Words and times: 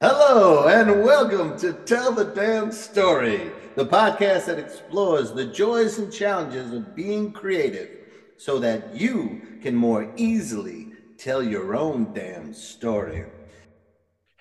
Hello, 0.00 0.66
and 0.66 1.04
welcome 1.04 1.58
to 1.58 1.74
Tell 1.84 2.10
the 2.10 2.32
Damn 2.34 2.72
Story, 2.72 3.50
the 3.76 3.84
podcast 3.84 4.46
that 4.46 4.58
explores 4.58 5.32
the 5.32 5.44
joys 5.44 5.98
and 5.98 6.10
challenges 6.10 6.72
of 6.72 6.96
being 6.96 7.32
creative 7.32 7.90
so 8.38 8.58
that 8.60 8.96
you 8.96 9.42
can 9.60 9.76
more 9.76 10.10
easily 10.16 10.92
tell 11.18 11.42
your 11.42 11.76
own 11.76 12.14
damn 12.14 12.54
story. 12.54 13.26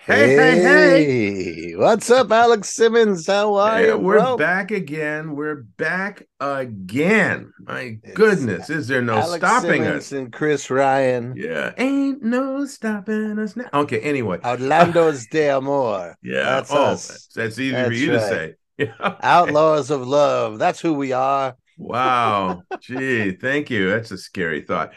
Hey, 0.10 0.34
hey, 0.36 0.60
hey. 0.62 1.76
What's 1.76 2.10
up, 2.10 2.32
Alex 2.32 2.70
Simmons? 2.76 3.28
How 3.28 3.54
are 3.56 3.82
Yeah, 3.82 3.86
you? 3.86 3.98
we're 3.98 4.22
bro? 4.22 4.36
back 4.36 4.72
again. 4.72 5.36
We're 5.36 5.64
back 5.64 6.28
again. 6.40 7.54
My 7.60 8.00
It's 8.04 8.16
goodness, 8.16 8.70
is 8.70 8.88
there 8.88 9.02
no 9.02 9.22
Alex 9.22 9.22
stopping 9.22 9.86
Simmons 9.86 10.12
us? 10.12 10.14
and 10.14 10.32
Chris 10.32 10.70
Ryan. 10.70 11.36
Yeah, 11.36 11.74
ain't 11.78 12.24
no 12.24 12.66
stopping 12.66 13.38
us 13.40 13.56
now. 13.56 13.72
Okay, 13.74 14.00
anyway. 14.02 14.40
Outlandos 14.44 15.28
de 15.30 15.50
Amor. 15.50 16.16
Yeah, 16.22 16.44
That's 16.44 16.74
oh, 16.74 16.86
us. 16.86 17.08
That's, 17.08 17.28
that's 17.36 17.60
easy 17.60 17.84
for 17.84 17.92
That's 17.92 17.94
you 17.94 18.12
to 18.12 18.20
say. 18.20 18.56
Yeah. 18.78 19.16
Outlaws 19.22 19.92
of 19.92 20.08
Love. 20.08 20.60
That's 20.60 20.80
who 20.82 20.94
we 20.94 21.12
are. 21.14 21.58
Wow. 21.78 22.64
Gee, 22.82 23.32
thank 23.32 23.70
you. 23.70 23.90
That's 23.90 24.12
a 24.12 24.18
scary 24.18 24.62
thought. 24.62 24.94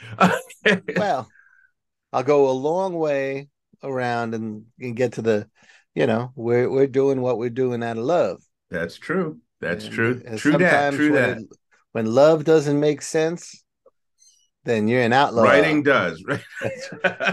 Well, 0.96 1.32
I'll 2.12 2.24
go 2.24 2.50
a 2.50 2.52
long 2.52 2.94
way 2.94 3.50
around 3.82 4.34
and, 4.34 4.64
and 4.80 4.96
get 4.96 5.14
to 5.14 5.22
the, 5.22 5.48
you 5.94 6.06
know, 6.06 6.32
we're 6.34 6.68
we're 6.70 6.86
doing 6.86 7.20
what 7.20 7.38
we're 7.38 7.50
doing 7.50 7.82
out 7.82 7.98
of 7.98 8.04
love. 8.04 8.40
that's 8.70 8.96
true. 8.96 9.38
That's 9.60 9.84
And- 9.86 9.94
true. 9.94 10.22
and 10.26 10.38
True 10.38 10.58
that. 10.58 10.94
True 10.94 11.12
when 11.12 11.22
that. 11.22 11.38
it- 11.38 11.48
when 11.92 12.06
love 12.06 12.44
doesn't 12.44 12.80
make 12.80 13.02
sense, 13.02 13.62
then 14.64 14.88
you're 14.88 15.02
an 15.02 15.12
outlaw. 15.12 15.42
Writing 15.42 15.82
does, 15.82 16.24
right? 16.28 16.40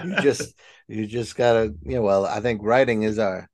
you 0.06 0.16
just 0.22 0.54
you 0.88 1.06
just 1.06 1.36
gotta 1.38 1.74
you 1.84 1.96
know 1.96 2.02
well 2.02 2.26
i 2.26 2.40
think 2.42 2.62
writing 2.64 3.04
is 3.04 3.20
our 3.20 3.48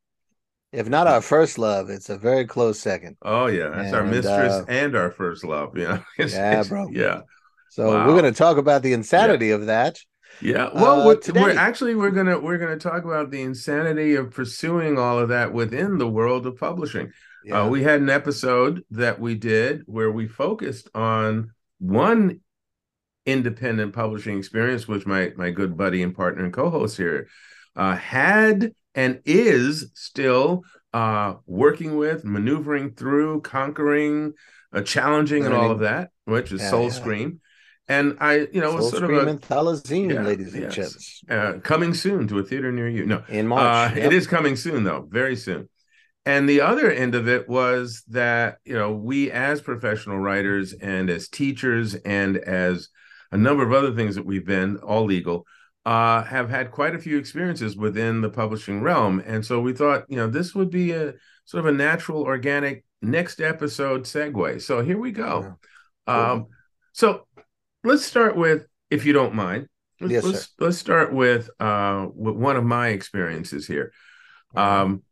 if 0.71 0.87
not 0.87 1.05
our 1.05 1.21
first 1.21 1.57
love 1.59 1.89
it's 1.89 2.09
a 2.09 2.17
very 2.17 2.45
close 2.45 2.79
second 2.79 3.17
Oh 3.21 3.47
yeah, 3.47 3.69
that's 3.69 3.93
our 3.93 4.03
mistress 4.05 4.53
uh, 4.53 4.65
and 4.69 4.95
our 4.95 5.11
first 5.11 5.43
love. 5.43 5.77
Yeah, 5.77 5.99
It's- 6.17 6.33
Yeah, 6.33 6.51
it's- 6.51 6.69
bro. 6.69 6.87
Yeah, 6.91 7.21
so 7.69 7.89
Wow. 7.93 8.07
we're 8.07 8.19
going 8.19 8.33
to 8.33 8.37
talk 8.37 8.57
about 8.57 8.81
the 8.83 8.93
insanity 8.93 9.51
of 9.51 9.65
that 9.67 9.99
yeah. 10.41 10.69
Well, 10.73 11.01
Uh, 11.01 11.05
we're, 11.05 11.15
today- 11.15 11.41
we're 11.41 11.57
actually 11.57 11.95
we're 11.95 12.11
gonna 12.11 12.39
we're 12.39 12.57
gonna 12.57 12.77
talk 12.77 13.03
about 13.03 13.31
the 13.31 13.41
insanity 13.41 14.15
of 14.15 14.31
pursuing 14.31 14.97
all 14.97 15.19
of 15.19 15.29
that 15.29 15.53
within 15.53 15.97
the 15.97 16.07
world 16.07 16.45
of 16.45 16.57
publishing. 16.57 17.11
yeah 17.43 17.61
Uh, 17.61 17.69
we 17.69 17.83
had 17.83 18.01
an 18.01 18.09
episode 18.09 18.83
that 18.91 19.19
we 19.19 19.35
did 19.35 19.83
where 19.85 20.11
we 20.11 20.27
focused 20.27 20.89
on 20.95 21.51
one 21.79 22.39
independent 23.25 23.93
publishing 23.93 24.37
experience, 24.37 24.87
which 24.87 25.05
my 25.05 25.31
my 25.35 25.49
good 25.51 25.75
buddy 25.77 26.03
and 26.03 26.15
partner 26.15 26.43
and 26.43 26.53
co-host 26.53 26.97
here 26.97 27.27
uh, 27.75 27.95
had 27.95 28.71
and 28.93 29.19
is 29.25 29.91
still 29.93 30.63
uh, 30.93 31.33
working 31.45 31.97
with, 31.97 32.23
maneuvering 32.23 32.91
through, 32.91 33.41
conquering, 33.41 34.33
uh, 34.71 34.81
challenging, 34.81 35.45
and 35.45 35.53
all 35.53 35.69
of 35.71 35.79
that, 35.79 36.09
which 36.23 36.51
is 36.53 36.61
Yeah, 36.61 36.69
Soul 36.69 36.83
yeah. 36.85 36.89
Scream. 36.91 37.39
And 37.87 38.17
I, 38.19 38.47
you 38.51 38.61
know, 38.61 38.79
Soul 38.79 38.89
sort 38.89 39.03
of 39.03 39.27
and 39.27 39.41
Thalazine, 39.41 40.11
Yeah, 40.11 40.23
ladies 40.23 40.53
and 40.53 40.63
yes. 40.63 40.75
gents 40.75 41.21
uh, 41.29 41.53
coming 41.63 41.93
soon 41.93 42.27
to 42.29 42.39
a 42.39 42.43
theater 42.43 42.71
near 42.71 42.89
you. 42.89 43.05
No, 43.05 43.23
in 43.29 43.47
march 43.47 43.91
uh, 43.91 43.95
Yep. 43.95 44.05
It 44.05 44.13
is 44.13 44.25
coming 44.25 44.55
soon, 44.55 44.83
though, 44.83 45.07
very 45.09 45.35
soon. 45.35 45.69
And 46.25 46.49
the 46.49 46.61
other 46.61 46.89
end 46.89 47.13
of 47.13 47.27
it 47.27 47.47
was 47.47 48.03
that, 48.07 48.57
you 48.65 48.73
know, 48.73 48.91
we 48.91 49.29
as 49.29 49.61
professional 49.61 50.17
writers 50.17 50.73
and 50.73 51.09
as 51.11 51.27
teachers 51.29 51.93
and 51.93 52.37
as 52.37 52.89
a 53.31 53.37
number 53.37 53.63
of 53.63 53.71
other 53.71 53.93
things 53.93 54.15
that 54.15 54.25
we've 54.25 54.45
been, 54.45 54.77
all 54.77 55.05
legal, 55.05 55.45
uh, 55.85 56.23
have 56.23 56.49
had 56.49 56.71
quite 56.71 56.95
a 56.95 56.99
few 56.99 57.19
experiences 57.19 57.77
within 57.77 58.21
the 58.21 58.29
publishing 58.29 58.81
realm. 58.81 59.21
And 59.23 59.45
so 59.45 59.59
we 59.59 59.73
thought, 59.73 60.05
you 60.09 60.15
know, 60.15 60.27
this 60.27 60.55
would 60.55 60.71
be 60.71 60.91
a 60.93 61.13
sort 61.45 61.63
of 61.63 61.67
a 61.67 61.77
natural, 61.77 62.23
organic 62.23 62.83
next 63.03 63.39
episode 63.39 64.05
segue. 64.05 64.63
So 64.63 64.81
here 64.81 64.97
we 64.97 65.11
go. 65.11 65.57
Um, 66.07 66.47
so 66.91 67.27
let's 67.85 68.05
start 68.05 68.35
with, 68.35 68.65
if 68.89 69.05
you 69.05 69.13
don't 69.13 69.33
mind, 69.35 69.67
let's, 70.01 70.11
Yes, 70.13 70.23
sir. 70.29 70.29
let's, 70.29 70.49
let's 70.59 70.77
start 70.77 71.13
with 71.13 71.49
uh, 71.59 72.07
with 72.13 72.35
one 72.35 72.57
of 72.57 72.63
my 72.63 72.89
experiences 72.89 73.67
here. 73.67 73.93
Um, 74.55 75.03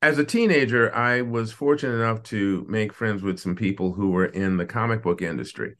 as 0.00 0.18
a 0.18 0.24
teenager, 0.24 0.94
I 0.94 1.22
was 1.22 1.52
fortunate 1.52 1.94
enough 1.94 2.22
to 2.24 2.64
make 2.68 2.92
friends 2.92 3.22
with 3.22 3.38
some 3.38 3.56
people 3.56 3.92
who 3.92 4.10
were 4.10 4.26
in 4.26 4.56
the 4.56 4.66
comic 4.66 5.02
book 5.02 5.22
industry. 5.22 5.76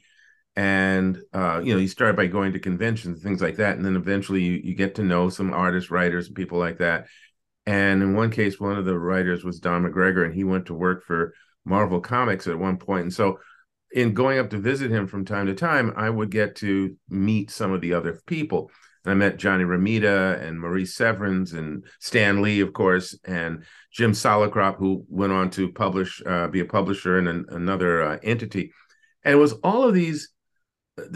And 0.56 1.20
uh, 1.32 1.60
you 1.62 1.72
know, 1.72 1.80
you 1.80 1.86
start 1.88 2.16
by 2.16 2.26
going 2.26 2.52
to 2.52 2.58
conventions 2.58 3.18
and 3.18 3.22
things 3.22 3.40
like 3.40 3.56
that, 3.56 3.76
and 3.76 3.84
then 3.84 3.94
eventually 3.94 4.42
you, 4.42 4.60
you 4.64 4.74
get 4.74 4.96
to 4.96 5.04
know 5.04 5.28
some 5.28 5.52
artists, 5.52 5.90
writers, 5.90 6.26
and 6.26 6.34
people 6.36 6.58
like 6.58 6.78
that. 6.78 7.06
And 7.64 8.02
in 8.02 8.14
one 8.14 8.30
case, 8.30 8.58
one 8.58 8.76
of 8.76 8.84
the 8.84 8.98
writers 8.98 9.44
was 9.44 9.60
Don 9.60 9.84
McGregor, 9.84 10.24
and 10.24 10.34
he 10.34 10.42
went 10.42 10.66
to 10.66 10.74
work 10.74 11.04
for 11.04 11.34
Marvel 11.64 12.00
Comics 12.00 12.48
at 12.48 12.58
one 12.58 12.78
point. 12.78 13.02
And 13.02 13.12
so, 13.12 13.38
in 13.92 14.14
going 14.14 14.38
up 14.38 14.50
to 14.50 14.58
visit 14.58 14.90
him 14.90 15.06
from 15.06 15.24
time 15.24 15.46
to 15.46 15.54
time, 15.54 15.92
I 15.96 16.10
would 16.10 16.30
get 16.30 16.56
to 16.56 16.96
meet 17.08 17.50
some 17.50 17.72
of 17.72 17.80
the 17.80 17.94
other 17.94 18.20
people. 18.26 18.70
And 19.04 19.12
I 19.12 19.14
met 19.14 19.38
Johnny 19.38 19.64
Romita 19.64 20.42
and 20.42 20.60
Marie 20.60 20.84
Severin 20.84 21.46
and 21.54 21.84
Stan 22.00 22.42
Lee, 22.42 22.60
of 22.60 22.72
course, 22.72 23.18
and 23.24 23.64
Jim 23.92 24.12
Salicrup, 24.12 24.76
who 24.76 25.04
went 25.08 25.32
on 25.32 25.50
to 25.50 25.72
publish, 25.72 26.20
uh, 26.26 26.48
be 26.48 26.60
a 26.60 26.64
publisher 26.64 27.18
in 27.18 27.26
an, 27.26 27.46
another 27.48 28.02
uh, 28.02 28.18
entity. 28.22 28.72
And 29.24 29.34
it 29.34 29.38
was 29.38 29.52
all 29.64 29.84
of 29.84 29.94
these, 29.94 30.30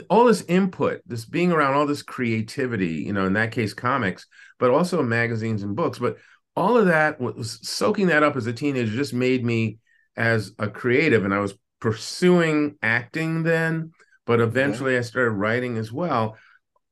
all 0.09 0.25
this 0.25 0.43
input, 0.43 1.03
this 1.07 1.25
being 1.25 1.53
around 1.53 1.75
all 1.75 1.87
this 1.87 2.03
creativity, 2.03 3.03
you 3.05 3.13
know, 3.13 3.27
in 3.27 3.35
that 3.35 3.53
case, 3.53 3.75
comics, 3.75 4.27
but 4.59 4.71
also 4.71 5.03
magazines 5.03 5.63
and 5.63 5.77
books. 5.77 5.99
But 5.99 6.17
all 6.55 6.77
of 6.77 6.87
that 6.87 7.21
was 7.21 7.59
soaking 7.69 8.07
that 8.07 8.23
up 8.23 8.37
as 8.37 8.47
a 8.47 8.53
teenager 8.53 8.93
just 8.93 9.13
made 9.13 9.45
me 9.45 9.79
as 10.17 10.53
a 10.59 10.69
creative. 10.69 11.25
And 11.25 11.35
I 11.35 11.41
was 11.41 11.55
pursuing 11.83 12.77
acting 12.83 13.43
then, 13.43 13.93
but 14.25 14.41
eventually 14.41 14.97
I 14.97 15.03
started 15.03 15.33
writing 15.33 15.79
as 15.79 15.93
well. 15.93 16.39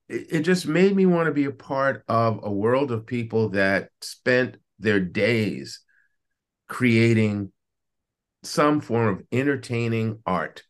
It, 0.08 0.26
it 0.30 0.40
just 0.42 0.66
made 0.66 0.96
me 0.96 1.06
want 1.06 1.28
to 1.28 1.32
be 1.32 1.46
a 1.46 1.52
part 1.52 2.04
of 2.08 2.40
a 2.42 2.52
world 2.52 2.90
of 2.92 3.06
people 3.06 3.50
that 3.50 3.90
spent 4.02 4.58
their 4.80 5.00
days 5.00 5.80
creating 6.68 7.52
some 8.42 8.80
form 8.80 9.08
of 9.08 9.22
entertaining 9.32 10.18
art 10.26 10.62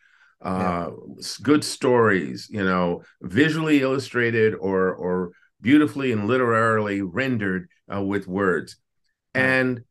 uh 0.42 0.90
s- 1.18 1.36
good 1.36 1.62
stories 1.62 2.48
you 2.50 2.64
know 2.64 3.02
visually 3.22 3.82
illustrated 3.82 4.54
or 4.54 4.94
or 4.94 5.32
beautifully 5.60 6.12
and 6.12 6.26
literarily 6.26 7.02
rendered 7.02 7.68
uh, 7.94 8.02
with 8.02 8.26
words. 8.26 8.76
And 9.34 9.84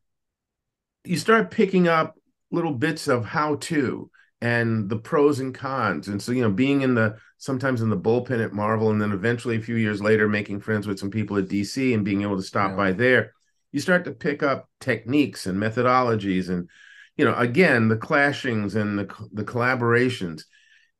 you 1.04 1.16
start 1.16 1.50
picking 1.50 1.88
up 1.88 2.16
little 2.50 2.72
bits 2.74 3.08
of 3.08 3.24
how 3.24 3.56
to 3.56 4.10
and 4.42 4.88
the 4.88 4.96
pros 4.96 5.38
and 5.40 5.54
cons 5.54 6.08
and 6.08 6.22
so 6.22 6.32
you 6.32 6.42
know 6.42 6.50
being 6.50 6.80
in 6.80 6.94
the 6.94 7.16
sometimes 7.36 7.82
in 7.82 7.90
the 7.90 7.96
bullpen 7.96 8.42
at 8.42 8.52
marvel 8.52 8.90
and 8.90 9.00
then 9.00 9.12
eventually 9.12 9.56
a 9.56 9.60
few 9.60 9.76
years 9.76 10.00
later 10.00 10.28
making 10.28 10.60
friends 10.60 10.86
with 10.86 10.98
some 10.98 11.10
people 11.10 11.36
at 11.36 11.46
dc 11.48 11.94
and 11.94 12.04
being 12.04 12.22
able 12.22 12.36
to 12.36 12.42
stop 12.42 12.70
Yeah. 12.70 12.76
by 12.76 12.92
there 12.92 13.32
you 13.72 13.80
start 13.80 14.04
to 14.04 14.12
pick 14.12 14.42
up 14.42 14.68
techniques 14.80 15.46
and 15.46 15.58
methodologies 15.60 16.48
and 16.48 16.68
you 17.16 17.24
know 17.24 17.34
again 17.34 17.88
the 17.88 17.96
clashings 17.96 18.74
and 18.76 18.98
the 18.98 19.14
the 19.32 19.44
collaborations 19.44 20.44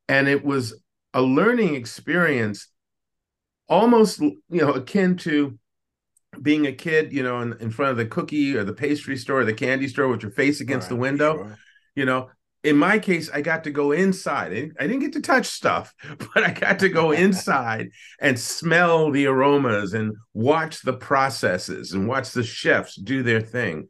and 0.08 0.28
it 0.28 0.44
was 0.44 0.74
a 1.14 1.22
learning 1.22 1.74
experience 1.74 2.68
almost 3.68 4.20
you 4.20 4.38
know 4.50 4.72
akin 4.72 5.16
to 5.16 5.58
being 6.42 6.66
a 6.66 6.72
kid 6.72 7.12
you 7.12 7.22
know 7.22 7.40
in, 7.40 7.54
in 7.60 7.70
front 7.70 7.90
of 7.90 7.96
the 7.96 8.06
cookie 8.06 8.54
or 8.56 8.64
the 8.64 8.72
pastry 8.72 9.16
store 9.16 9.40
or 9.40 9.44
the 9.44 9.52
candy 9.54 9.88
store 9.88 10.08
with 10.08 10.22
your 10.22 10.30
face 10.30 10.60
against 10.60 10.88
the 10.88 10.96
window 10.96 11.36
sure. 11.36 11.56
you 11.94 12.04
know 12.04 12.28
in 12.62 12.76
my 12.76 12.98
case 12.98 13.30
i 13.32 13.40
got 13.40 13.64
to 13.64 13.70
go 13.70 13.92
inside. 13.92 14.52
I 14.78 14.86
didn't, 14.86 15.00
get 15.00 15.12
to 15.14 15.20
touch 15.20 15.46
stuff 15.46 15.94
but 16.34 16.44
i 16.44 16.50
got 16.52 16.78
to 16.80 16.88
go 16.88 17.10
inside 17.26 17.90
and 18.20 18.38
smell 18.38 19.10
the 19.10 19.26
aromas 19.26 19.94
and 19.94 20.14
watch 20.34 20.82
the 20.82 20.92
processes 20.92 21.92
and 21.92 22.08
watch 22.08 22.32
the 22.32 22.44
chefs 22.44 22.94
do 22.96 23.22
their 23.22 23.40
thing. 23.40 23.88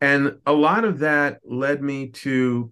And 0.00 0.36
a 0.44 0.52
lot 0.52 0.84
of 0.84 0.98
that 0.98 1.40
led 1.42 1.82
me 1.82 2.10
to 2.10 2.70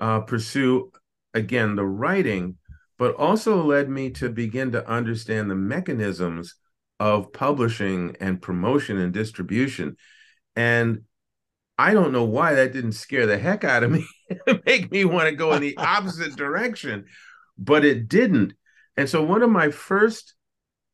uh, 0.00 0.20
pursue 0.20 0.90
again 1.32 1.76
the 1.76 1.86
writing 1.86 2.56
but 2.98 3.14
also 3.16 3.62
led 3.62 3.88
me 3.88 4.10
to 4.10 4.28
begin 4.28 4.72
to 4.72 4.88
understand 4.88 5.50
the 5.50 5.54
mechanisms 5.54 6.54
of 7.00 7.32
publishing 7.32 8.16
and 8.20 8.40
promotion 8.40 8.98
and 8.98 9.12
distribution. 9.12 9.96
And 10.54 11.02
I 11.76 11.92
don't 11.92 12.12
know 12.12 12.24
why 12.24 12.54
that 12.54 12.72
didn't 12.72 12.92
scare 12.92 13.26
the 13.26 13.38
heck 13.38 13.64
out 13.64 13.82
of 13.82 13.90
me, 13.90 14.06
make 14.66 14.90
me 14.90 15.04
want 15.04 15.28
to 15.28 15.34
go 15.34 15.52
in 15.52 15.60
the 15.60 15.76
opposite 15.76 16.36
direction, 16.36 17.06
but 17.58 17.84
it 17.84 18.08
didn't. 18.08 18.54
And 18.96 19.08
so 19.08 19.22
one 19.22 19.42
of 19.42 19.50
my 19.50 19.70
first, 19.70 20.34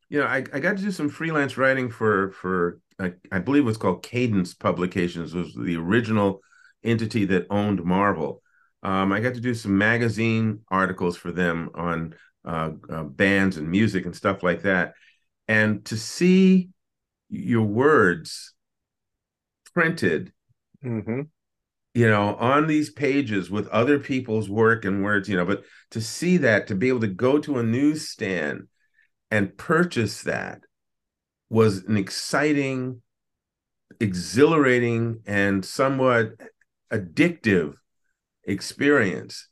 you 0.09 0.21
know, 0.21 0.27
I, 0.27 0.45
I 0.53 0.61
got 0.61 0.79
to 0.79 0.83
do 0.83 0.91
some 0.91 1.11
freelance 1.11 1.57
writing 1.57 1.91
for 1.91 2.33
for 2.33 2.81
I, 2.99 3.13
I 3.31 3.39
believe 3.39 3.63
it 3.63 3.67
was 3.67 3.77
called 3.77 4.03
Cadence 4.03 4.55
Publications 4.55 5.35
was 5.35 5.55
the 5.55 5.77
original 5.77 6.41
entity 6.83 7.25
that 7.27 7.47
owned 7.51 7.85
Marvel. 7.85 8.43
Um, 8.83 9.13
I 9.13 9.21
got 9.21 9.35
to 9.35 9.41
do 9.41 9.55
some 9.55 9.77
magazine 9.77 10.61
articles 10.71 11.17
for 11.17 11.31
them 11.31 11.71
on 11.75 12.15
uh, 12.45 12.71
uh, 12.91 13.03
bands 13.05 13.59
and 13.59 13.71
music 13.71 14.07
and 14.07 14.17
stuff 14.17 14.43
like 14.43 14.63
that, 14.63 14.95
and 15.47 15.85
to 15.87 15.97
see 15.97 16.71
your 17.29 17.63
words 17.63 18.55
printed, 19.75 20.33
Mm-hmm. 20.85 21.23
you 21.95 22.09
know, 22.09 22.37
on 22.37 22.67
these 22.67 22.91
pages 22.91 23.51
with 23.51 23.69
other 23.69 23.99
people's 23.99 24.49
work 24.49 24.85
and 24.85 25.03
words, 25.03 25.29
you 25.29 25.37
know, 25.37 25.45
but 25.45 25.65
to 25.91 26.01
see 26.01 26.37
that, 26.39 26.69
to 26.69 26.75
be 26.75 26.89
able 26.89 27.01
to 27.01 27.09
go 27.09 27.39
to 27.39 27.59
a 27.59 27.63
newsstand 27.63 28.69
and 29.31 29.57
purchase 29.57 30.23
that 30.23 30.61
was 31.49 31.79
an 31.85 31.97
exciting, 31.97 33.03
exhilarating, 33.99 35.21
and 35.27 35.65
somewhat 35.65 36.35
addictive 36.93 37.75
experience. 38.45 39.49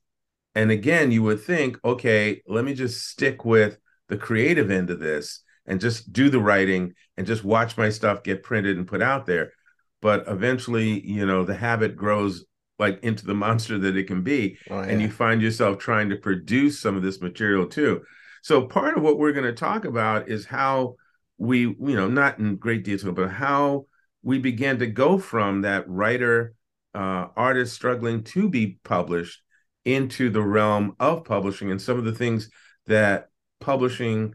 And 0.55 0.71
again, 0.71 1.11
you 1.11 1.23
would 1.25 1.43
think, 1.43 1.79
okay, 1.85 2.43
let 2.47 2.65
me 2.65 2.75
just 2.75 3.09
stick 3.09 3.45
with 3.45 3.79
the 4.09 4.17
creative 4.17 4.71
end 4.71 4.91
of 4.91 5.01
this 5.01 5.43
and 5.67 5.81
just 5.81 6.13
do 6.13 6.31
the 6.31 6.41
writing 6.41 6.95
and 7.17 7.27
just 7.27 7.45
watch 7.45 7.77
my 7.77 7.91
stuff 7.91 8.23
get 8.23 8.43
printed 8.43 8.77
and 8.77 8.87
put 8.87 9.03
out 9.03 9.27
there. 9.27 9.53
But 10.01 10.25
eventually, 10.29 11.05
you 11.07 11.27
know, 11.27 11.45
the 11.45 11.55
habit 11.55 11.97
grows 11.97 12.45
like 12.79 13.03
into 13.03 13.27
the 13.27 13.35
monster 13.47 13.79
that 13.79 13.97
it 13.97 14.07
can 14.07 14.23
be. 14.23 14.59
Oh, 14.71 14.79
And 14.79 15.01
you 15.01 15.11
find 15.11 15.43
yourself 15.43 15.79
trying 15.79 16.11
to 16.11 16.17
produce 16.17 16.81
some 16.81 16.97
of 16.97 17.03
this 17.03 17.21
material 17.21 17.67
too. 17.67 18.03
So 18.43 18.67
part 18.67 18.97
of 18.97 19.03
what 19.03 19.19
we're 19.19 19.33
going 19.33 19.45
to 19.45 19.53
talk 19.53 19.85
about 19.85 20.29
is 20.29 20.47
how 20.47 20.95
we, 21.39 21.61
you 21.61 21.77
know, 21.79 22.09
not 22.09 22.39
in 22.39 22.57
great 22.57 22.85
detail, 22.85 23.13
but 23.13 23.31
how 23.31 23.87
we 24.23 24.39
began 24.39 24.79
to 24.79 24.87
go 24.87 25.19
from 25.19 25.63
that 25.63 25.89
writer, 25.89 26.55
uh, 26.95 27.27
artist 27.37 27.75
struggling 27.75 28.25
to 28.25 28.49
be 28.49 28.79
published 28.85 29.43
into 29.85 30.31
the 30.31 30.43
realm 30.43 30.95
of 31.01 31.25
publishing 31.25 31.71
and 31.71 31.81
some 31.81 31.99
of 31.99 32.05
the 32.05 32.13
things 32.13 32.51
that 32.87 33.29
publishing 33.61 34.35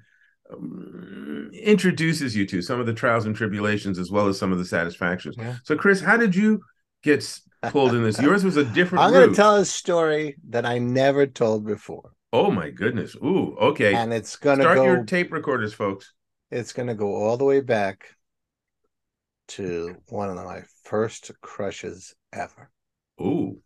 Um, 0.51 1.49
introduces 1.53 2.35
you 2.35 2.45
to, 2.47 2.61
some 2.61 2.79
of 2.79 2.85
the 2.85 2.93
trials 2.93 3.25
and 3.25 3.35
tribulations, 3.35 3.97
as 3.97 4.11
well 4.11 4.27
as 4.27 4.37
some 4.37 4.51
of 4.51 4.57
the 4.57 4.65
satisfactions. 4.65 5.35
Yeah. 5.37 5.55
So, 5.63 5.75
Chris, 5.75 6.01
how 6.01 6.17
did 6.17 6.35
you 6.35 6.61
get 7.01 7.39
pulled 7.63 7.93
in 7.93 8.03
this? 8.03 8.19
Yours 8.19 8.43
was 8.43 8.57
a 8.57 8.65
different 8.65 9.03
I'm 9.03 9.13
going 9.13 9.29
to 9.29 9.35
tell 9.35 9.55
a 9.55 9.65
story 9.65 10.35
that 10.49 10.65
I 10.65 10.79
never 10.79 11.25
told 11.27 11.65
before, 11.65 12.11
oh 12.33 12.51
my 12.51 12.69
goodness! 12.69 13.15
Ooh, 13.15 13.55
okay. 13.59 13.93
and 13.95 14.13
it's 14.13 14.35
going 14.35 14.57
to 14.57 14.63
Start 14.63 14.77
go. 14.77 14.83
your 14.85 15.03
tape 15.05 15.31
recorders, 15.31 15.73
folks. 15.73 16.11
it's 16.51 16.73
going 16.73 16.87
to 16.89 16.95
go 16.95 17.15
all 17.15 17.37
the 17.37 17.45
way 17.45 17.61
back 17.61 18.05
to 19.49 19.95
one 20.07 20.29
of 20.29 20.35
my 20.35 20.61
first 20.83 21.31
crushes 21.41 22.13
ever. 22.31 22.69
Ooh, 23.21 23.57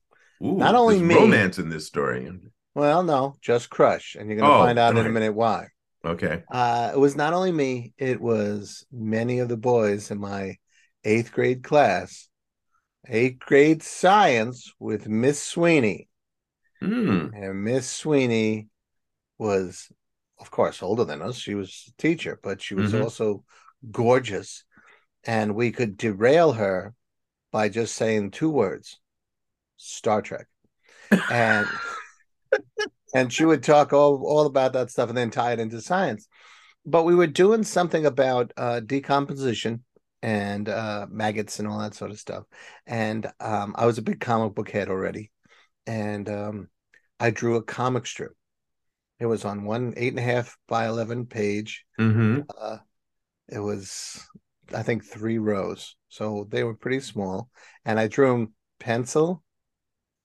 ooh. 0.43 0.57
Not 0.57 0.75
only 0.75 0.99
me- 1.01 1.15
romance 1.15 1.57
in 1.59 1.69
this 1.69 1.87
story. 1.87 2.29
Well, 2.75 3.01
no, 3.03 3.35
just 3.41 3.69
crush, 3.71 4.15
and 4.19 4.29
you're 4.29 4.37
going 4.37 4.49
to 4.49 4.55
Oh, 4.55 4.59
find 4.63 4.77
out 4.77 4.95
in 4.95 5.05
a 5.05 5.09
minute 5.09 5.33
why. 5.33 5.67
Okay. 6.07 6.43
Uh, 6.49 6.91
it 6.93 6.97
was 6.97 7.15
not 7.15 7.33
only 7.33 7.51
me; 7.51 7.93
it 7.97 8.21
was 8.21 8.85
many 8.91 9.39
of 9.39 9.49
the 9.49 9.57
boys 9.57 10.09
in 10.11 10.19
my 10.19 10.55
eighth 11.03 11.31
grade 11.31 11.63
class, 11.63 12.29
eighth 13.07 13.39
grade 13.39 13.83
science 13.83 14.73
with 14.79 15.07
Miss 15.07 15.41
Sweeney. 15.43 16.07
Hmm. 16.79 17.29
And 17.33 17.63
Miss 17.63 17.89
Sweeney 17.89 18.67
was, 19.37 19.91
of 20.39 20.51
course, 20.51 20.81
older 20.81 21.05
than 21.05 21.21
us. 21.21 21.35
She 21.37 21.55
was 21.55 21.85
a 21.89 22.01
teacher, 22.01 22.39
but 22.41 22.61
she 22.61 22.75
was 22.75 22.93
Mhm. 22.93 23.03
also 23.03 23.43
gorgeous. 23.91 24.63
And 25.25 25.55
we 25.55 25.71
could 25.71 25.97
derail 25.97 26.53
her 26.53 26.93
by 27.51 27.69
just 27.69 27.95
saying 27.95 28.31
two 28.31 28.49
words 28.49 28.99
Star 29.77 30.21
Trek. 30.21 30.47
And 31.11 31.67
and 33.13 33.31
she 33.31 33.45
would 33.45 33.63
talk 33.63 33.93
all, 33.93 34.23
all 34.25 34.45
about 34.45 34.73
that 34.73 34.91
stuff 34.91 35.09
and 35.09 35.17
then 35.17 35.29
tie 35.29 35.53
it 35.53 35.59
into 35.59 35.81
science. 35.81 36.27
But 36.85 37.03
we 37.03 37.15
were 37.15 37.27
doing 37.27 37.63
something 37.63 38.05
about 38.05 38.53
uh, 38.57 38.79
decomposition 38.79 39.83
and 40.21 40.67
uh, 40.67 41.07
maggots 41.09 41.59
and 41.59 41.67
all 41.67 41.79
that 41.79 41.95
sort 41.95 42.11
of 42.11 42.19
stuff. 42.19 42.43
And 42.85 43.27
um, 43.39 43.75
I 43.77 43.85
was 43.85 43.97
a 43.97 44.03
big 44.03 44.19
comic 44.19 44.55
book 44.55 44.69
head 44.69 44.89
already 44.89 45.31
and 45.87 46.29
um, 46.29 46.67
I 47.19 47.31
drew 47.31 47.55
a 47.55 47.63
comic 47.63 48.05
strip. 48.05 48.33
It 49.19 49.25
was 49.25 49.45
on 49.45 49.63
one 49.63 49.93
eight 49.97 50.13
and 50.13 50.19
a 50.19 50.21
half 50.21 50.55
by 50.67 50.85
eleven 50.85 51.25
page. 51.25 51.85
Mm-hmm. 51.99 52.41
Uh, 52.55 52.77
it 53.47 53.59
was, 53.59 54.23
I 54.75 54.83
think, 54.83 55.05
three 55.05 55.39
rows, 55.39 55.95
so 56.09 56.47
they 56.51 56.63
were 56.63 56.75
pretty 56.75 56.99
small. 56.99 57.49
And 57.85 57.99
I 57.99 58.07
drew 58.07 58.29
them 58.29 58.53
pencil, 58.79 59.43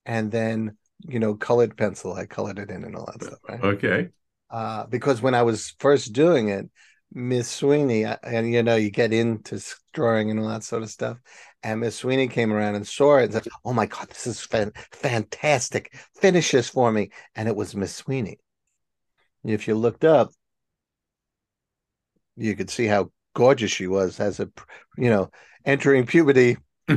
and 0.05 0.31
then 0.31 0.77
you 1.07 1.19
know 1.19 1.35
colored 1.35 1.77
pencil. 1.77 2.13
I 2.13 2.25
colored 2.25 2.59
it 2.59 2.69
in 2.69 2.83
and 2.83 2.95
all 2.95 3.05
that 3.05 3.23
stuff, 3.23 3.39
right? 3.47 3.63
Okay. 3.63 4.09
Uh, 4.49 4.85
because 4.85 5.21
when 5.21 5.33
I 5.33 5.41
was 5.41 5.73
first 5.79 6.13
doing 6.13 6.49
it, 6.49 6.69
Miss 7.13 7.49
Sweeney, 7.49 8.05
and 8.05 8.51
you 8.51 8.63
know, 8.63 8.75
you 8.75 8.89
get 8.89 9.13
into 9.13 9.63
drawing 9.93 10.31
and 10.31 10.39
all 10.39 10.47
that 10.47 10.63
sort 10.63 10.83
of 10.83 10.89
stuff. 10.89 11.19
And 11.61 11.79
Miss 11.79 11.97
Sweeney 11.97 12.27
came 12.27 12.51
around 12.51 12.75
and 12.75 12.87
saw 12.87 13.17
it 13.17 13.25
and 13.25 13.33
said, 13.33 13.47
Oh 13.63 13.73
my 13.73 13.85
God, 13.85 14.09
this 14.09 14.27
is 14.27 14.41
fan- 14.41 14.73
fantastic. 14.91 15.95
Finish 16.19 16.51
this 16.51 16.69
for 16.69 16.91
me. 16.91 17.11
And 17.35 17.47
it 17.47 17.55
was 17.55 17.75
Miss 17.75 17.95
Sweeney. 17.95 18.39
If 19.43 19.67
you 19.67 19.75
looked 19.75 20.03
up, 20.03 20.31
you 22.35 22.55
could 22.55 22.69
see 22.69 22.87
how 22.87 23.11
gorgeous 23.35 23.71
she 23.71 23.87
was 23.87 24.19
as 24.19 24.39
a, 24.39 24.49
you 24.97 25.09
know, 25.09 25.29
entering 25.65 26.05
puberty. 26.05 26.57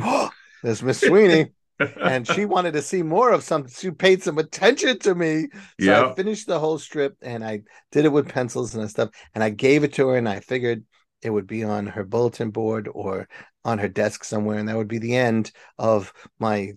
There's 0.62 0.82
Miss 0.82 1.00
Sweeney. 1.00 1.52
And 1.78 2.26
she 2.26 2.44
wanted 2.44 2.72
to 2.72 2.82
see 2.82 3.02
more 3.02 3.32
of 3.32 3.42
some. 3.42 3.68
She 3.68 3.90
paid 3.90 4.22
some 4.22 4.38
attention 4.38 4.98
to 5.00 5.14
me. 5.14 5.48
So 5.80 5.92
I 5.92 6.06
yeah. 6.06 6.14
finished 6.14 6.46
the 6.46 6.58
whole 6.58 6.78
strip 6.78 7.16
and 7.22 7.44
I 7.44 7.62
did 7.92 8.04
it 8.04 8.12
with 8.12 8.28
pencils 8.28 8.74
and 8.74 8.88
stuff. 8.88 9.10
And 9.34 9.44
I 9.44 9.50
gave 9.50 9.84
it 9.84 9.92
to 9.94 10.08
her 10.08 10.16
and 10.16 10.28
I 10.28 10.40
figured 10.40 10.84
it 11.22 11.30
would 11.30 11.46
be 11.46 11.64
on 11.64 11.86
her 11.86 12.04
bulletin 12.04 12.50
board 12.50 12.88
or 12.92 13.28
on 13.64 13.78
her 13.78 13.88
desk 13.88 14.24
somewhere. 14.24 14.58
And 14.58 14.68
that 14.68 14.76
would 14.76 14.88
be 14.88 14.98
the 14.98 15.16
end 15.16 15.52
of 15.78 16.12
my 16.38 16.72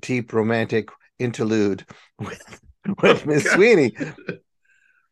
deep 0.00 0.32
romantic 0.32 0.88
interlude 1.18 1.84
with, 2.18 2.60
with 3.02 3.26
Miss 3.26 3.44
Sweeney. 3.44 3.96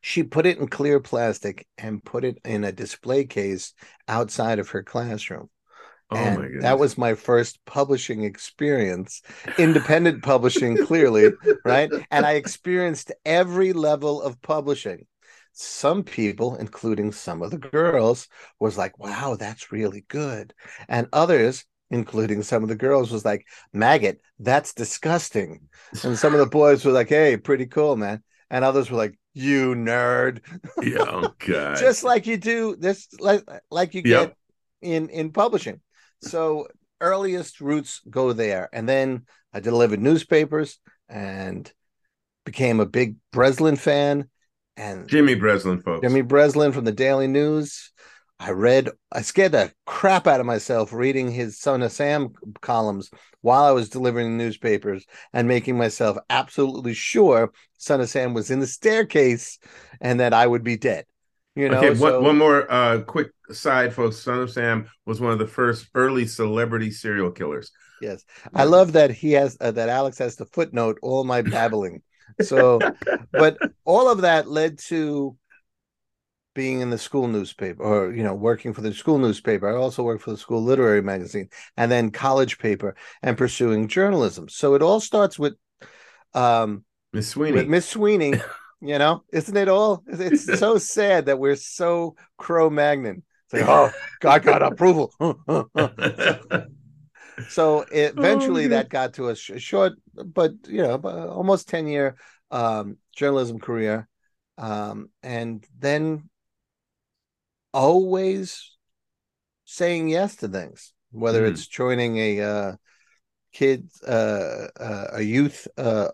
She 0.00 0.25
put 0.25 0.47
it 0.47 0.59
in 0.59 0.67
clear 0.67 0.99
plastic 0.99 1.67
and 1.79 2.05
put 2.05 2.25
it 2.25 2.39
in 2.44 2.65
a 2.65 2.73
display 2.73 3.25
case 3.25 3.73
outside 4.09 4.59
of 4.59 4.71
her 4.71 4.83
classroom. 4.83 5.49
Oh 6.12 6.29
and 6.29 6.37
my 6.37 6.49
goodness. 6.49 6.62
that 6.62 6.79
was 6.79 6.99
my 6.99 7.14
first 7.14 7.59
publishing 7.64 8.25
experience 8.25 9.23
independent 9.56 10.23
publishing 10.23 10.79
clearly 10.79 11.32
right 11.64 11.93
and 12.11 12.26
i 12.26 12.32
experienced 12.32 13.12
every 13.25 13.73
level 13.73 14.23
of 14.23 14.41
publishing 14.43 15.06
some 15.53 16.03
people 16.03 16.56
including 16.56 17.12
some 17.12 17.43
of 17.43 17.50
the 17.50 17.59
girls 17.59 18.29
was 18.58 18.79
like 18.79 18.98
wow 18.98 19.37
that's 19.39 19.72
really 19.72 20.05
good 20.08 20.55
and 20.89 21.08
others 21.13 21.65
including 21.91 22.43
some 22.43 22.63
of 22.63 22.69
the 22.70 22.75
girls 22.75 23.10
was 23.10 23.25
like 23.25 23.46
maggot 23.72 24.20
that's 24.39 24.72
disgusting 24.75 25.60
and 26.03 26.19
some 26.19 26.32
of 26.32 26.41
the 26.41 26.46
boys 26.46 26.84
were 26.84 26.93
like 26.93 27.08
hey 27.08 27.37
pretty 27.37 27.67
cool 27.67 27.96
man 27.96 28.22
and 28.51 28.65
others 28.65 28.91
were 28.91 28.96
like 28.96 29.19
you 29.34 29.75
nerd 29.75 30.41
yeah. 30.81 30.98
Oh 30.98 31.34
God. 31.39 31.77
just 31.79 32.05
like 32.05 32.27
you 32.27 32.37
do 32.37 32.77
this 32.77 33.08
like 33.20 33.44
like 33.70 33.94
you 33.94 34.03
Yep. 34.05 34.31
get 34.31 34.37
in 34.81 35.08
in 35.10 35.32
publishing 35.32 35.81
so 36.22 36.69
earliest 37.00 37.60
roots 37.60 38.00
go 38.08 38.32
there. 38.32 38.69
And 38.72 38.88
then 38.88 39.26
i 39.52 39.60
delivered 39.60 40.00
newspapers 40.00 40.79
and 41.08 41.70
became 42.44 42.81
a 42.81 42.86
big 42.86 43.17
breslin 43.32 43.76
fan. 43.76 44.29
And 44.76 45.08
Jimmy 45.08 45.34
Breslin, 45.34 45.81
folks. 45.82 46.06
jimmy 46.06 46.22
breslin 46.22 46.72
from 46.72 46.84
the 46.84 46.93
daily 46.93 47.26
news. 47.26 47.91
I 48.41 48.50
read 48.50 48.88
i 49.12 49.22
scared 49.22 49.52
the 49.52 49.72
crap 49.86 50.26
out 50.26 50.41
of 50.41 50.46
myself 50.46 50.93
reading 50.93 51.31
his 51.31 51.58
son 51.58 51.82
of 51.82 51.93
sam 51.93 52.32
columns 52.60 53.10
while 53.41 53.62
i 53.64 53.70
was 53.70 53.88
delivering 53.88 54.36
the 54.36 54.44
newspapers 54.44 55.05
and 55.32 55.46
making 55.46 55.79
myself 55.79 56.17
absolutely 56.29 56.94
sure 56.94 57.52
son 57.79 58.00
of 58.00 58.08
sam 58.08 58.34
was 58.34 58.50
in 58.50 58.58
the 58.58 58.67
staircase 58.67 59.58
and 60.00 60.19
that 60.19 60.34
i 60.34 60.44
would 60.44 60.64
be 60.64 60.76
dead 60.76 61.05
you 61.55 61.69
know 61.69 61.79
okay, 61.79 61.91
one, 61.91 61.99
so- 61.99 62.21
one 62.21 62.39
more 62.39 62.71
uh, 62.71 63.01
quick 63.03 63.31
side, 63.51 63.94
folks. 63.94 64.19
Son 64.19 64.41
of 64.41 64.51
Sam 64.51 64.89
was 65.06 65.21
one 65.21 65.32
of 65.32 65.39
the 65.39 65.47
first 65.47 65.87
early 65.94 66.27
celebrity 66.27 66.91
serial 66.91 67.31
killers. 67.31 67.71
Yes, 68.01 68.25
I 68.55 68.65
love 68.65 68.93
that 68.93 69.11
he 69.11 69.32
has 69.32 69.56
uh, 69.61 69.71
that 69.73 69.89
Alex 69.89 70.19
has 70.19 70.37
to 70.37 70.44
footnote 70.47 70.99
all 71.03 71.25
my 71.25 71.43
babbling. 71.43 72.03
So, 72.41 72.81
but 73.32 73.56
all 73.85 74.11
of 74.11 74.23
that 74.23 74.49
led 74.49 74.79
to 74.89 75.37
being 76.55 76.81
in 76.81 76.91
the 76.91 76.99
school 76.99 77.29
newspaper, 77.29 77.82
or 77.82 78.13
you 78.13 78.23
know, 78.23 78.35
working 78.35 78.73
for 78.73 78.81
the 78.81 78.93
school 78.93 79.19
newspaper. 79.19 79.69
I 79.69 79.77
also 79.77 80.03
worked 80.03 80.23
for 80.23 80.31
the 80.32 80.37
school 80.37 80.63
literary 80.63 81.03
magazine, 81.03 81.49
and 81.77 81.91
then 81.91 82.11
college 82.11 82.59
paper, 82.59 82.97
and 83.23 83.39
pursuing 83.39 83.89
journalism. 83.89 84.49
So 84.49 84.75
it 84.75 84.82
all 84.82 85.01
starts 85.01 85.39
with, 85.39 85.55
um, 86.35 86.85
Miss 87.13 87.29
Sweeney. 87.29 87.53
with 87.53 87.69
Miss 87.69 87.89
Sweeney. 87.89 88.35
You 88.82 88.98
know, 88.98 89.22
isn't 89.32 89.56
it 89.56 89.69
all? 89.69 90.03
It's 90.06 90.48
it's 90.48 90.58
so 90.60 90.77
sad 90.79 91.27
that 91.27 91.39
we're 91.39 91.56
so 91.56 92.17
Cro-Magnon. 92.36 93.22
It's 93.46 93.55
like, 93.55 93.69
oh, 93.69 93.93
I 94.29 94.39
got 94.39 94.62
approval. 94.62 95.12
so 97.48 97.84
eventually 97.91 98.65
God. 98.65 98.72
that 98.72 98.89
got 98.91 99.15
to 99.15 99.29
a 99.31 99.34
short 99.34 99.94
but 100.15 100.53
you 100.69 100.82
know 100.82 100.96
almost 100.96 101.67
10 101.67 101.86
year 101.86 102.15
um 102.51 102.98
journalism 103.17 103.58
career 103.58 104.06
um, 104.58 105.10
and 105.22 105.67
then 105.79 106.29
always 107.72 108.77
saying 109.65 110.08
yes 110.08 110.36
to 110.36 110.48
things, 110.48 110.93
whether 111.10 111.46
mm. 111.46 111.51
it's 111.51 111.67
joining 111.67 112.19
a 112.19 112.41
uh, 112.41 112.72
kids 113.53 114.03
uh, 114.03 114.69
uh, 114.79 115.06
a 115.15 115.22
youth 115.22 115.67
uh, 115.77 116.08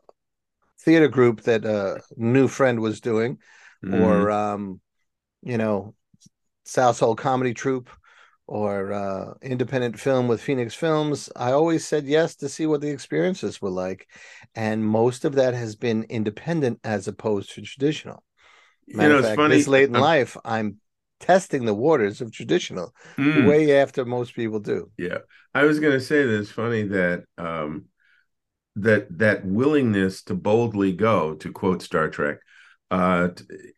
theater 0.80 1.08
group 1.08 1.42
that 1.42 1.64
a 1.64 2.00
new 2.16 2.48
friend 2.48 2.80
was 2.80 3.00
doing, 3.00 3.38
mm. 3.84 4.00
or 4.00 4.30
um, 4.30 4.80
you 5.42 5.58
know, 5.58 5.94
South 6.64 6.96
Soul 6.96 7.16
comedy 7.16 7.54
troupe 7.54 7.90
or 8.46 8.92
uh, 8.92 9.34
independent 9.42 10.00
film 10.00 10.26
with 10.26 10.40
Phoenix 10.40 10.74
Films, 10.74 11.28
I 11.36 11.52
always 11.52 11.86
said 11.86 12.06
yes 12.06 12.34
to 12.36 12.48
see 12.48 12.66
what 12.66 12.80
the 12.80 12.88
experiences 12.88 13.60
were 13.60 13.70
like, 13.70 14.08
and 14.54 14.84
most 14.84 15.26
of 15.26 15.34
that 15.34 15.52
has 15.52 15.76
been 15.76 16.04
independent 16.08 16.80
as 16.82 17.06
opposed 17.06 17.50
to 17.50 17.62
traditional. 17.62 18.24
Matter 18.88 19.08
you 19.08 19.16
know, 19.16 19.22
fact, 19.22 19.36
funny. 19.36 19.56
This 19.56 19.68
late 19.68 19.90
in 19.90 19.96
I'm, 19.96 20.02
life, 20.02 20.36
I'm 20.46 20.78
testing 21.20 21.66
the 21.66 21.74
waters 21.74 22.22
of 22.22 22.32
traditional 22.32 22.94
mm. 23.18 23.46
way 23.46 23.78
after 23.78 24.06
most 24.06 24.34
people 24.34 24.60
do. 24.60 24.90
Yeah, 24.96 25.18
I 25.54 25.64
was 25.64 25.78
going 25.78 25.92
to 25.92 26.00
say 26.00 26.22
that 26.22 26.38
it's 26.38 26.50
funny 26.50 26.84
that 26.84 27.24
um, 27.36 27.84
that 28.82 29.18
that 29.18 29.44
willingness 29.44 30.22
to 30.24 30.34
boldly 30.34 30.92
go, 30.92 31.34
to 31.34 31.52
quote 31.52 31.82
Star 31.82 32.08
Trek, 32.08 32.38
uh, 32.90 33.28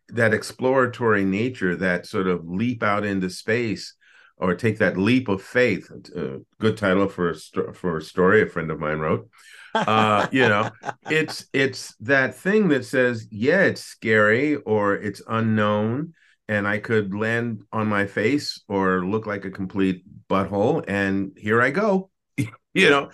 that 0.08 0.34
exploratory 0.34 1.24
nature, 1.24 1.76
that 1.76 2.06
sort 2.06 2.26
of 2.26 2.48
leap 2.48 2.82
out 2.82 3.04
into 3.04 3.30
space 3.30 3.94
or 4.36 4.54
take 4.54 4.78
that 4.78 4.96
leap 4.96 5.28
of 5.28 5.42
faith. 5.42 5.90
Uh, 6.16 6.38
good 6.58 6.76
title 6.76 7.08
for 7.08 7.30
a 7.30 7.72
for 7.74 7.98
a 7.98 8.02
story 8.02 8.42
a 8.42 8.46
friend 8.46 8.70
of 8.70 8.80
mine 8.80 8.98
wrote. 8.98 9.28
Uh, 9.74 10.26
you 10.32 10.48
know, 10.48 10.70
it's 11.10 11.46
it's 11.52 11.94
that 12.00 12.34
thing 12.34 12.68
that 12.68 12.84
says, 12.84 13.26
yeah, 13.30 13.62
it's 13.62 13.82
scary 13.82 14.56
or 14.56 14.94
it's 14.94 15.22
unknown, 15.28 16.14
and 16.48 16.66
I 16.66 16.78
could 16.78 17.14
land 17.14 17.62
on 17.72 17.86
my 17.86 18.06
face 18.06 18.62
or 18.68 19.04
look 19.04 19.26
like 19.26 19.44
a 19.44 19.50
complete 19.50 20.04
butthole, 20.28 20.84
and 20.88 21.32
here 21.36 21.60
I 21.60 21.70
go. 21.70 22.10
you 22.36 22.90
know, 22.90 23.10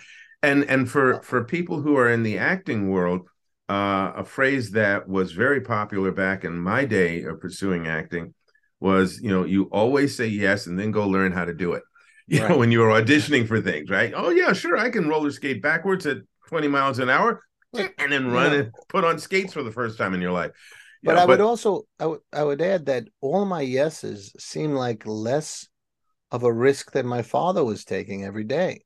and 0.47 0.63
and 0.65 0.89
for 0.89 1.21
for 1.21 1.43
people 1.43 1.81
who 1.81 1.95
are 1.97 2.09
in 2.09 2.23
the 2.23 2.37
acting 2.37 2.89
world. 2.89 3.27
Uh, 3.69 4.13
a 4.15 4.23
phrase 4.23 4.71
that 4.71 5.09
was 5.09 5.33
very 5.33 5.59
popular 5.59 6.09
back 6.09 6.45
in 6.45 6.57
my 6.57 6.85
day 6.85 7.23
of 7.23 7.41
pursuing 7.41 7.85
acting 7.85 8.33
was 8.79 9.19
you 9.21 9.29
know 9.29 9.43
you 9.43 9.63
always 9.65 10.15
say 10.15 10.27
yes 10.27 10.67
and 10.67 10.79
then 10.79 10.91
go 10.91 11.07
learn 11.07 11.31
how 11.31 11.45
to 11.45 11.53
do 11.53 11.73
it 11.73 11.83
you 12.27 12.39
right. 12.39 12.49
know 12.49 12.57
when 12.57 12.71
you 12.71 12.79
were 12.79 12.87
auditioning 12.87 13.47
for 13.47 13.61
things 13.61 13.89
right 13.89 14.13
oh 14.15 14.29
yeah 14.29 14.53
sure 14.53 14.77
i 14.77 14.89
can 14.89 15.07
roller 15.07 15.31
skate 15.31 15.61
backwards 15.61 16.05
at 16.05 16.17
20 16.47 16.67
miles 16.67 16.99
an 16.99 17.09
hour 17.09 17.43
and 17.73 18.11
then 18.11 18.31
run 18.31 18.53
yeah. 18.53 18.59
and 18.59 18.71
put 18.89 19.03
on 19.03 19.19
skates 19.19 19.53
for 19.53 19.63
the 19.63 19.71
first 19.71 19.97
time 19.97 20.13
in 20.13 20.21
your 20.21 20.31
life 20.31 20.51
but 21.03 21.15
know, 21.15 21.21
i 21.21 21.25
would 21.25 21.41
also 21.41 21.83
I 21.99 22.05
would 22.05 22.19
I 22.31 22.43
would 22.43 22.61
add 22.61 22.85
that 22.85 23.07
all 23.21 23.45
my 23.45 23.61
yeses 23.61 24.33
seem 24.39 24.73
like 24.73 25.05
less 25.05 25.67
of 26.31 26.43
a 26.43 26.53
risk 26.53 26.91
than 26.91 27.07
my 27.07 27.21
father 27.21 27.63
was 27.63 27.83
taking 27.83 28.23
every 28.23 28.43
day 28.43 28.83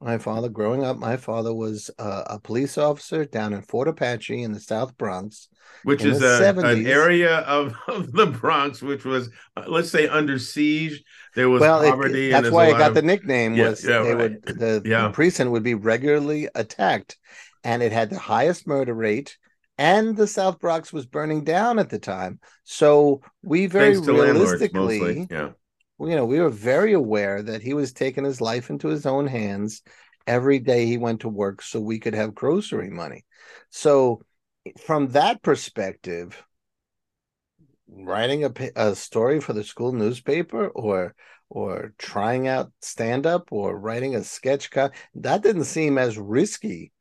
my 0.00 0.18
father 0.18 0.48
growing 0.48 0.84
up 0.84 0.98
my 0.98 1.16
father 1.16 1.54
was 1.54 1.90
uh, 1.98 2.24
a 2.26 2.38
police 2.38 2.76
officer 2.76 3.24
down 3.24 3.52
in 3.52 3.62
fort 3.62 3.88
apache 3.88 4.42
in 4.42 4.52
the 4.52 4.60
south 4.60 4.96
bronx 4.96 5.48
which 5.84 6.04
is 6.04 6.22
a, 6.22 6.48
an 6.48 6.86
area 6.86 7.38
of, 7.40 7.74
of 7.88 8.12
the 8.12 8.26
bronx 8.26 8.82
which 8.82 9.04
was 9.04 9.30
uh, 9.56 9.64
let's 9.66 9.90
say 9.90 10.08
under 10.08 10.38
siege. 10.38 11.02
There 11.34 11.48
was 11.48 11.60
well, 11.60 11.82
poverty 11.82 12.28
it, 12.28 12.32
that's 12.32 12.50
why 12.50 12.68
i 12.68 12.72
got 12.72 12.88
of, 12.88 12.94
the 12.94 13.02
nickname 13.02 13.56
was 13.56 13.84
yeah, 13.84 14.02
they 14.02 14.14
right. 14.14 14.16
would 14.16 14.44
the, 14.44 14.82
yeah. 14.84 15.02
the 15.02 15.10
precinct 15.10 15.50
would 15.52 15.62
be 15.62 15.74
regularly 15.74 16.48
attacked 16.54 17.16
and 17.62 17.82
it 17.82 17.92
had 17.92 18.10
the 18.10 18.18
highest 18.18 18.66
murder 18.66 18.94
rate 18.94 19.36
and 19.76 20.16
the 20.16 20.26
south 20.26 20.60
bronx 20.60 20.92
was 20.92 21.06
burning 21.06 21.42
down 21.42 21.78
at 21.80 21.90
the 21.90 21.98
time. 21.98 22.38
So 22.62 23.22
we 23.42 23.66
very 23.66 23.98
realistically 23.98 25.26
yeah 25.30 25.50
you 26.00 26.16
know, 26.16 26.24
we 26.24 26.40
were 26.40 26.50
very 26.50 26.92
aware 26.92 27.42
that 27.42 27.62
he 27.62 27.74
was 27.74 27.92
taking 27.92 28.24
his 28.24 28.40
life 28.40 28.70
into 28.70 28.88
his 28.88 29.06
own 29.06 29.26
hands 29.26 29.82
every 30.26 30.58
day 30.58 30.86
he 30.86 30.98
went 30.98 31.20
to 31.20 31.28
work 31.28 31.62
so 31.62 31.80
we 31.80 31.98
could 31.98 32.14
have 32.14 32.34
grocery 32.34 32.90
money. 32.90 33.24
So, 33.70 34.22
from 34.86 35.08
that 35.08 35.42
perspective, 35.42 36.42
writing 37.88 38.44
a, 38.44 38.52
a 38.76 38.94
story 38.94 39.40
for 39.40 39.52
the 39.52 39.64
school 39.64 39.92
newspaper 39.92 40.68
or 40.68 41.14
or 41.48 41.92
trying 41.98 42.48
out 42.48 42.72
stand 42.80 43.26
up 43.26 43.52
or 43.52 43.78
writing 43.78 44.14
a 44.14 44.24
sketch 44.24 44.70
co- 44.70 44.90
that 45.14 45.42
didn't 45.42 45.64
seem 45.64 45.98
as 45.98 46.18
risky 46.18 46.92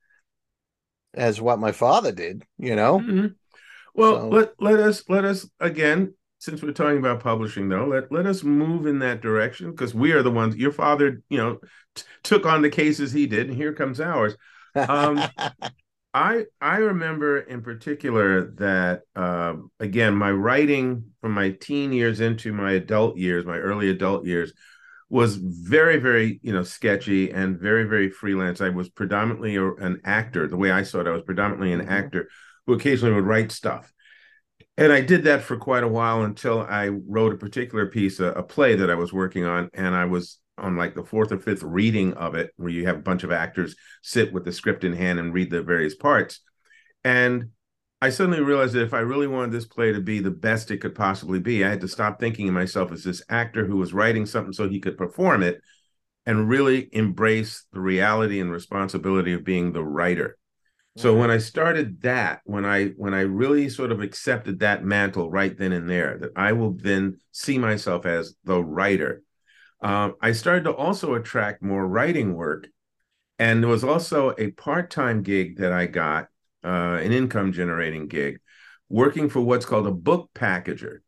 as 1.13 1.39
what 1.39 1.59
my 1.59 1.71
father 1.71 2.11
did 2.11 2.43
you 2.57 2.75
know 2.75 2.99
mm-hmm. 2.99 3.27
well 3.93 4.21
so, 4.21 4.29
let 4.29 4.53
let 4.59 4.79
us 4.79 5.03
let 5.07 5.25
us 5.25 5.49
again 5.59 6.13
since 6.43 6.61
we're 6.61 6.73
talking 6.73 6.97
about 6.97 7.21
publishing 7.21 7.69
though 7.69 7.85
let, 7.85 8.11
let 8.11 8.25
us 8.25 8.43
move 8.43 8.85
in 8.85 8.99
that 8.99 9.21
direction 9.21 9.71
because 9.71 9.95
we 9.95 10.11
are 10.11 10.21
the 10.21 10.29
ones 10.29 10.57
your 10.57 10.73
father 10.73 11.21
you 11.29 11.37
know 11.37 11.57
t- 11.95 12.03
took 12.21 12.45
on 12.45 12.61
the 12.61 12.69
cases 12.69 13.13
he 13.13 13.25
did 13.25 13.47
and 13.47 13.55
here 13.55 13.71
comes 13.71 14.01
ours. 14.01 14.35
Um, 14.75 15.23
i 16.15 16.43
i 16.61 16.75
remember 16.75 17.39
in 17.39 17.63
particular 17.63 18.51
that 18.51 19.01
uh, 19.15 19.55
again 19.79 20.13
my 20.15 20.29
writing 20.29 21.05
from 21.21 21.31
my 21.31 21.49
teen 21.49 21.91
years 21.91 22.19
into 22.19 22.53
my 22.53 22.73
adult 22.73 23.17
years 23.17 23.45
my 23.45 23.57
early 23.57 23.89
adult 23.89 24.25
years 24.25 24.53
was 25.09 25.37
very 25.37 25.97
very 25.97 26.39
you 26.43 26.51
know 26.51 26.63
sketchy 26.63 27.31
and 27.31 27.57
very 27.57 27.85
very 27.85 28.09
freelance. 28.09 28.59
I 28.61 28.69
was 28.69 28.89
predominantly 28.89 29.55
a, 29.55 29.71
an 29.75 30.01
actor 30.03 30.47
the 30.47 30.57
way 30.57 30.71
i 30.71 30.83
saw 30.83 30.99
it 30.99 31.07
i 31.07 31.11
was 31.11 31.23
predominantly 31.23 31.71
an 31.71 31.79
mm-hmm. 31.79 31.89
actor 31.89 32.27
who 32.67 32.73
occasionally 32.73 33.15
would 33.15 33.25
write 33.25 33.51
stuff 33.51 33.93
and 34.77 34.91
I 34.91 35.01
did 35.01 35.23
that 35.25 35.43
for 35.43 35.57
quite 35.57 35.83
a 35.83 35.87
while 35.87 36.23
until 36.23 36.61
I 36.61 36.87
wrote 36.87 37.33
a 37.33 37.37
particular 37.37 37.85
piece, 37.87 38.19
a, 38.19 38.27
a, 38.27 38.43
play 38.43 38.75
that 38.75 38.89
I 38.89 38.95
was 38.95 39.13
working 39.13 39.45
on, 39.45 39.69
and 39.73 39.95
I 39.95 40.05
was 40.05 40.39
on 40.57 40.77
like 40.77 40.95
the 40.95 41.03
fourth 41.03 41.31
or 41.31 41.39
fifth 41.39 41.63
reading 41.63 42.13
of 42.13 42.35
it, 42.35 42.51
where 42.57 42.69
you 42.69 42.85
have 42.87 42.97
a 42.97 43.01
bunch 43.01 43.23
of 43.23 43.31
actors 43.31 43.75
sit 44.01 44.33
with 44.33 44.45
the 44.45 44.51
script 44.51 44.83
in 44.83 44.93
hand 44.93 45.19
and 45.19 45.33
read 45.33 45.51
the 45.51 45.61
various 45.61 45.95
parts. 45.95 46.39
And 47.03 47.49
I 48.01 48.09
suddenly 48.09 48.41
realized 48.41 48.73
that 48.73 48.83
if 48.83 48.93
I 48.93 48.99
really 48.99 49.27
wanted 49.27 49.51
this 49.51 49.65
play 49.65 49.93
to 49.93 50.01
be 50.01 50.19
the 50.19 50.31
best 50.31 50.71
it 50.71 50.79
could 50.79 50.95
possibly 50.95 51.39
be, 51.39 51.63
I 51.63 51.69
had 51.69 51.81
to 51.81 51.87
stop 51.87 52.19
thinking 52.19 52.47
of 52.47 52.53
myself 52.53 52.91
as 52.91 53.03
this 53.03 53.23
actor 53.29 53.65
who 53.65 53.77
was 53.77 53.93
writing 53.93 54.25
something 54.25 54.53
so 54.53 54.67
he 54.67 54.79
could 54.79 54.97
perform 54.97 55.41
it 55.43 55.61
and 56.25 56.49
really 56.49 56.89
embrace 56.91 57.65
the 57.71 57.79
reality 57.79 58.39
and 58.39 58.51
responsibility 58.51 59.33
of 59.33 59.43
being 59.43 59.71
the 59.71 59.83
writer. 59.83 60.37
So 60.95 61.15
when 61.17 61.31
I 61.31 61.39
started 61.39 62.01
that, 62.01 62.41
when 62.43 62.65
I 62.65 62.89
when 62.89 63.15
I 63.15 63.21
really 63.21 63.67
sort 63.69 63.91
of 63.91 64.01
accepted 64.01 64.59
that 64.59 64.85
mantle 64.85 65.29
right 65.29 65.57
then 65.57 65.71
and 65.71 65.89
there, 65.89 66.19
that 66.19 66.31
I 66.35 66.53
will 66.53 66.73
then 66.73 67.19
see 67.31 67.57
myself 67.57 68.05
as 68.05 68.35
the 68.43 68.63
writer, 68.63 69.23
um, 69.81 70.13
I 70.21 70.33
started 70.33 70.65
to 70.65 70.73
also 70.73 71.15
attract 71.15 71.63
more 71.63 71.85
writing 71.87 72.35
work, 72.35 72.67
and 73.39 73.63
there 73.63 73.71
was 73.71 73.83
also 73.83 74.35
a 74.37 74.51
part 74.51 74.91
time 74.91 75.23
gig 75.23 75.57
that 75.57 75.73
I 75.73 75.87
got, 75.87 76.27
uh, 76.63 76.99
an 77.01 77.11
income 77.11 77.53
generating 77.53 78.07
gig, 78.07 78.39
working 78.87 79.29
for 79.29 79.41
what's 79.41 79.65
called 79.65 79.87
a 79.87 79.91
book 79.91 80.29
packager. 80.35 80.99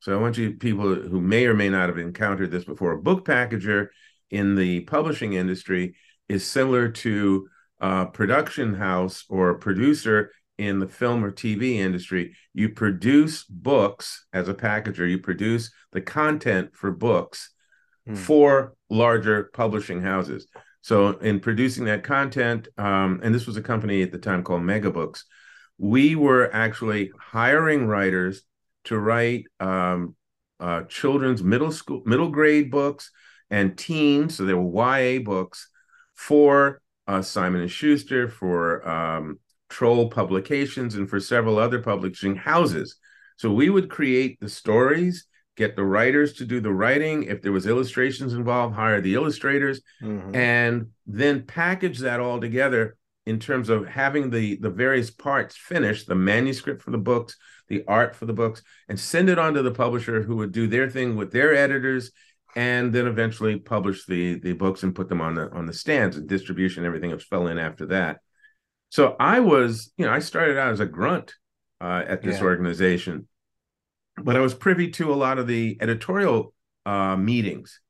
So 0.00 0.14
I 0.14 0.20
want 0.20 0.38
you 0.38 0.54
people 0.54 0.94
who 0.94 1.20
may 1.20 1.46
or 1.46 1.54
may 1.54 1.68
not 1.68 1.90
have 1.90 1.98
encountered 1.98 2.50
this 2.50 2.64
before. 2.64 2.92
A 2.92 3.02
book 3.02 3.26
packager 3.26 3.88
in 4.30 4.54
the 4.54 4.80
publishing 4.80 5.34
industry 5.34 5.96
is 6.28 6.46
similar 6.46 6.88
to 6.88 7.48
uh, 7.84 8.06
production 8.06 8.72
house 8.72 9.26
or 9.28 9.58
producer 9.58 10.32
in 10.56 10.78
the 10.78 10.88
film 10.88 11.22
or 11.22 11.30
TV 11.30 11.74
industry, 11.74 12.34
you 12.54 12.70
produce 12.70 13.44
books 13.44 14.24
as 14.32 14.48
a 14.48 14.54
packager, 14.54 15.08
you 15.08 15.18
produce 15.18 15.70
the 15.92 16.00
content 16.00 16.74
for 16.74 16.90
books 16.90 17.52
hmm. 18.06 18.14
for 18.14 18.72
larger 18.88 19.50
publishing 19.52 20.00
houses. 20.00 20.46
So, 20.80 21.18
in 21.18 21.40
producing 21.40 21.84
that 21.84 22.04
content, 22.04 22.68
um, 22.78 23.20
and 23.22 23.34
this 23.34 23.46
was 23.46 23.58
a 23.58 23.62
company 23.62 24.00
at 24.00 24.12
the 24.12 24.18
time 24.18 24.42
called 24.42 24.62
Megabooks, 24.62 25.24
we 25.76 26.14
were 26.16 26.48
actually 26.54 27.12
hiring 27.20 27.86
writers 27.86 28.44
to 28.84 28.98
write 28.98 29.44
um, 29.60 30.16
uh, 30.58 30.84
children's 30.84 31.42
middle 31.42 31.70
school, 31.70 32.02
middle 32.06 32.30
grade 32.30 32.70
books 32.70 33.10
and 33.50 33.76
teens. 33.76 34.36
So, 34.36 34.46
they 34.46 34.54
were 34.54 34.98
YA 34.98 35.22
books 35.22 35.68
for 36.14 36.80
uh, 37.06 37.22
Simon 37.22 37.60
and 37.60 37.70
Schuster, 37.70 38.28
for 38.28 38.86
um, 38.88 39.38
Troll 39.68 40.10
Publications, 40.10 40.94
and 40.94 41.08
for 41.08 41.20
several 41.20 41.58
other 41.58 41.80
publishing 41.80 42.36
houses. 42.36 42.96
So 43.36 43.50
we 43.50 43.70
would 43.70 43.90
create 43.90 44.38
the 44.40 44.48
stories, 44.48 45.26
get 45.56 45.76
the 45.76 45.84
writers 45.84 46.34
to 46.34 46.44
do 46.44 46.60
the 46.60 46.72
writing. 46.72 47.24
If 47.24 47.42
there 47.42 47.52
was 47.52 47.66
illustrations 47.66 48.32
involved, 48.32 48.74
hire 48.74 49.00
the 49.00 49.14
illustrators, 49.14 49.80
mm-hmm. 50.02 50.34
and 50.34 50.90
then 51.06 51.42
package 51.42 51.98
that 52.00 52.20
all 52.20 52.40
together 52.40 52.96
in 53.26 53.38
terms 53.38 53.68
of 53.70 53.86
having 53.86 54.30
the 54.30 54.56
the 54.56 54.70
various 54.70 55.10
parts 55.10 55.56
finished, 55.56 56.06
the 56.06 56.14
manuscript 56.14 56.82
for 56.82 56.90
the 56.90 56.98
books, 56.98 57.36
the 57.68 57.82
art 57.88 58.14
for 58.14 58.26
the 58.26 58.32
books, 58.32 58.62
and 58.88 59.00
send 59.00 59.28
it 59.28 59.38
on 59.38 59.54
to 59.54 59.62
the 59.62 59.70
publisher 59.70 60.22
who 60.22 60.36
would 60.36 60.52
do 60.52 60.66
their 60.66 60.88
thing 60.90 61.16
with 61.16 61.32
their 61.32 61.54
editors 61.54 62.10
and 62.56 62.92
then 62.92 63.06
eventually 63.06 63.58
published 63.58 64.06
the 64.06 64.38
the 64.40 64.52
books 64.52 64.82
and 64.82 64.94
put 64.94 65.08
them 65.08 65.20
on 65.20 65.34
the 65.34 65.50
on 65.52 65.66
the 65.66 65.72
stands 65.72 66.16
and 66.16 66.28
distribution 66.28 66.84
everything 66.84 67.12
else 67.12 67.24
fell 67.24 67.46
in 67.46 67.58
after 67.58 67.86
that 67.86 68.18
so 68.90 69.16
i 69.18 69.40
was 69.40 69.92
you 69.96 70.04
know 70.04 70.12
i 70.12 70.18
started 70.18 70.58
out 70.58 70.72
as 70.72 70.80
a 70.80 70.86
grunt 70.86 71.34
uh, 71.80 72.02
at 72.06 72.22
this 72.22 72.38
yeah. 72.38 72.44
organization 72.44 73.26
but 74.22 74.36
I 74.36 74.40
was 74.40 74.54
privy 74.54 74.90
to 74.92 75.12
a 75.12 75.16
lot 75.16 75.38
of 75.38 75.46
the 75.46 75.76
editorial 75.80 76.54
uh, 76.86 77.16
meetings, 77.16 77.80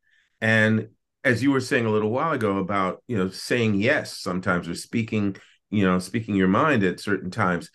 and 0.40 0.88
as 1.22 1.42
you 1.42 1.50
were 1.50 1.60
saying 1.60 1.86
a 1.86 1.90
little 1.90 2.10
while 2.10 2.32
ago 2.32 2.58
about 2.58 3.02
you 3.06 3.16
know 3.16 3.28
saying 3.28 3.74
yes 3.74 4.18
sometimes 4.18 4.68
or 4.68 4.74
speaking 4.74 5.36
you 5.70 5.84
know 5.84 5.98
speaking 5.98 6.34
your 6.34 6.48
mind 6.48 6.82
at 6.82 7.00
certain 7.00 7.30
times 7.30 7.70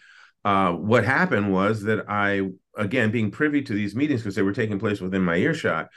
uh, 0.46 0.72
what 0.72 1.04
happened 1.04 1.52
was 1.52 1.82
that 1.84 2.06
i 2.08 2.48
again 2.78 3.10
being 3.10 3.32
privy 3.32 3.64
to 3.64 3.74
these 3.74 3.96
meetings 3.96 4.22
because 4.22 4.36
they 4.36 4.44
were 4.44 4.54
taking 4.54 4.78
place 4.78 5.02
within 5.02 5.24
my 5.24 5.36
earshot 5.36 5.90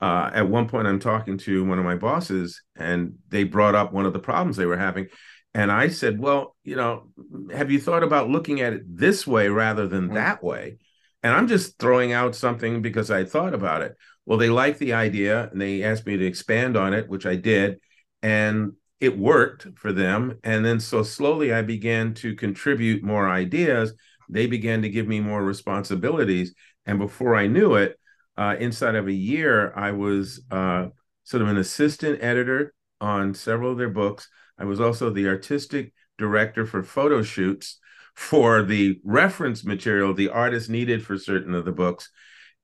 uh, 0.00 0.30
at 0.32 0.48
one 0.48 0.68
point 0.68 0.86
i'm 0.86 1.00
talking 1.00 1.38
to 1.38 1.64
one 1.64 1.78
of 1.78 1.84
my 1.84 1.96
bosses 1.96 2.62
and 2.76 3.14
they 3.28 3.44
brought 3.44 3.74
up 3.74 3.92
one 3.92 4.06
of 4.06 4.12
the 4.12 4.18
problems 4.18 4.56
they 4.56 4.66
were 4.66 4.76
having 4.76 5.06
and 5.54 5.72
i 5.72 5.88
said 5.88 6.18
well 6.18 6.56
you 6.64 6.76
know 6.76 7.08
have 7.52 7.70
you 7.70 7.80
thought 7.80 8.02
about 8.02 8.28
looking 8.28 8.60
at 8.60 8.72
it 8.72 8.82
this 8.86 9.26
way 9.26 9.48
rather 9.48 9.86
than 9.86 10.06
mm-hmm. 10.06 10.14
that 10.14 10.42
way 10.42 10.78
and 11.22 11.34
i'm 11.34 11.48
just 11.48 11.78
throwing 11.78 12.12
out 12.12 12.34
something 12.34 12.82
because 12.82 13.10
i 13.10 13.24
thought 13.24 13.54
about 13.54 13.82
it 13.82 13.96
well, 14.28 14.36
they 14.36 14.50
liked 14.50 14.78
the 14.78 14.92
idea 14.92 15.48
and 15.50 15.58
they 15.58 15.82
asked 15.82 16.04
me 16.04 16.18
to 16.18 16.26
expand 16.26 16.76
on 16.76 16.92
it, 16.92 17.08
which 17.08 17.24
I 17.24 17.34
did. 17.34 17.80
And 18.20 18.74
it 19.00 19.16
worked 19.16 19.66
for 19.76 19.90
them. 19.90 20.38
And 20.44 20.62
then 20.66 20.80
so 20.80 21.02
slowly 21.02 21.50
I 21.50 21.62
began 21.62 22.12
to 22.14 22.34
contribute 22.34 23.02
more 23.02 23.26
ideas. 23.26 23.94
They 24.28 24.46
began 24.46 24.82
to 24.82 24.90
give 24.90 25.08
me 25.08 25.20
more 25.20 25.42
responsibilities. 25.42 26.54
And 26.84 26.98
before 26.98 27.36
I 27.36 27.46
knew 27.46 27.76
it, 27.76 27.97
uh, 28.38 28.56
inside 28.58 28.94
of 28.94 29.08
a 29.08 29.12
year, 29.12 29.72
I 29.76 29.92
was 29.92 30.40
uh, 30.50 30.88
sort 31.24 31.42
of 31.42 31.48
an 31.48 31.58
assistant 31.58 32.22
editor 32.22 32.72
on 33.00 33.34
several 33.34 33.72
of 33.72 33.78
their 33.78 33.90
books. 33.90 34.28
I 34.56 34.64
was 34.64 34.80
also 34.80 35.10
the 35.10 35.28
artistic 35.28 35.92
director 36.16 36.64
for 36.64 36.82
photo 36.82 37.22
shoots 37.22 37.78
for 38.14 38.62
the 38.62 39.00
reference 39.04 39.64
material 39.64 40.12
the 40.12 40.28
artist 40.28 40.68
needed 40.68 41.04
for 41.04 41.16
certain 41.16 41.54
of 41.54 41.64
the 41.64 41.72
books 41.72 42.10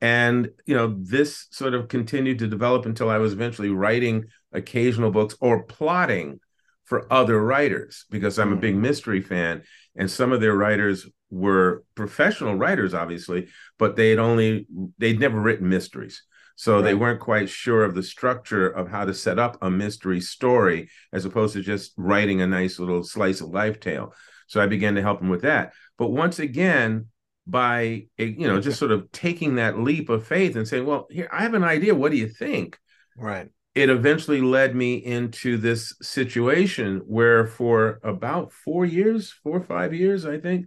and 0.00 0.50
you 0.66 0.74
know 0.74 0.96
this 0.98 1.46
sort 1.52 1.74
of 1.74 1.86
continued 1.86 2.40
to 2.40 2.48
develop 2.48 2.84
until 2.86 3.08
i 3.08 3.18
was 3.18 3.32
eventually 3.32 3.70
writing 3.70 4.24
occasional 4.52 5.12
books 5.12 5.36
or 5.40 5.62
plotting 5.62 6.40
for 6.84 7.10
other 7.12 7.40
writers 7.40 8.04
because 8.10 8.36
i'm 8.36 8.52
a 8.52 8.56
big 8.56 8.74
mm. 8.74 8.80
mystery 8.80 9.20
fan 9.20 9.62
and 9.94 10.10
some 10.10 10.32
of 10.32 10.40
their 10.40 10.56
writers 10.56 11.06
were 11.34 11.84
professional 11.94 12.54
writers 12.54 12.94
obviously 12.94 13.48
but 13.78 13.96
they'd 13.96 14.18
only 14.18 14.66
they'd 14.98 15.20
never 15.20 15.40
written 15.40 15.68
mysteries. 15.68 16.22
So 16.56 16.76
right. 16.76 16.82
they 16.82 16.94
weren't 16.94 17.20
quite 17.20 17.48
sure 17.48 17.84
of 17.84 17.94
the 17.94 18.02
structure 18.02 18.68
of 18.68 18.88
how 18.88 19.04
to 19.04 19.14
set 19.14 19.38
up 19.38 19.58
a 19.60 19.70
mystery 19.70 20.20
story 20.20 20.88
as 21.12 21.24
opposed 21.24 21.54
to 21.54 21.62
just 21.62 21.92
writing 21.96 22.40
a 22.40 22.46
nice 22.46 22.78
little 22.78 23.02
slice 23.02 23.40
of 23.40 23.48
life 23.48 23.80
tale. 23.80 24.14
So 24.46 24.60
i 24.60 24.66
began 24.66 24.94
to 24.94 25.02
help 25.02 25.20
them 25.20 25.30
with 25.30 25.42
that. 25.42 25.72
But 25.98 26.10
once 26.10 26.38
again 26.38 27.06
by 27.46 28.06
eh, 28.18 28.24
you 28.24 28.46
know 28.46 28.60
just 28.60 28.78
sort 28.78 28.90
of 28.90 29.10
taking 29.12 29.56
that 29.56 29.78
leap 29.78 30.08
of 30.08 30.26
faith 30.26 30.56
and 30.56 30.66
saying 30.66 30.86
well 30.86 31.06
here 31.10 31.28
i 31.32 31.42
have 31.42 31.54
an 31.54 31.64
idea. 31.64 31.94
What 31.94 32.12
do 32.12 32.18
you 32.18 32.28
think? 32.28 32.78
Right. 33.16 33.48
It 33.74 33.90
eventually 33.90 34.40
led 34.40 34.76
me 34.76 34.94
into 34.94 35.56
this 35.56 35.96
situation 36.00 37.02
where 37.06 37.44
for 37.46 37.98
about 38.04 38.52
four 38.52 38.84
years 38.86 39.32
four 39.42 39.56
or 39.56 39.64
five 39.64 39.92
years 39.92 40.24
i 40.24 40.38
think 40.38 40.66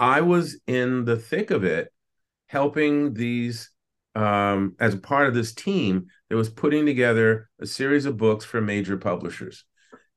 i 0.00 0.20
was 0.20 0.58
in 0.66 1.04
the 1.04 1.16
thick 1.16 1.50
of 1.50 1.62
it 1.62 1.92
helping 2.48 3.14
these 3.14 3.70
um, 4.16 4.74
as 4.80 4.96
part 4.96 5.28
of 5.28 5.34
this 5.34 5.54
team 5.54 6.06
that 6.28 6.36
was 6.36 6.48
putting 6.48 6.84
together 6.84 7.48
a 7.60 7.66
series 7.66 8.06
of 8.06 8.16
books 8.16 8.44
for 8.44 8.60
major 8.60 8.96
publishers 8.96 9.64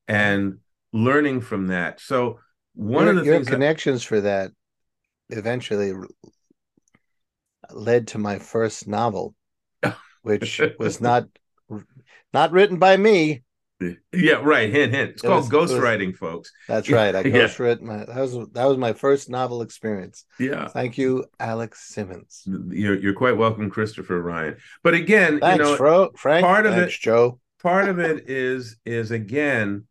and 0.07 0.57
learning 0.93 1.41
from 1.41 1.67
that 1.67 1.99
so 1.99 2.39
one 2.73 3.05
your, 3.05 3.17
of 3.17 3.19
the 3.19 3.25
your 3.25 3.43
connections 3.45 4.01
that, 4.01 4.07
for 4.07 4.21
that 4.21 4.51
eventually 5.29 5.93
led 7.71 8.07
to 8.07 8.17
my 8.17 8.39
first 8.39 8.87
novel, 8.87 9.35
which 10.21 10.61
was 10.79 11.01
not 11.01 11.25
not 12.33 12.51
written 12.51 12.77
by 12.77 12.97
me. 12.97 13.43
Yeah, 14.13 14.35
right. 14.43 14.71
Hint, 14.71 14.93
hint. 14.93 15.11
It's 15.11 15.23
it 15.23 15.27
called 15.27 15.49
ghostwriting, 15.49 16.15
folks. 16.15 16.51
That's 16.67 16.89
right. 16.89 17.15
I 17.15 17.23
ghostwrote 17.23 17.79
yeah. 17.81 17.87
my 17.87 17.97
that 18.05 18.17
was 18.17 18.33
that 18.51 18.65
was 18.65 18.77
my 18.77 18.93
first 18.93 19.29
novel 19.29 19.61
experience. 19.61 20.25
Yeah. 20.39 20.67
Thank 20.67 20.97
you, 20.97 21.25
Alex 21.39 21.89
Simmons. 21.89 22.43
You're 22.69 22.99
you're 22.99 23.13
quite 23.13 23.37
welcome, 23.37 23.69
Christopher 23.69 24.21
Ryan. 24.21 24.57
But 24.83 24.93
again, 24.93 25.39
Thanks, 25.39 25.57
you 25.57 25.71
know, 25.71 25.77
Fro, 25.77 26.11
Frank. 26.17 26.45
Part 26.45 26.65
of 26.65 26.75
Thanks, 26.75 26.95
it, 26.95 27.01
Joe. 27.01 27.39
Part 27.61 27.89
of 27.89 27.99
it 27.99 28.25
is 28.29 28.77
is 28.85 29.11
again 29.11 29.85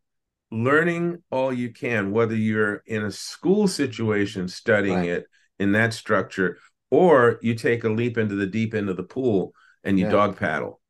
learning 0.50 1.22
all 1.31 1.52
you 1.52 1.72
can, 1.72 2.12
whether 2.12 2.37
you're 2.37 2.83
in 2.87 3.05
a 3.05 3.11
school 3.11 3.66
situation 3.66 4.46
studying 4.48 4.96
right. 4.96 5.09
it 5.09 5.26
in 5.59 5.72
that 5.72 5.94
structure, 5.94 6.59
or 6.90 7.38
you 7.40 7.55
take 7.55 7.85
a 7.85 7.88
leap 7.88 8.18
into 8.18 8.35
the 8.35 8.46
deep 8.46 8.74
end 8.74 8.90
of 8.90 8.96
the 8.96 9.02
pool 9.02 9.55
and 9.83 9.98
you 9.98 10.05
yeah. 10.05 10.12
dog 10.12 10.37
paddle. 10.37 10.81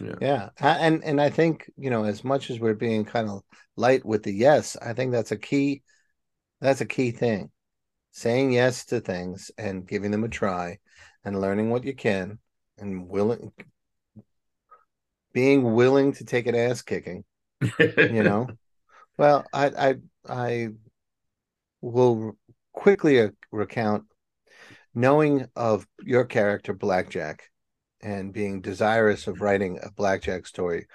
Yeah. 0.00 0.14
yeah. 0.20 0.48
And 0.60 1.02
and 1.04 1.20
I 1.20 1.30
think, 1.30 1.70
you 1.76 1.90
know, 1.90 2.04
as 2.04 2.24
much 2.24 2.50
as 2.50 2.60
we're 2.60 2.74
being 2.74 3.04
kind 3.04 3.28
of 3.28 3.42
light 3.76 4.04
with 4.04 4.22
the 4.22 4.32
yes, 4.32 4.76
I 4.76 4.92
think 4.92 5.12
that's 5.12 5.32
a 5.32 5.38
key 5.38 5.82
that's 6.60 6.80
a 6.80 6.86
key 6.86 7.10
thing. 7.10 7.50
Saying 8.12 8.52
yes 8.52 8.86
to 8.86 9.00
things 9.00 9.50
and 9.58 9.86
giving 9.86 10.10
them 10.10 10.24
a 10.24 10.28
try 10.28 10.78
and 11.24 11.40
learning 11.40 11.70
what 11.70 11.84
you 11.84 11.94
can 11.94 12.38
and 12.78 13.08
willing 13.08 13.52
being 15.32 15.74
willing 15.74 16.12
to 16.14 16.24
take 16.24 16.46
an 16.46 16.54
ass 16.54 16.80
kicking. 16.80 17.22
you 17.78 18.22
know. 18.22 18.48
Well, 19.18 19.44
I 19.52 19.66
I 19.66 19.94
I 20.26 20.68
will 21.82 22.36
quickly 22.72 23.20
uh, 23.20 23.28
recount 23.52 24.04
knowing 24.94 25.46
of 25.54 25.86
your 26.02 26.24
character 26.24 26.72
Blackjack 26.72 27.50
and 28.00 28.32
being 28.32 28.60
desirous 28.60 29.26
of 29.26 29.40
writing 29.40 29.78
a 29.82 29.90
Blackjack 29.90 30.46
story 30.46 30.86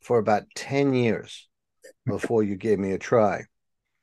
for 0.00 0.18
about 0.18 0.44
10 0.54 0.94
years 0.94 1.48
before 2.06 2.42
you 2.42 2.56
gave 2.56 2.78
me 2.78 2.92
a 2.92 2.98
try. 2.98 3.44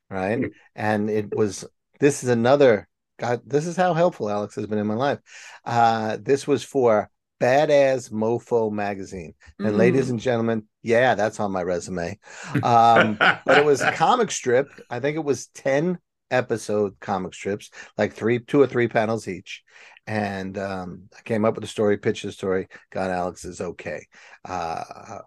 Right. 0.09 0.39
Mm-hmm. 0.39 0.51
And 0.75 1.09
it 1.09 1.35
was 1.35 1.65
this 1.99 2.23
is 2.23 2.29
another 2.29 2.87
God, 3.17 3.41
this 3.45 3.65
is 3.65 3.75
how 3.75 3.93
helpful 3.93 4.29
Alex 4.29 4.55
has 4.55 4.67
been 4.67 4.79
in 4.79 4.87
my 4.87 4.95
life. 4.95 5.19
Uh, 5.65 6.17
this 6.21 6.45
was 6.45 6.63
for 6.63 7.09
BadAzz 7.41 8.11
MoFo 8.11 8.71
magazine. 8.71 9.33
And 9.59 9.69
mm. 9.69 9.77
ladies 9.77 10.09
and 10.09 10.19
gentlemen, 10.19 10.63
yeah, 10.81 11.15
that's 11.15 11.39
on 11.39 11.51
my 11.51 11.63
resume. 11.63 12.19
Um, 12.63 13.17
but 13.17 13.57
it 13.57 13.65
was 13.65 13.81
a 13.81 13.91
comic 13.91 14.31
strip. 14.31 14.69
I 14.89 14.99
think 14.99 15.17
it 15.17 15.23
was 15.23 15.47
10 15.47 15.97
episode 16.31 16.99
comic 16.99 17.33
strips, 17.33 17.69
like 17.97 18.13
three, 18.13 18.39
two 18.39 18.61
or 18.61 18.67
three 18.67 18.87
panels 18.87 19.27
each. 19.27 19.63
And 20.05 20.57
um, 20.57 21.03
I 21.17 21.21
came 21.21 21.45
up 21.45 21.55
with 21.55 21.63
a 21.63 21.67
story, 21.67 21.97
pitched 21.97 22.23
the 22.23 22.31
story, 22.31 22.67
got 22.91 23.09
Alex's 23.09 23.61
okay, 23.61 24.05
uh, 24.43 25.19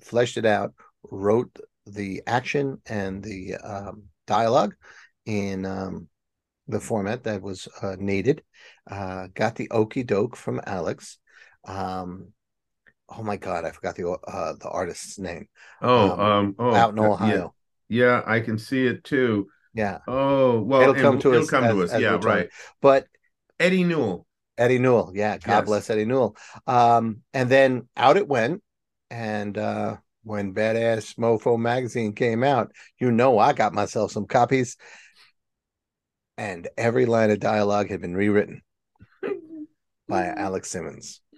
fleshed 0.00 0.38
it 0.38 0.46
out, 0.46 0.72
wrote 1.10 1.58
the 1.86 2.22
action 2.26 2.80
and 2.86 3.22
the 3.22 3.56
um, 3.56 4.04
dialogue 4.26 4.74
in 5.26 5.66
um, 5.66 6.08
the 6.68 6.80
format 6.80 7.24
that 7.24 7.42
was 7.42 7.68
uh, 7.82 7.96
needed. 7.98 8.42
Uh, 8.90 9.28
got 9.34 9.56
the 9.56 9.70
okey 9.70 10.02
doke 10.04 10.36
from 10.36 10.60
Alex. 10.66 11.18
Um, 11.66 12.28
oh 13.08 13.22
my 13.22 13.36
god, 13.36 13.64
I 13.64 13.70
forgot 13.70 13.96
the 13.96 14.10
uh, 14.10 14.54
the 14.58 14.68
artist's 14.68 15.18
name. 15.18 15.48
Oh, 15.80 16.10
um, 16.10 16.20
um 16.20 16.54
oh, 16.58 16.74
out 16.74 16.92
in 16.92 16.98
Ohio. 16.98 17.54
Yeah, 17.88 18.04
yeah, 18.04 18.22
I 18.26 18.40
can 18.40 18.58
see 18.58 18.86
it 18.86 19.04
too. 19.04 19.48
Yeah. 19.74 19.98
Oh 20.06 20.60
well, 20.60 20.82
it'll 20.82 20.94
come 20.94 21.18
to 21.20 21.32
it'll 21.32 21.42
us. 21.42 21.50
Come 21.50 21.64
as, 21.64 21.74
to 21.74 21.82
us. 21.82 22.00
Yeah, 22.00 22.18
right. 22.22 22.48
But 22.80 23.06
Eddy 23.62 23.84
Newell. 23.84 24.26
Eddy 24.58 24.78
Newell. 24.78 25.12
Yeah. 25.14 25.38
God 25.38 25.58
yes. 25.58 25.64
bless 25.66 25.90
Eddy 25.90 26.04
Newell. 26.04 26.36
Um, 26.66 27.18
and 27.32 27.48
then 27.48 27.88
out 27.96 28.16
it 28.16 28.26
went, 28.26 28.60
and 29.08 29.56
uh, 29.56 29.98
when 30.24 30.52
BadAzz 30.52 31.14
MoFo 31.14 31.56
magazine 31.56 32.12
came 32.12 32.42
out, 32.42 32.72
you 32.98 33.12
know, 33.12 33.38
I 33.38 33.52
got 33.52 33.72
myself 33.72 34.10
some 34.10 34.26
copies, 34.26 34.76
and 36.36 36.66
every 36.76 37.06
line 37.06 37.30
of 37.30 37.38
dialogue 37.38 37.88
had 37.88 38.00
been 38.00 38.16
rewritten 38.16 38.62
by 40.08 40.26
Alex 40.36 40.70
Simmons. 40.70 41.20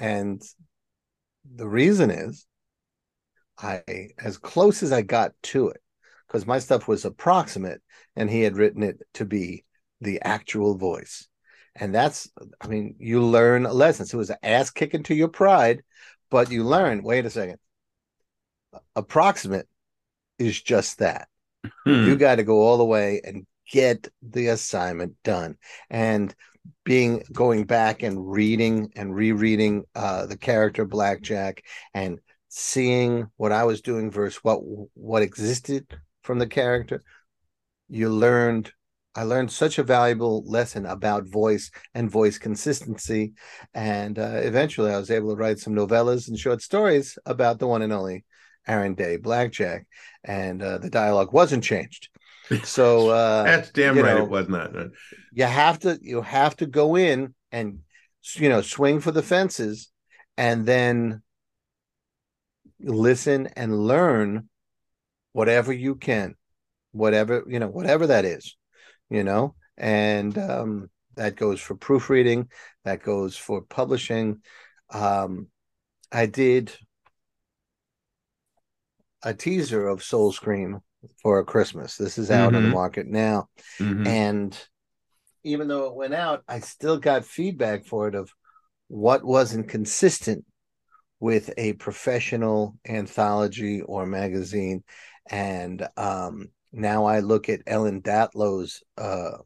And 0.00 0.42
the 1.54 1.68
reason 1.68 2.10
is 2.10 2.46
I 3.58 3.82
as 4.18 4.38
close 4.38 4.82
as 4.82 4.90
I 4.92 5.02
got 5.02 5.32
to 5.44 5.68
it, 5.68 5.80
because 6.26 6.46
my 6.46 6.58
stuff 6.58 6.88
was 6.88 7.04
approximate 7.04 7.82
and 8.16 8.28
he 8.28 8.40
had 8.40 8.56
written 8.56 8.82
it 8.82 9.00
to 9.14 9.24
be 9.24 9.64
the 10.00 10.20
actual 10.22 10.76
voice. 10.76 11.28
And 11.76 11.94
that's, 11.94 12.30
I 12.60 12.66
mean, 12.66 12.96
you 12.98 13.22
learn 13.22 13.66
a 13.66 13.72
lesson. 13.72 14.06
So 14.06 14.16
it 14.16 14.18
was 14.18 14.30
an 14.30 14.36
ass 14.42 14.70
kicking 14.70 15.02
to 15.04 15.14
your 15.14 15.28
pride, 15.28 15.82
but 16.30 16.50
you 16.50 16.64
learn, 16.64 17.02
wait 17.02 17.26
a 17.26 17.30
second, 17.30 17.58
approximate 18.96 19.68
is 20.38 20.60
just 20.60 20.98
that. 20.98 21.28
Hmm. 21.84 22.06
You 22.06 22.16
got 22.16 22.36
to 22.36 22.42
go 22.42 22.60
all 22.60 22.78
the 22.78 22.84
way 22.84 23.20
and 23.22 23.46
get 23.70 24.08
the 24.22 24.48
assignment 24.48 25.14
done. 25.22 25.56
And 25.88 26.34
being 26.84 27.22
going 27.32 27.64
back 27.64 28.02
and 28.02 28.30
reading 28.30 28.92
and 28.96 29.14
rereading 29.14 29.84
uh, 29.94 30.26
the 30.26 30.36
character 30.36 30.84
Blackjack 30.84 31.64
and 31.94 32.20
seeing 32.48 33.30
what 33.36 33.52
I 33.52 33.64
was 33.64 33.80
doing 33.80 34.10
versus 34.10 34.42
what 34.42 34.60
what 34.94 35.22
existed 35.22 35.86
from 36.22 36.38
the 36.38 36.46
character, 36.46 37.02
you 37.88 38.08
learned 38.08 38.72
I 39.14 39.24
learned 39.24 39.50
such 39.50 39.78
a 39.78 39.82
valuable 39.82 40.44
lesson 40.46 40.86
about 40.86 41.26
voice 41.26 41.70
and 41.94 42.10
voice 42.10 42.38
consistency. 42.38 43.32
And 43.74 44.18
uh, 44.18 44.40
eventually 44.42 44.92
I 44.92 44.98
was 44.98 45.10
able 45.10 45.30
to 45.30 45.36
write 45.36 45.58
some 45.58 45.74
novellas 45.74 46.28
and 46.28 46.38
short 46.38 46.62
stories 46.62 47.18
about 47.26 47.58
the 47.58 47.66
one 47.66 47.82
and 47.82 47.92
only 47.92 48.24
Aaron 48.68 48.94
Day 48.94 49.16
Blackjack. 49.16 49.86
And 50.22 50.62
uh, 50.62 50.78
the 50.78 50.90
dialogue 50.90 51.32
wasn't 51.32 51.64
changed. 51.64 52.08
So 52.64 53.10
uh, 53.10 53.44
that's 53.44 53.70
damn 53.70 53.96
right 53.96 54.16
know, 54.16 54.24
it 54.24 54.28
was 54.28 54.48
not. 54.48 54.74
You 55.32 55.44
have 55.44 55.78
to 55.80 56.00
you 56.02 56.20
have 56.20 56.56
to 56.56 56.66
go 56.66 56.96
in 56.96 57.32
and 57.52 57.78
you 58.34 58.48
know 58.48 58.60
swing 58.60 58.98
for 58.98 59.12
the 59.12 59.22
fences 59.22 59.88
and 60.36 60.66
then 60.66 61.22
listen 62.80 63.46
and 63.54 63.86
learn 63.86 64.48
whatever 65.32 65.72
you 65.72 65.94
can 65.94 66.34
whatever 66.90 67.44
you 67.46 67.60
know 67.60 67.68
whatever 67.68 68.08
that 68.08 68.24
is 68.24 68.56
you 69.10 69.24
know 69.24 69.54
and 69.76 70.36
um, 70.38 70.90
that 71.16 71.36
goes 71.36 71.60
for 71.60 71.74
proofreading 71.74 72.48
that 72.84 73.02
goes 73.02 73.36
for 73.36 73.62
publishing 73.62 74.40
um, 74.90 75.48
i 76.12 76.26
did 76.26 76.72
a 79.22 79.34
teaser 79.34 79.86
of 79.86 80.02
soul 80.02 80.32
scream 80.32 80.80
for 81.22 81.44
christmas 81.44 81.96
this 81.96 82.18
is 82.18 82.30
out 82.30 82.48
mm-hmm. 82.48 82.56
on 82.56 82.62
the 82.62 82.68
market 82.68 83.06
now 83.06 83.48
mm-hmm. 83.78 84.06
and 84.06 84.66
even 85.42 85.68
though 85.68 85.86
it 85.86 85.94
went 85.94 86.14
out 86.14 86.42
i 86.48 86.60
still 86.60 86.98
got 86.98 87.24
feedback 87.24 87.84
for 87.84 88.08
it 88.08 88.14
of 88.14 88.30
what 88.88 89.24
wasn't 89.24 89.68
consistent 89.68 90.44
with 91.20 91.50
a 91.58 91.74
professional 91.74 92.76
anthology 92.88 93.82
or 93.82 94.06
magazine 94.06 94.82
and 95.30 95.86
um, 95.96 96.48
now 96.72 97.04
I 97.04 97.20
look 97.20 97.48
at 97.48 97.62
Ellen 97.66 98.02
Datlow's 98.02 98.82
uh, 98.96 99.38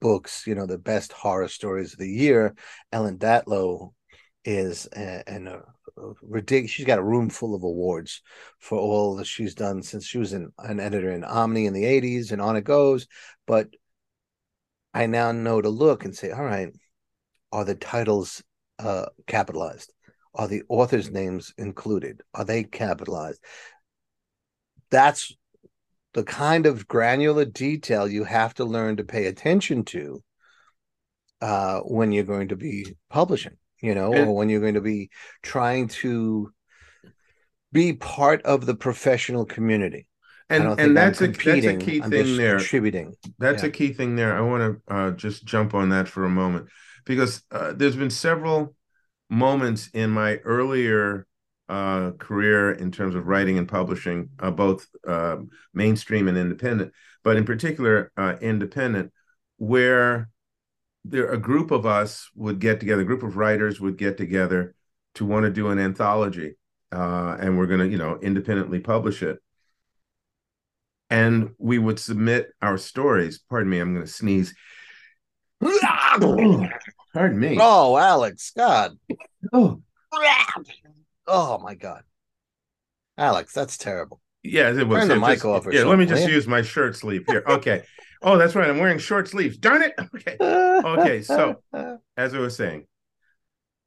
books, 0.00 0.46
you 0.46 0.54
know, 0.54 0.66
the 0.66 0.78
best 0.78 1.12
horror 1.12 1.48
stories 1.48 1.92
of 1.92 1.98
the 1.98 2.08
year. 2.08 2.54
Ellen 2.92 3.18
Datlow 3.18 3.92
is 4.44 4.88
a, 4.96 5.28
an 5.28 5.46
a, 5.48 5.58
a 5.58 6.12
ridiculous. 6.22 6.70
She's 6.70 6.86
got 6.86 6.98
a 6.98 7.04
room 7.04 7.28
full 7.28 7.54
of 7.54 7.62
awards 7.62 8.22
for 8.58 8.78
all 8.78 9.16
that 9.16 9.26
she's 9.26 9.54
done 9.54 9.82
since 9.82 10.06
she 10.06 10.18
was 10.18 10.32
an, 10.32 10.52
an 10.58 10.80
editor 10.80 11.12
in 11.12 11.24
Omni 11.24 11.66
in 11.66 11.74
the 11.74 11.84
'80s, 11.84 12.32
and 12.32 12.40
on 12.40 12.56
it 12.56 12.64
goes. 12.64 13.06
But 13.46 13.68
I 14.94 15.06
now 15.06 15.32
know 15.32 15.60
to 15.60 15.68
look 15.68 16.04
and 16.04 16.16
say, 16.16 16.30
all 16.30 16.44
right, 16.44 16.70
are 17.52 17.64
the 17.64 17.74
titles 17.74 18.42
uh, 18.78 19.06
capitalized? 19.26 19.92
Are 20.34 20.48
the 20.48 20.62
authors' 20.68 21.10
names 21.10 21.52
included? 21.58 22.22
Are 22.34 22.44
they 22.44 22.64
capitalized? 22.64 23.40
That's 24.90 25.34
the 26.14 26.24
kind 26.24 26.66
of 26.66 26.88
granular 26.88 27.44
detail 27.44 28.08
you 28.08 28.24
have 28.24 28.54
to 28.54 28.64
learn 28.64 28.96
to 28.96 29.04
pay 29.04 29.26
attention 29.26 29.84
to 29.84 30.22
uh, 31.40 31.80
when 31.80 32.12
you're 32.12 32.24
going 32.24 32.48
to 32.48 32.56
be 32.56 32.96
publishing, 33.08 33.56
you 33.80 33.94
know, 33.94 34.12
and, 34.12 34.28
or 34.28 34.34
when 34.34 34.48
you're 34.48 34.60
going 34.60 34.74
to 34.74 34.80
be 34.80 35.10
trying 35.42 35.88
to 35.88 36.52
be 37.72 37.92
part 37.92 38.42
of 38.42 38.66
the 38.66 38.74
professional 38.74 39.44
community. 39.44 40.06
And 40.48 40.80
and 40.80 40.96
that's 40.96 41.20
a 41.20 41.28
that's 41.28 41.66
a 41.66 41.76
key 41.76 42.02
I'm 42.02 42.10
thing 42.10 42.36
there. 42.36 42.56
Contributing. 42.56 43.14
That's 43.38 43.62
yeah. 43.62 43.68
a 43.68 43.72
key 43.72 43.92
thing 43.92 44.16
there. 44.16 44.36
I 44.36 44.40
want 44.40 44.82
to 44.86 44.94
uh, 44.94 45.10
just 45.12 45.44
jump 45.44 45.74
on 45.74 45.90
that 45.90 46.08
for 46.08 46.24
a 46.24 46.28
moment 46.28 46.66
because 47.04 47.42
uh, 47.52 47.72
there's 47.72 47.94
been 47.94 48.10
several 48.10 48.74
moments 49.28 49.90
in 49.94 50.10
my 50.10 50.38
earlier 50.38 51.26
uh, 51.70 52.10
career 52.18 52.72
in 52.72 52.90
terms 52.90 53.14
of 53.14 53.28
writing 53.28 53.56
and 53.56 53.68
publishing, 53.68 54.28
uh, 54.40 54.50
both 54.50 54.88
uh, 55.06 55.36
mainstream 55.72 56.26
and 56.26 56.36
independent, 56.36 56.92
but 57.22 57.36
in 57.36 57.44
particular 57.44 58.10
uh, 58.16 58.34
independent, 58.40 59.12
where 59.58 60.28
there 61.04 61.30
a 61.30 61.38
group 61.38 61.70
of 61.70 61.86
us 61.86 62.28
would 62.34 62.58
get 62.58 62.80
together, 62.80 63.02
a 63.02 63.06
group 63.06 63.22
of 63.22 63.36
writers 63.36 63.80
would 63.80 63.96
get 63.96 64.16
together 64.16 64.74
to 65.14 65.24
want 65.24 65.44
to 65.44 65.50
do 65.50 65.68
an 65.68 65.78
anthology, 65.78 66.56
uh, 66.90 67.36
and 67.38 67.56
we're 67.56 67.66
going 67.66 67.80
to, 67.80 67.88
you 67.88 67.98
know, 67.98 68.18
independently 68.20 68.80
publish 68.80 69.22
it. 69.22 69.38
And 71.08 71.50
we 71.58 71.78
would 71.78 72.00
submit 72.00 72.50
our 72.60 72.78
stories. 72.78 73.38
Pardon 73.38 73.70
me, 73.70 73.78
I'm 73.78 73.94
going 73.94 74.06
to 74.06 74.12
sneeze. 74.12 74.54
Pardon 75.60 76.68
me. 77.38 77.58
Oh, 77.60 77.96
Alex, 77.96 78.52
God. 78.56 78.98
Oh. 79.52 79.80
Oh 81.26 81.58
my 81.58 81.74
god, 81.74 82.02
Alex, 83.16 83.52
that's 83.52 83.76
terrible. 83.76 84.20
Yeah, 84.42 84.70
it 84.70 84.88
was. 84.88 85.00
Turn 85.00 85.08
the 85.08 85.16
mic 85.16 85.34
just, 85.34 85.44
off. 85.44 85.66
yeah, 85.70 85.84
let 85.84 85.98
me 85.98 86.06
just 86.06 86.28
use 86.28 86.46
my 86.46 86.62
shirt 86.62 86.96
sleeve 86.96 87.24
here. 87.26 87.42
Okay. 87.46 87.82
oh, 88.22 88.38
that's 88.38 88.54
right. 88.54 88.70
I'm 88.70 88.78
wearing 88.78 88.98
short 88.98 89.28
sleeves. 89.28 89.58
Darn 89.58 89.82
it. 89.82 89.94
Okay. 90.14 90.36
Okay. 90.40 91.22
So, 91.22 91.62
as 92.16 92.34
I 92.34 92.38
was 92.38 92.56
saying, 92.56 92.86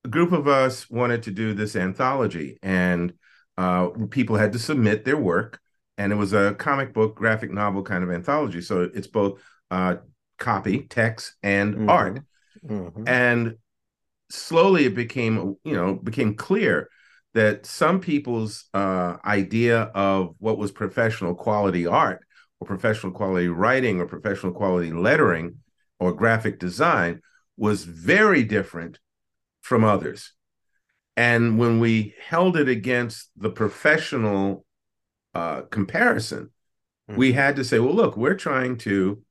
a 0.05 0.09
group 0.09 0.31
of 0.31 0.47
us 0.47 0.89
wanted 0.89 1.23
to 1.23 1.31
do 1.31 1.53
this 1.53 1.75
anthology, 1.75 2.59
and 2.61 3.13
uh, 3.57 3.89
people 4.09 4.35
had 4.35 4.53
to 4.53 4.59
submit 4.59 5.05
their 5.05 5.17
work, 5.17 5.59
and 5.97 6.11
it 6.11 6.15
was 6.15 6.33
a 6.33 6.53
comic 6.53 6.93
book, 6.93 7.15
graphic 7.15 7.51
novel 7.51 7.83
kind 7.83 8.03
of 8.03 8.11
anthology. 8.11 8.61
So 8.61 8.89
it's 8.93 9.07
both 9.07 9.41
uh, 9.71 9.95
copy, 10.37 10.83
text, 10.83 11.35
and 11.41 11.73
mm-hmm. 11.73 11.89
art. 11.89 12.21
Mm-hmm. 12.65 13.07
And 13.07 13.55
slowly, 14.29 14.85
it 14.85 14.95
became, 14.95 15.57
you 15.63 15.73
know, 15.73 15.95
became 15.95 16.35
clear 16.35 16.89
that 17.33 17.65
some 17.65 17.99
people's 17.99 18.65
uh, 18.73 19.17
idea 19.25 19.81
of 19.95 20.35
what 20.39 20.57
was 20.57 20.71
professional 20.71 21.33
quality 21.33 21.87
art 21.87 22.23
or 22.59 22.67
professional 22.67 23.11
quality 23.11 23.47
writing 23.47 23.99
or 23.99 24.05
professional 24.05 24.53
quality 24.53 24.91
lettering 24.91 25.57
or 25.99 26.13
graphic 26.13 26.59
design 26.59 27.21
was 27.57 27.83
very 27.83 28.43
different 28.43 28.99
from 29.61 29.83
others. 29.83 30.33
And 31.15 31.57
when 31.57 31.79
we 31.79 32.15
held 32.23 32.57
it 32.57 32.67
against 32.67 33.29
the 33.35 33.49
professional 33.49 34.65
uh, 35.33 35.61
comparison, 35.63 36.51
mm-hmm. 37.09 37.19
we 37.19 37.33
had 37.33 37.55
to 37.57 37.63
say, 37.63 37.79
well, 37.79 37.93
look, 37.93 38.17
we're 38.17 38.35
trying 38.35 38.77
to 38.79 39.21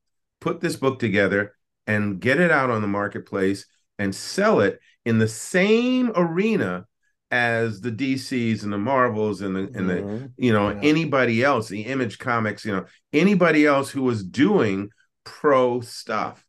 put 0.41 0.61
this 0.61 0.77
book 0.77 0.99
together 0.99 1.55
and 1.87 2.21
get 2.21 2.41
it 2.41 2.51
out 2.51 2.71
on 2.71 2.83
the 2.83 2.89
marketplace 2.89 3.67
and 3.99 4.15
sell 4.15 4.61
it 4.61 4.81
in 5.05 5.19
the 5.19 5.29
same 5.29 6.13
arena 6.15 6.87
as 7.33 7.81
the 7.81 7.91
DCs 7.91 8.63
and 8.63 8.73
the 8.73 8.79
Marvels 8.79 9.41
and 9.41 9.57
the 9.57 9.71
and 9.75 9.89
the 9.89 9.95
mm-hmm. 9.95 10.27
you 10.37 10.53
know 10.53 10.71
yeah. 10.71 10.81
anybody 10.83 11.43
else, 11.43 11.69
the 11.69 11.83
Image 11.83 12.19
Comics, 12.19 12.65
you 12.65 12.73
know 12.73 12.85
anybody 13.13 13.67
else 13.67 13.91
who 13.91 14.03
was 14.03 14.23
doing 14.23 14.91
pro 15.25 15.81
stuff. 15.81 16.45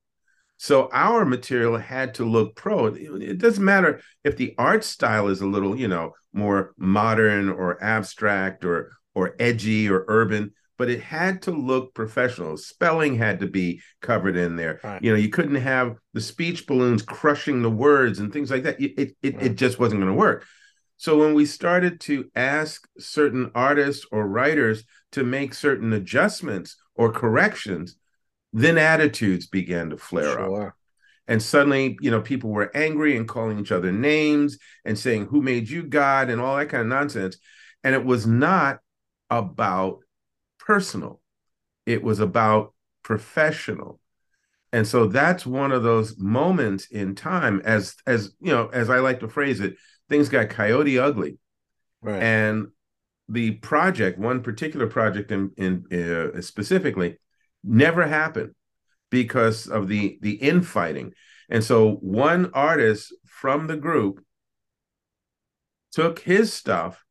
So 0.58 0.90
our 0.94 1.26
material 1.26 1.78
had 1.78 2.14
to 2.16 2.26
look 2.26 2.56
pro. 2.56 2.88
It 2.88 3.38
doesn't 3.38 3.64
matter 3.64 4.02
if 4.24 4.38
the 4.38 4.54
art 4.58 4.84
style 4.84 5.28
is 5.28 5.42
a 5.42 5.48
little, 5.48 5.76
you 5.76 5.88
know, 5.88 6.12
more 6.32 6.74
modern 6.78 7.50
or 7.50 7.82
abstract 7.84 8.64
or 8.64 8.92
or 9.16 9.36
edgy 9.40 9.90
or 9.90 10.06
urban, 10.08 10.52
but 10.78 10.90
it 10.90 11.02
had 11.02 11.44
to 11.44 11.52
look 11.52 11.94
professional. 11.94 12.58
Spelling 12.58 13.16
had 13.18 13.40
to 13.40 13.48
be 13.48 13.82
covered 14.02 14.36
in 14.36 14.58
there. 14.58 14.82
Right. 14.84 15.02
You 15.02 15.12
know, 15.12 15.18
you 15.18 15.30
couldn't 15.30 15.56
have 15.56 15.98
the 16.14 16.22
speech 16.22 16.68
balloons 16.68 17.04
crushing 17.04 17.62
the 17.62 17.70
words 17.70 18.20
and 18.20 18.34
things 18.34 18.52
like 18.52 18.64
that. 18.64 18.82
It 18.82 18.92
it, 18.98 19.16
it, 19.22 19.36
right. 19.36 19.46
it 19.46 19.56
just 19.56 19.80
wasn't 19.80 20.02
going 20.02 20.12
to 20.12 20.20
work. 20.20 20.46
So 21.04 21.18
when 21.18 21.34
we 21.34 21.46
started 21.46 22.00
to 22.02 22.32
ask 22.34 22.88
certain 22.98 23.52
artists 23.54 24.06
or 24.10 24.26
writers 24.26 24.86
to 25.12 25.26
make 25.26 25.54
certain 25.54 25.92
adjustments 25.92 26.78
or 26.96 27.12
corrections, 27.12 27.98
then 28.54 28.78
attitudes 28.78 29.46
began 29.46 29.90
to 29.90 29.98
flare 29.98 30.32
sure. 30.32 30.68
up. 30.68 30.76
And 31.28 31.44
suddenly, 31.44 31.98
you 32.00 32.10
know, 32.10 32.22
people 32.22 32.52
were 32.52 32.72
angry 32.74 33.18
and 33.18 33.28
calling 33.28 33.60
each 33.60 33.74
other 33.74 33.92
names 33.92 34.58
and 34.86 34.98
saying, 34.98 35.26
Who 35.26 35.42
made 35.42 35.68
you 35.68 35.84
God? 35.84 36.30
and 36.30 36.40
all 36.40 36.56
that 36.56 36.70
kind 36.70 36.84
of 36.84 36.88
nonsense. 36.88 37.36
And 37.84 37.94
it 37.94 38.06
was 38.06 38.26
not 38.26 38.80
about 39.30 40.00
personal, 40.58 41.20
it 41.86 42.02
was 42.02 42.22
about 42.22 42.74
professional. 43.04 44.00
And 44.72 44.88
so 44.88 45.08
that's 45.08 45.46
one 45.46 45.74
of 45.74 45.84
those 45.84 46.18
moments 46.18 46.88
in 46.88 47.14
time, 47.14 47.62
as 47.66 47.94
as 48.08 48.34
you 48.40 48.54
know, 48.54 48.70
as 48.70 48.90
I 48.90 49.00
like 49.00 49.20
to 49.20 49.28
phrase 49.28 49.60
it, 49.60 49.76
things 50.10 50.30
got 50.30 50.50
coyote 50.50 51.00
ugly. 51.00 51.38
Right. 52.02 52.22
And 52.22 52.68
the 53.30 53.52
project, 53.52 54.20
one 54.20 54.44
particular 54.44 54.88
project 54.88 55.32
in, 55.32 55.52
in 55.58 55.86
uh, 55.92 56.42
specifically, 56.42 57.18
never 57.64 58.06
happened 58.06 58.54
because 59.10 59.68
of 59.68 59.88
the 59.88 60.18
the 60.22 60.34
infighting. 60.34 61.14
And 61.50 61.64
so 61.64 61.94
one 61.96 62.52
artist 62.54 63.14
from 63.26 63.68
the 63.68 63.78
group 63.78 64.24
took 65.92 66.20
his 66.20 66.52
stuff, 66.52 67.04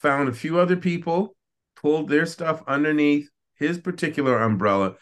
found 0.00 0.28
a 0.28 0.32
few 0.32 0.58
other 0.58 0.76
people, 0.76 1.36
pulled 1.76 2.08
their 2.08 2.26
stuff 2.26 2.62
underneath 2.66 3.30
his 3.54 3.78
particular 3.78 4.42
umbrella, 4.42 4.96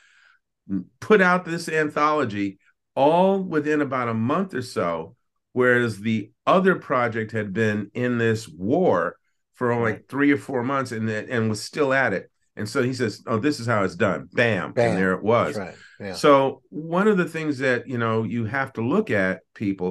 put 1.00 1.20
out 1.20 1.44
this 1.44 1.68
anthology 1.68 2.59
all 2.94 3.42
within 3.42 3.81
about 3.81 4.09
a 4.09 4.14
month 4.14 4.54
or 4.54 4.62
so 4.62 5.16
whereas 5.59 5.99
the 5.99 6.31
other 6.47 6.77
project 6.77 7.33
had 7.33 7.53
been 7.53 7.90
in 7.92 8.18
this 8.18 8.49
war 8.49 9.16
for 9.55 9.73
only 9.73 9.92
like 9.92 10.09
three 10.09 10.31
or 10.31 10.37
four 10.38 10.62
months 10.62 10.92
and 10.92 11.11
and 11.11 11.51
was 11.51 11.61
still 11.61 11.92
at 11.92 12.12
it 12.12 12.31
And 12.59 12.68
so 12.68 12.83
he 12.83 12.92
says, 12.92 13.23
"Oh, 13.27 13.38
this 13.38 13.61
is 13.61 13.66
how 13.66 13.85
it's 13.85 13.97
done." 13.97 14.29
Bam, 14.33 14.73
Bam. 14.73 14.90
and 14.90 14.99
there 14.99 15.14
it 15.18 15.23
was. 15.23 15.57
Right. 15.57 15.77
Yeah. 16.01 16.14
So 16.14 16.62
one 16.71 17.09
of 17.12 17.16
the 17.16 17.29
things 17.37 17.59
that 17.59 17.88
you 17.92 17.99
know 17.99 18.16
you 18.35 18.47
have 18.59 18.73
to 18.75 18.83
look 18.94 19.11
at 19.11 19.40
people 19.55 19.90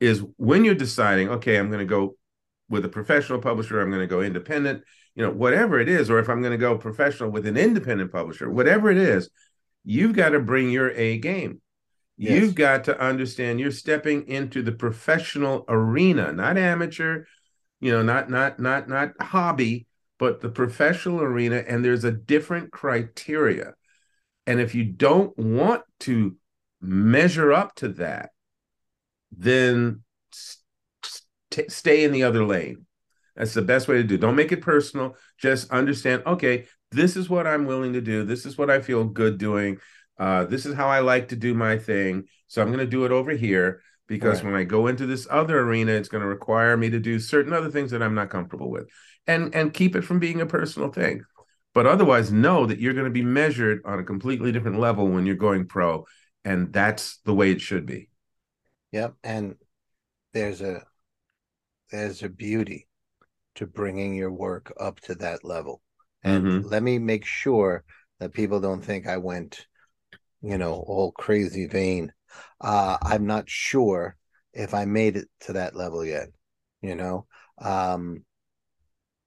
is 0.00 0.24
when 0.36 0.64
you're 0.64 0.84
deciding, 0.86 1.28
okay, 1.36 1.56
I'm 1.58 1.70
going 1.74 1.86
to 1.88 1.94
go 1.98 2.16
with 2.68 2.84
a 2.84 2.88
professional 2.88 3.40
publisher, 3.40 3.80
I'm 3.80 3.90
going 3.90 4.08
to 4.08 4.14
go 4.16 4.20
independent, 4.20 4.82
you 5.14 5.22
know, 5.24 5.32
whatever 5.32 5.78
it 5.80 5.88
is, 5.88 6.10
or 6.10 6.18
if 6.18 6.28
I'm 6.28 6.42
going 6.42 6.58
to 6.58 6.66
go 6.66 6.76
professional 6.76 7.30
with 7.30 7.46
an 7.46 7.56
independent 7.56 8.10
publisher, 8.12 8.50
whatever 8.50 8.90
it 8.90 8.98
is, 8.98 9.30
you've 9.84 10.16
got 10.22 10.30
to 10.30 10.40
bring 10.40 10.70
your 10.70 10.90
A 10.90 11.18
game. 11.18 11.60
Yes. 12.18 12.32
You've 12.32 12.54
got 12.56 12.84
to 12.84 13.00
understand 13.00 13.60
you're 13.60 13.70
stepping 13.70 14.26
into 14.26 14.62
the 14.62 14.72
professional 14.72 15.64
arena, 15.68 16.32
not 16.32 16.58
amateur, 16.58 17.24
you 17.80 17.92
know, 17.92 18.02
not 18.02 18.28
not 18.28 18.58
not 18.58 18.88
not 18.88 19.12
hobby, 19.20 19.86
but 20.18 20.40
the 20.40 20.48
professional 20.48 21.22
arena 21.22 21.64
and 21.66 21.84
there's 21.84 22.04
a 22.04 22.10
different 22.10 22.72
criteria. 22.72 23.74
And 24.48 24.60
if 24.60 24.74
you 24.74 24.84
don't 24.84 25.38
want 25.38 25.82
to 26.00 26.36
measure 26.80 27.52
up 27.52 27.76
to 27.76 27.88
that, 27.88 28.30
then 29.30 30.02
st- 30.32 31.70
stay 31.70 32.02
in 32.02 32.10
the 32.12 32.24
other 32.24 32.44
lane. 32.44 32.86
That's 33.36 33.54
the 33.54 33.62
best 33.62 33.86
way 33.86 33.96
to 33.96 34.02
do. 34.02 34.18
Don't 34.18 34.34
make 34.34 34.50
it 34.50 34.62
personal. 34.62 35.16
Just 35.38 35.70
understand, 35.70 36.24
okay, 36.26 36.66
this 36.90 37.16
is 37.16 37.30
what 37.30 37.46
I'm 37.46 37.66
willing 37.66 37.92
to 37.92 38.00
do. 38.00 38.24
This 38.24 38.44
is 38.44 38.58
what 38.58 38.70
I 38.70 38.80
feel 38.80 39.04
good 39.04 39.38
doing. 39.38 39.78
Uh, 40.18 40.44
this 40.44 40.66
is 40.66 40.74
how 40.74 40.88
I 40.88 41.00
like 41.00 41.28
to 41.28 41.36
do 41.36 41.54
my 41.54 41.78
thing. 41.78 42.24
So 42.48 42.62
I'm 42.62 42.68
going 42.68 42.78
to 42.78 42.86
do 42.86 43.04
it 43.04 43.12
over 43.12 43.30
here 43.32 43.82
because 44.06 44.42
Right. 44.42 44.44
when 44.44 44.54
I 44.54 44.64
go 44.64 44.86
into 44.86 45.06
this 45.06 45.26
other 45.30 45.60
arena, 45.60 45.92
it's 45.92 46.08
going 46.08 46.22
to 46.22 46.28
require 46.28 46.76
me 46.76 46.90
to 46.90 46.98
do 46.98 47.18
certain 47.20 47.52
other 47.52 47.70
things 47.70 47.90
that 47.90 48.02
I'm 48.02 48.14
not 48.14 48.30
comfortable 48.30 48.70
with, 48.70 48.88
and 49.26 49.54
and 49.54 49.72
keep 49.72 49.94
it 49.96 50.02
from 50.02 50.18
being 50.18 50.40
a 50.40 50.46
personal 50.46 50.90
thing. 50.90 51.22
But 51.74 51.86
otherwise, 51.86 52.32
know 52.32 52.66
that 52.66 52.80
you're 52.80 52.94
going 52.94 53.04
to 53.04 53.10
be 53.10 53.22
measured 53.22 53.82
on 53.84 53.98
a 53.98 54.04
completely 54.04 54.50
different 54.50 54.80
level 54.80 55.06
when 55.08 55.26
you're 55.26 55.36
going 55.36 55.66
pro, 55.66 56.06
and 56.44 56.72
that's 56.72 57.18
the 57.24 57.34
way 57.34 57.50
it 57.52 57.60
should 57.60 57.86
be. 57.86 58.08
Yep, 58.92 59.16
and 59.24 59.56
there's 60.34 60.60
a 60.62 60.86
there's 61.90 62.22
a 62.22 62.28
beauty 62.30 62.88
to 63.56 63.66
bringing 63.66 64.14
your 64.14 64.32
work 64.32 64.72
up 64.80 65.00
to 65.00 65.14
that 65.16 65.44
level. 65.44 65.82
And 66.24 66.42
Mhm. 66.42 66.62
let 66.64 66.82
me 66.82 66.98
make 66.98 67.24
sure 67.26 67.84
that 68.20 68.32
people 68.34 68.60
don't 68.60 68.84
think 68.84 69.06
I 69.06 69.18
went, 69.18 69.66
you 70.42 70.58
know, 70.58 70.74
all 70.74 71.12
crazy 71.12 71.66
vain. 71.66 72.12
Uh, 72.60 72.98
I'm 73.02 73.26
not 73.26 73.48
sure 73.48 74.16
if 74.52 74.74
I 74.74 74.84
made 74.84 75.16
it 75.16 75.28
to 75.40 75.54
that 75.54 75.74
level 75.76 76.04
yet, 76.04 76.28
you 76.82 76.94
know. 76.94 77.26
Um, 77.58 78.24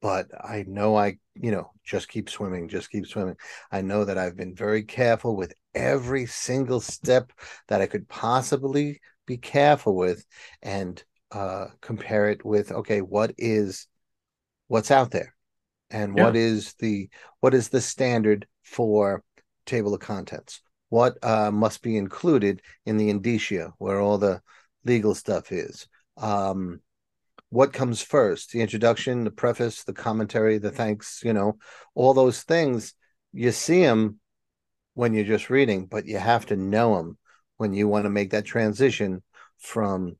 but 0.01 0.27
I 0.39 0.65
know 0.67 0.95
I, 0.95 1.17
you 1.35 1.51
know, 1.51 1.71
just 1.83 2.09
keep 2.09 2.29
swimming, 2.29 2.67
just 2.67 2.89
keep 2.89 3.05
swimming. 3.05 3.35
I 3.71 3.81
know 3.81 4.05
that 4.05 4.17
I've 4.17 4.35
been 4.35 4.55
very 4.55 4.83
careful 4.83 5.35
with 5.35 5.53
every 5.75 6.25
single 6.25 6.79
step 6.79 7.31
that 7.67 7.81
I 7.81 7.87
could 7.87 8.07
possibly 8.07 8.99
be 9.25 9.37
careful 9.37 9.95
with 9.95 10.25
and 10.61 11.01
uh 11.31 11.67
compare 11.79 12.29
it 12.29 12.43
with 12.43 12.71
okay, 12.71 13.01
what 13.01 13.33
is 13.37 13.87
what's 14.67 14.91
out 14.91 15.11
there 15.11 15.35
and 15.91 16.15
what 16.15 16.35
is 16.35 16.73
the 16.79 17.09
what 17.39 17.53
is 17.53 17.69
the 17.69 17.81
standard 17.81 18.47
for 18.63 19.23
table 19.65 19.93
of 19.93 20.01
contents? 20.01 20.61
What 20.91 21.17
uh 21.23 21.51
must 21.51 21.81
be 21.81 21.95
included 21.95 22.61
in 22.85 22.97
the 22.97 23.09
indicia 23.09 23.73
where 23.77 24.01
all 24.01 24.17
the 24.17 24.41
legal 24.83 25.15
stuff 25.15 25.51
is? 25.51 25.87
Um 26.17 26.81
what 27.49 27.73
comes 27.73 28.01
first 28.01 28.51
the 28.51 28.61
introduction 28.61 29.23
the 29.25 29.31
preface 29.31 29.83
the 29.83 29.93
commentary 29.93 30.57
the 30.57 30.71
thanks 30.71 31.21
you 31.23 31.33
know 31.33 31.57
all 31.95 32.13
those 32.13 32.43
things 32.43 32.93
you 33.33 33.51
see 33.51 33.81
them 33.81 34.19
when 34.93 35.13
you're 35.13 35.25
just 35.25 35.49
reading 35.49 35.85
but 35.85 36.05
you 36.05 36.17
have 36.17 36.45
to 36.45 36.55
know 36.55 36.95
them 36.95 37.17
when 37.57 37.73
you 37.73 37.87
want 37.87 38.05
to 38.05 38.09
make 38.09 38.31
that 38.31 38.45
transition 38.45 39.21
from 39.59 40.15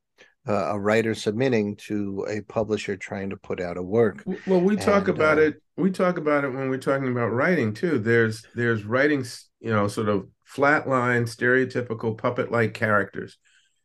uh, 0.47 0.71
a 0.73 0.79
writer 0.79 1.13
submitting 1.15 1.75
to 1.75 2.25
a 2.29 2.41
publisher 2.41 2.97
trying 2.97 3.29
to 3.29 3.37
put 3.37 3.61
out 3.61 3.77
a 3.77 3.81
work 3.83 4.25
Well, 4.47 4.61
we 4.61 4.75
talk 4.75 5.07
And, 5.07 5.15
about 5.17 5.37
uh, 5.37 5.41
it. 5.41 5.61
We 5.77 5.91
talk 5.91 6.17
about 6.17 6.43
it 6.43 6.49
when 6.49 6.69
we're 6.69 6.77
talking 6.77 7.09
about 7.09 7.31
writing 7.31 7.73
too. 7.73 7.97
There's 7.99 8.43
there's 8.53 8.83
writing, 8.83 9.23
you 9.59 9.71
know, 9.71 9.87
sort 9.87 10.09
of 10.09 10.27
flatline, 10.55 11.23
stereotypical 11.23 12.17
puppet-like 12.17 12.73
characters, 12.73 13.37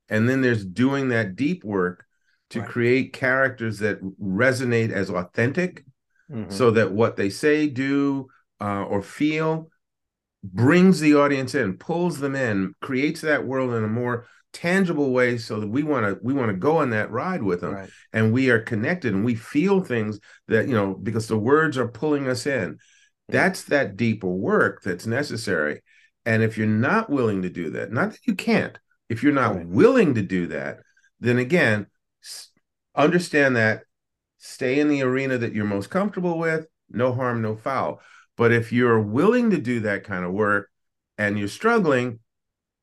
and 0.08 0.28
then 0.28 0.40
there's 0.40 0.64
doing 0.64 1.08
that 1.08 1.36
deep 1.36 1.64
work 1.64 2.04
to 2.50 2.60
Right. 2.60 2.68
create 2.68 3.12
characters 3.12 3.80
that 3.80 4.00
resonate 4.20 4.90
as 4.90 5.10
authentic, 5.10 5.84
Mhm. 6.30 6.52
so 6.52 6.70
that 6.72 6.92
what 6.92 7.16
they 7.16 7.30
say, 7.30 7.66
do, 7.68 8.28
uh, 8.60 8.84
or 8.84 9.02
feel 9.02 9.70
brings 10.44 11.00
the 11.00 11.14
audience 11.14 11.54
in, 11.54 11.76
pulls 11.76 12.20
them 12.20 12.36
in, 12.36 12.72
creates 12.80 13.20
that 13.20 13.44
world 13.44 13.74
in 13.74 13.82
a 13.82 13.88
more 13.88 14.26
tangible 14.52 15.12
way, 15.12 15.36
so 15.38 15.58
that 15.60 15.66
we 15.68 15.82
want 15.82 16.06
to 16.06 16.18
we 16.22 16.32
want 16.32 16.50
to 16.50 16.56
go 16.56 16.78
on 16.78 16.90
that 16.90 17.10
ride 17.10 17.42
with 17.42 17.60
them. 17.60 17.74
Right. 17.74 17.90
And 18.12 18.32
we 18.32 18.50
are 18.50 18.60
connected 18.60 19.12
and 19.12 19.24
we 19.24 19.34
feel 19.34 19.82
things 19.82 20.20
that 20.48 20.68
you 20.68 20.74
know 20.74 20.94
because 20.94 21.26
the 21.26 21.36
words 21.38 21.76
are 21.76 21.88
pulling 21.88 22.28
us 22.28 22.46
in. 22.46 22.78
That's 23.28 23.64
that 23.64 23.96
deeper 23.96 24.28
work 24.28 24.82
that's 24.82 25.04
necessary 25.06 25.82
and 26.26 26.42
if 26.42 26.58
you're 26.58 26.66
not 26.66 27.08
willing 27.08 27.42
to 27.42 27.48
do 27.48 27.70
that 27.70 27.90
not 27.92 28.10
that 28.10 28.26
you 28.26 28.34
can't 28.34 28.78
if 29.08 29.22
you're 29.22 29.32
not 29.32 29.56
Right. 29.56 29.66
willing 29.66 30.14
to 30.16 30.22
do 30.22 30.48
that 30.48 30.80
then 31.20 31.38
again 31.38 31.86
understand 32.94 33.56
that 33.56 33.82
stay 34.38 34.80
in 34.80 34.88
the 34.88 35.02
arena 35.02 35.38
that 35.38 35.54
you're 35.54 35.64
most 35.64 35.90
comfortable 35.90 36.38
with 36.38 36.66
no 36.90 37.12
harm 37.12 37.42
no 37.42 37.56
foul 37.56 38.00
but 38.36 38.52
if 38.52 38.72
you're 38.72 39.00
willing 39.00 39.50
to 39.50 39.58
do 39.58 39.80
that 39.80 40.04
kind 40.04 40.24
of 40.24 40.32
work 40.32 40.68
and 41.18 41.38
you're 41.38 41.48
struggling 41.48 42.18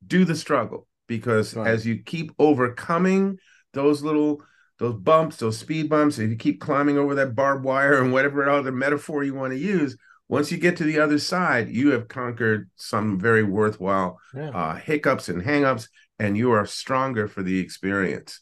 do 0.06 0.25
the 0.25 0.36
struggle 0.36 0.88
because 1.08 1.56
Right. 1.56 1.67
as 1.67 1.86
you 1.86 1.97
keep 1.99 2.32
overcoming 2.39 3.39
those 3.73 4.03
little 4.03 4.43
those 4.79 4.95
bumps 4.95 5.38
those 5.38 5.58
speed 5.58 5.89
bumps 5.89 6.19
if 6.19 6.29
you 6.29 6.36
keep 6.36 6.60
climbing 6.60 6.97
over 6.97 7.15
that 7.15 7.36
barbed 7.36 7.63
wire 7.63 8.01
and 8.01 8.12
whatever 8.12 8.47
other 8.49 8.71
metaphor 8.71 9.23
you 9.23 9.34
want 9.34 9.53
to 9.53 9.60
use 9.60 9.97
once 10.27 10.51
you 10.51 10.57
get 10.57 10.77
to 10.77 10.83
the 10.83 10.99
other 10.99 11.19
side 11.19 11.69
you 11.69 11.91
have 11.91 12.07
conquered 12.07 12.69
some 12.75 13.19
very 13.19 13.43
worthwhile 13.43 14.17
yeah. 14.36 14.49
uh, 14.49 14.75
hiccups 14.75 15.29
and 15.29 15.41
hangups 15.43 15.88
and 16.19 16.38
you 16.38 16.51
are 16.51 16.65
stronger 16.65 17.27
for 17.27 17.43
the 17.43 17.59
experience. 17.59 18.39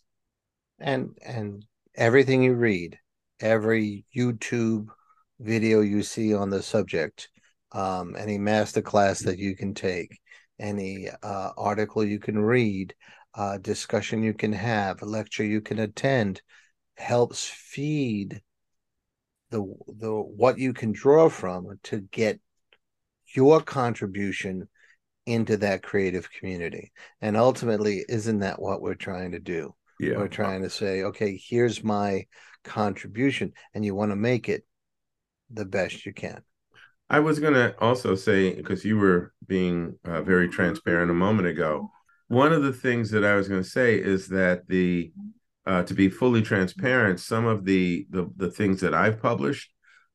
And 0.80 1.18
and 1.26 1.66
everything 1.96 2.44
you 2.44 2.54
read 2.54 2.98
every 3.42 4.06
youtube 4.16 4.88
video 5.40 5.82
you 5.82 6.02
see 6.02 6.34
on 6.34 6.50
the 6.50 6.62
subject 6.62 7.28
um 7.74 8.16
any 8.18 8.38
master 8.38 8.82
class 8.82 9.20
that 9.20 9.38
you 9.38 9.56
can 9.56 9.74
take 9.74 10.18
any 10.60 11.10
uh 11.24 11.50
article 11.58 12.04
you 12.04 12.20
can 12.20 12.40
read 12.40 12.94
uh 13.34 13.58
discussion 13.58 14.24
you 14.24 14.34
can 14.34 14.54
have 14.54 15.02
lecture 15.02 15.44
you 15.44 15.60
can 15.60 15.80
attend 15.80 16.42
helps 16.96 17.46
feed 17.46 18.42
the 19.52 19.64
the 19.88 20.12
what 20.12 20.58
you 20.58 20.74
can 20.74 20.92
draw 20.92 21.30
from 21.30 21.80
to 21.84 22.02
get 22.02 22.40
your 23.36 23.62
contribution 23.62 24.68
into 25.26 25.58
that 25.58 25.84
creative 25.84 26.30
community. 26.32 26.92
And 27.22 27.38
ultimately 27.38 28.04
isn't 28.10 28.40
that 28.40 28.62
what 28.62 28.82
we're 28.82 28.96
trying 28.96 29.34
to 29.34 29.40
do? 29.40 29.76
Yeah. 30.00 30.18
We're 30.18 30.28
trying 30.28 30.64
to 30.64 30.70
say, 30.70 31.04
okay, 31.04 31.40
here's 31.42 31.84
my 31.84 32.26
contribution, 32.64 33.54
and 33.74 33.86
you 33.86 33.94
want 33.94 34.12
to 34.12 34.16
make 34.16 34.50
it 34.50 34.66
the 35.52 35.66
best 35.66 36.06
you 36.06 36.14
can. 36.14 36.42
I 37.10 37.20
was 37.20 37.40
going 37.40 37.54
to 37.54 37.76
also 37.80 38.16
say, 38.16 38.56
because 38.56 38.84
you 38.84 38.98
were 38.98 39.34
being 39.46 40.00
uh, 40.06 40.22
very 40.22 40.48
transparent 40.48 41.12
a 41.12 41.14
moment 41.14 41.48
ago, 41.48 41.92
one 42.30 42.54
of 42.54 42.64
the 42.64 42.74
things 42.74 43.12
that 43.12 43.26
I 43.26 43.36
was 43.36 43.50
going 43.50 43.62
to 43.62 43.70
say 43.70 43.96
is 43.96 44.30
that 44.30 44.68
the, 44.68 45.12
uh, 45.66 45.84
to 45.84 45.94
be 45.94 46.10
fully 46.10 46.42
transparent, 46.42 47.20
some 47.20 47.46
of 47.46 47.66
the 47.66 48.08
the, 48.10 48.30
the 48.36 48.50
things 48.50 48.82
that 48.82 48.94
I've 48.94 49.22
published 49.22 49.72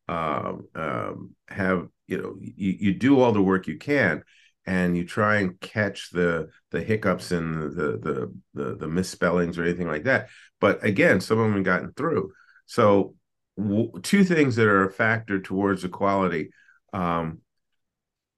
um, 0.09 0.67
um, 0.75 1.35
have, 1.49 1.89
you 2.07 2.19
know, 2.19 2.37
you, 2.41 2.77
you 2.79 2.95
do 2.95 3.21
all 3.21 3.33
the 3.33 3.43
work 3.43 3.67
you 3.67 3.79
can, 3.79 4.23
and 4.67 4.97
you 4.97 5.05
try 5.05 5.37
and 5.37 5.61
catch 5.61 6.11
the 6.11 6.49
the 6.71 6.83
hiccups 6.83 7.33
and 7.33 7.73
the 7.73 7.99
the 7.99 8.35
the, 8.55 8.77
the 8.77 8.89
misspellings 8.89 9.59
or 9.59 9.65
anything 9.65 9.89
like 9.89 10.05
that. 10.05 10.29
But 10.61 10.85
again, 10.85 11.21
some 11.21 11.39
of 11.39 11.47
them 11.47 11.55
have 11.55 11.65
gotten 11.65 11.93
through. 11.93 12.33
So 12.67 13.15
w- 13.57 13.93
two 14.03 14.25
things 14.25 14.57
that 14.57 14.67
are 14.67 14.87
a 14.87 14.93
factor 14.93 15.41
towards 15.41 15.83
the 15.83 15.89
quality 15.89 16.51
um, 16.93 17.41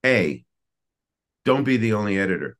a 0.04 0.44
don't 1.44 1.64
be 1.64 1.76
the 1.76 1.94
only 1.94 2.18
editor 2.18 2.56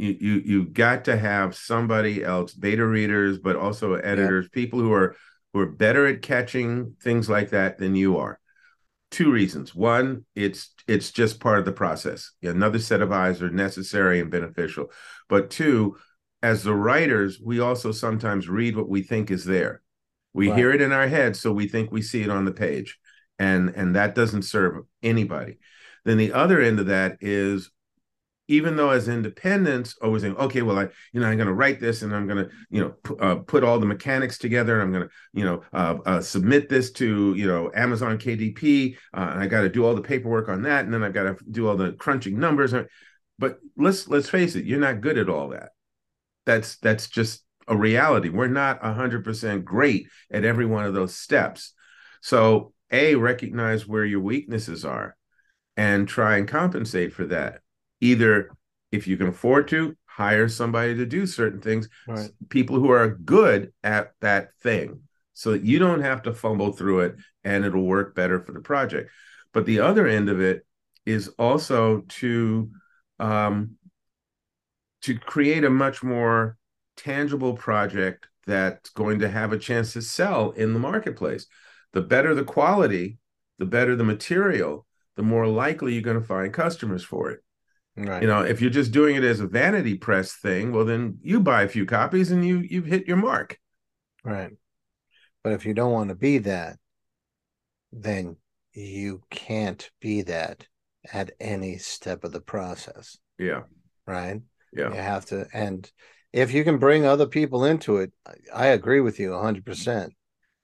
you 0.00 0.16
you 0.20 0.42
you 0.44 0.64
got 0.64 1.04
to 1.04 1.16
have 1.16 1.54
somebody 1.54 2.24
else 2.24 2.54
beta 2.54 2.86
readers 2.86 3.38
but 3.38 3.56
also 3.56 3.94
editors 3.94 4.48
people 4.48 4.78
who 4.78 4.92
are 4.92 5.14
who 5.52 5.60
are 5.60 5.66
better 5.66 6.06
at 6.06 6.22
catching 6.22 6.94
things 7.02 7.28
like 7.28 7.50
that 7.50 7.78
than 7.78 7.94
you 7.94 8.16
are. 8.16 8.38
Two 9.10 9.30
reasons. 9.30 9.74
One 9.74 10.24
it's 10.34 10.72
it's 10.86 11.10
just 11.10 11.40
part 11.40 11.58
of 11.58 11.64
the 11.64 11.72
process. 11.72 12.32
Another 12.42 12.78
set 12.78 13.02
of 13.02 13.12
eyes 13.12 13.42
are 13.42 13.50
necessary 13.50 14.20
and 14.20 14.30
beneficial. 14.30 14.90
But 15.28 15.50
two 15.50 15.96
as 16.42 16.62
the 16.62 16.74
writers 16.74 17.38
we 17.44 17.60
also 17.60 17.92
sometimes 17.92 18.48
read 18.48 18.76
what 18.76 18.88
we 18.88 19.02
think 19.02 19.30
is 19.30 19.44
there. 19.44 19.82
We 20.32 20.48
Right. 20.48 20.56
hear 20.56 20.70
it 20.70 20.80
in 20.80 20.92
our 20.92 21.08
head 21.08 21.36
so 21.36 21.52
we 21.52 21.68
think 21.68 21.90
we 21.90 22.02
see 22.02 22.22
it 22.22 22.30
on 22.30 22.44
the 22.44 22.52
page. 22.52 22.98
And 23.38 23.70
and 23.76 23.96
that 23.96 24.14
doesn't 24.14 24.42
serve 24.42 24.84
anybody. 25.02 25.58
Then 26.04 26.16
the 26.16 26.32
other 26.32 26.60
end 26.60 26.80
of 26.80 26.86
that 26.86 27.18
is 27.20 27.70
even 28.50 28.76
though 28.76 28.90
as 28.90 29.08
independents 29.08 29.96
always 30.02 30.22
saying 30.22 30.36
okay 30.36 30.62
well 30.62 30.78
i 30.78 30.88
you 31.12 31.20
know 31.20 31.26
i'm 31.26 31.36
going 31.36 31.46
to 31.46 31.54
write 31.54 31.80
this 31.80 32.02
and 32.02 32.14
i'm 32.14 32.26
going 32.26 32.44
to 32.44 32.50
you 32.70 32.80
know 32.80 32.90
p- 33.04 33.14
uh, 33.20 33.36
put 33.36 33.64
all 33.64 33.78
the 33.78 33.86
mechanics 33.86 34.38
together 34.38 34.74
and 34.74 34.82
i'm 34.82 34.92
going 34.92 35.06
to 35.06 35.14
you 35.32 35.44
know 35.44 35.62
uh, 35.72 35.96
uh, 36.04 36.20
submit 36.20 36.68
this 36.68 36.90
to 36.90 37.34
you 37.34 37.46
know 37.46 37.70
amazon 37.74 38.18
kdp 38.18 38.96
uh, 39.14 39.30
and 39.32 39.40
i 39.40 39.46
got 39.46 39.62
to 39.62 39.68
do 39.68 39.86
all 39.86 39.94
the 39.94 40.02
paperwork 40.02 40.48
on 40.48 40.62
that 40.62 40.84
and 40.84 40.92
then 40.92 41.02
i've 41.02 41.14
got 41.14 41.24
to 41.24 41.36
do 41.50 41.68
all 41.68 41.76
the 41.76 41.92
crunching 41.92 42.38
numbers. 42.38 42.74
But 43.38 43.58
let's 43.76 44.06
let's 44.08 44.28
face 44.28 44.54
it 44.54 44.66
you're 44.66 44.78
not 44.78 45.00
good 45.00 45.18
at 45.18 45.30
all 45.30 45.48
that. 45.48 45.70
That's 46.44 46.76
that's 46.76 47.08
just 47.08 47.44
a 47.66 47.76
reality. 47.76 48.28
We're 48.28 48.48
not 48.48 48.82
100% 48.82 49.64
great 49.64 50.08
at 50.30 50.44
every 50.44 50.66
one 50.66 50.84
of 50.84 50.94
those 50.94 51.14
steps. 51.14 51.72
So 52.20 52.72
a 52.90 53.14
recognize 53.14 53.86
where 53.86 54.04
your 54.04 54.20
weaknesses 54.20 54.84
are 54.84 55.16
and 55.76 56.08
try 56.08 56.36
and 56.36 56.48
compensate 56.48 57.12
for 57.12 57.24
that 57.26 57.60
either 58.00 58.50
if 58.92 59.06
you 59.06 59.16
can 59.16 59.28
afford 59.28 59.68
to 59.68 59.96
hire 60.04 60.48
somebody 60.48 60.94
to 60.96 61.06
do 61.06 61.26
certain 61.26 61.60
things 61.60 61.88
Right. 62.06 62.30
people 62.48 62.76
who 62.78 62.90
are 62.90 63.08
good 63.08 63.72
at 63.82 64.12
that 64.20 64.54
thing 64.62 65.00
so 65.32 65.52
that 65.52 65.62
you 65.62 65.78
don't 65.78 66.02
have 66.02 66.22
to 66.22 66.34
fumble 66.34 66.72
through 66.72 67.00
it 67.00 67.16
and 67.44 67.64
it'll 67.64 67.86
work 67.86 68.14
better 68.14 68.40
for 68.40 68.52
the 68.52 68.60
project. 68.60 69.10
But 69.52 69.64
the 69.66 69.80
other 69.80 70.06
end 70.06 70.28
of 70.28 70.40
it 70.40 70.66
is 71.06 71.28
also 71.38 72.00
to 72.20 72.70
um, 73.18 73.76
to 75.02 75.18
create 75.18 75.64
a 75.64 75.70
much 75.70 76.02
more 76.02 76.56
tangible 76.96 77.54
project 77.54 78.26
that's 78.46 78.90
going 78.90 79.20
to 79.20 79.28
have 79.28 79.52
a 79.52 79.58
chance 79.58 79.92
to 79.94 80.02
sell 80.02 80.50
in 80.50 80.72
the 80.72 80.78
marketplace. 80.78 81.46
The 81.92 82.02
better 82.02 82.34
the 82.34 82.44
quality 82.44 83.18
the 83.58 83.66
better 83.66 83.94
the 83.96 84.04
material 84.04 84.86
the 85.16 85.22
more 85.22 85.46
likely 85.46 85.92
you're 85.92 86.02
going 86.02 86.20
to 86.20 86.26
find 86.26 86.52
customers 86.52 87.04
for 87.04 87.30
it 87.30 87.40
Right. 88.06 88.22
you 88.22 88.28
know 88.28 88.42
if 88.42 88.60
you're 88.60 88.70
just 88.70 88.92
doing 88.92 89.16
it 89.16 89.24
as 89.24 89.40
a 89.40 89.46
vanity 89.46 89.94
press 89.96 90.32
thing 90.34 90.72
well 90.72 90.84
then 90.84 91.18
you 91.22 91.40
buy 91.40 91.62
a 91.62 91.68
few 91.68 91.84
copies 91.84 92.30
and 92.30 92.46
you 92.46 92.58
you've 92.60 92.86
hit 92.86 93.06
your 93.06 93.16
mark 93.16 93.58
Right. 94.24 94.52
But 95.42 95.54
if 95.54 95.64
you 95.64 95.72
don't 95.74 95.92
want 95.92 96.10
to 96.10 96.14
be 96.14 96.38
that, 96.38 96.76
then 97.92 98.36
you 98.74 99.22
can't 99.30 99.90
be 100.00 100.22
that 100.22 100.66
at 101.12 101.32
any 101.40 101.78
step 101.78 102.24
of 102.24 102.32
the 102.32 102.40
process, 102.40 103.16
yeah 103.38 103.62
right? 104.06 104.40
yeah 104.72 104.90
You 104.90 104.96
have 105.00 105.26
to, 105.26 105.46
and 105.52 105.90
if 106.32 106.52
you 106.52 106.62
can 106.64 106.78
bring 106.78 107.04
other 107.06 107.26
people 107.26 107.64
into 107.64 107.96
it, 107.96 108.12
I- 108.54 108.66
agree 108.66 109.00
with 109.00 109.18
you 109.18 109.30
100%. 109.30 110.12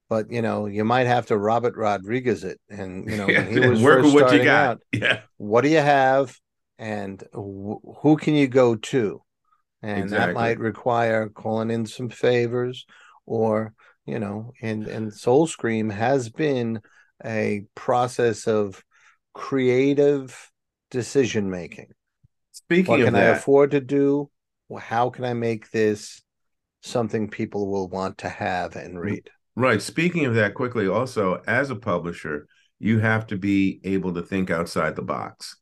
But, 0.08 0.30
you 0.30 0.40
know, 0.40 0.66
you 0.66 0.84
might 0.84 1.08
have 1.08 1.26
to 1.26 1.36
Robert 1.36 1.74
Rodriguez 1.76 2.44
it. 2.44 2.60
And, 2.68 3.10
you 3.10 3.16
know, 3.16 3.26
when 3.26 3.50
he 3.50 3.58
was 3.68 3.82
work 3.82 4.02
first 4.02 4.14
with 4.14 4.24
what 4.24 4.34
you 4.34 4.44
got 4.44 4.66
out, 4.68 4.82
yeah 4.92 5.20
what 5.36 5.62
do 5.62 5.68
you 5.68 5.78
have 5.78 6.38
and 6.78 7.22
wh- 7.32 7.82
who 8.00 8.16
can 8.16 8.34
you 8.34 8.48
go 8.48 8.76
to? 8.76 9.22
And 9.82 10.10
that 10.10 10.34
might 10.34 10.58
require 10.58 11.28
calling 11.28 11.70
in 11.70 11.86
some 11.86 12.08
favors 12.08 12.86
or 13.26 13.74
you 14.06 14.18
know 14.18 14.52
and 14.62 14.86
and 14.86 15.12
soul 15.12 15.46
scream 15.46 15.90
has 15.90 16.28
been 16.28 16.80
a 17.24 17.64
process 17.74 18.46
of 18.46 18.82
creative 19.34 20.50
decision 20.90 21.50
making 21.50 21.88
speaking 22.52 22.92
what 22.92 23.00
of 23.00 23.06
can 23.06 23.16
i 23.16 23.24
afford 23.24 23.72
to 23.72 23.80
do? 23.80 24.30
Well, 24.68 24.80
how 24.80 25.10
can 25.10 25.24
i 25.24 25.34
make 25.34 25.70
this 25.70 26.22
something 26.82 27.28
people 27.28 27.68
will 27.68 27.88
want 27.88 28.18
to 28.18 28.28
have 28.28 28.76
and 28.76 28.98
read? 28.98 29.28
right. 29.56 29.82
Speaking 29.82 30.24
of 30.24 30.34
that 30.34 30.54
quickly 30.54 30.86
also 30.86 31.42
as 31.46 31.70
a 31.70 31.76
publisher 31.76 32.46
you 32.78 32.98
have 33.00 33.26
to 33.26 33.36
be 33.36 33.80
able 33.84 34.14
to 34.14 34.22
think 34.22 34.50
outside 34.50 34.94
the 34.96 35.02
box 35.02 35.56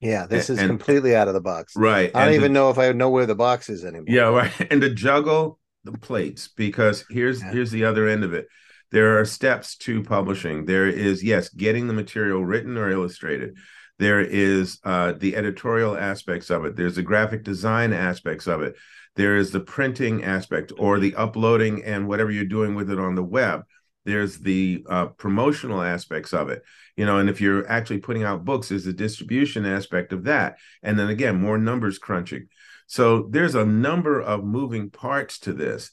yeah 0.00 0.26
this 0.26 0.48
is 0.50 0.58
and- 0.58 0.68
completely 0.68 1.14
out 1.14 1.28
of 1.28 1.34
the 1.34 1.40
box 1.40 1.74
right 1.76 2.14
i 2.14 2.24
don't 2.24 2.34
even 2.34 2.52
know 2.52 2.70
if 2.70 2.78
i 2.78 2.90
know 2.92 3.10
where 3.10 3.26
the 3.26 3.34
box 3.34 3.68
is 3.68 3.84
anymore 3.84 4.04
Yeah, 4.08 4.28
right. 4.28 4.52
And 4.70 4.80
to 4.82 4.90
juggle 4.94 5.58
the 5.84 5.92
plates 5.92 6.48
because 6.48 7.04
here's 7.10 7.40
Yeah. 7.42 7.52
here's 7.52 7.70
the 7.70 7.84
other 7.84 8.08
end 8.08 8.24
of 8.24 8.34
it. 8.34 8.46
There 8.90 9.18
are 9.18 9.24
steps 9.24 9.76
to 9.78 10.02
publishing. 10.02 10.64
There 10.64 10.86
is 10.88 11.22
yes, 11.22 11.50
getting 11.50 11.86
the 11.88 11.94
material 11.94 12.44
written 12.44 12.76
or 12.78 12.88
illustrated. 12.90 13.56
There 13.98 14.20
is 14.20 14.78
uh, 14.84 15.12
the 15.12 15.36
editorial 15.36 15.96
aspects 15.96 16.48
of 16.50 16.64
it. 16.64 16.74
There's 16.76 16.96
the 16.96 17.02
graphic 17.02 17.42
design 17.44 17.92
aspects 17.92 18.46
of 18.46 18.62
it. 18.62 18.76
There 19.16 19.36
is 19.36 19.50
the 19.50 19.60
printing 19.60 20.24
aspect 20.24 20.72
or 20.78 20.98
the 20.98 21.14
uploading 21.16 21.84
and 21.84 22.08
whatever 22.08 22.30
you're 22.30 22.44
doing 22.44 22.74
with 22.74 22.90
it 22.90 22.98
on 22.98 23.14
the 23.14 23.22
web. 23.22 23.64
There's 24.04 24.38
the 24.38 24.84
uh, 24.88 25.06
promotional 25.06 25.82
aspects 25.82 26.32
of 26.32 26.48
it, 26.48 26.62
you 26.98 27.06
know. 27.06 27.18
And 27.18 27.30
if 27.30 27.40
you're 27.40 27.66
actually 27.70 27.98
putting 28.00 28.24
out 28.24 28.44
books, 28.44 28.68
there's 28.68 28.84
the 28.84 28.92
distribution 28.92 29.64
aspect 29.64 30.12
of 30.12 30.24
that. 30.24 30.58
And 30.82 30.98
then 30.98 31.08
again, 31.08 31.40
more 31.40 31.56
numbers 31.56 31.98
crunching. 31.98 32.48
So 32.86 33.28
there's 33.30 33.54
a 33.54 33.64
number 33.64 34.20
of 34.20 34.44
moving 34.44 34.90
parts 34.90 35.38
to 35.40 35.52
this. 35.52 35.92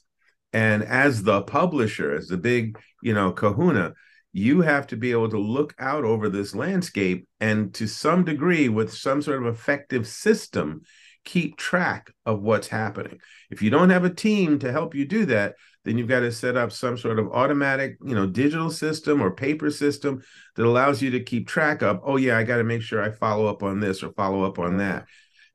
And 0.52 0.82
as 0.82 1.22
the 1.22 1.42
publisher, 1.42 2.14
as 2.14 2.28
the 2.28 2.36
big, 2.36 2.78
you 3.02 3.14
know, 3.14 3.30
kahuna, 3.30 3.94
you 4.32 4.62
have 4.62 4.86
to 4.88 4.96
be 4.96 5.12
able 5.12 5.30
to 5.30 5.38
look 5.38 5.74
out 5.78 6.04
over 6.04 6.28
this 6.28 6.54
landscape 6.54 7.26
and 7.40 7.72
to 7.74 7.86
some 7.86 8.24
degree, 8.24 8.68
with 8.68 8.92
some 8.92 9.22
sort 9.22 9.42
of 9.42 9.46
effective 9.46 10.06
system, 10.06 10.82
keep 11.24 11.56
track 11.56 12.12
of 12.24 12.42
what's 12.42 12.68
happening. 12.68 13.18
If 13.50 13.62
you 13.62 13.70
don't 13.70 13.90
have 13.90 14.04
a 14.04 14.10
team 14.10 14.58
to 14.60 14.72
help 14.72 14.94
you 14.94 15.04
do 15.04 15.26
that, 15.26 15.54
then 15.86 15.96
you've 15.96 16.08
got 16.08 16.20
to 16.20 16.32
set 16.32 16.56
up 16.56 16.72
some 16.72 16.98
sort 16.98 17.18
of 17.18 17.32
automatic, 17.32 17.96
you 18.04 18.14
know, 18.14 18.26
digital 18.26 18.70
system 18.70 19.22
or 19.22 19.30
paper 19.30 19.70
system 19.70 20.22
that 20.56 20.66
allows 20.66 21.00
you 21.00 21.10
to 21.12 21.20
keep 21.20 21.48
track 21.48 21.80
of, 21.80 22.00
oh, 22.02 22.16
yeah, 22.16 22.36
I 22.36 22.42
got 22.42 22.56
to 22.56 22.64
make 22.64 22.82
sure 22.82 23.00
I 23.00 23.10
follow 23.10 23.46
up 23.46 23.62
on 23.62 23.80
this 23.80 24.02
or 24.02 24.12
follow 24.12 24.42
up 24.42 24.58
on 24.58 24.78
that 24.78 25.06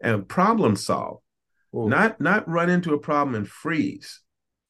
and 0.01 0.27
problem 0.27 0.75
solve 0.75 1.19
Ooh. 1.75 1.87
not 1.87 2.19
not 2.19 2.47
run 2.49 2.69
into 2.69 2.93
a 2.93 2.99
problem 2.99 3.35
and 3.35 3.47
freeze 3.47 4.21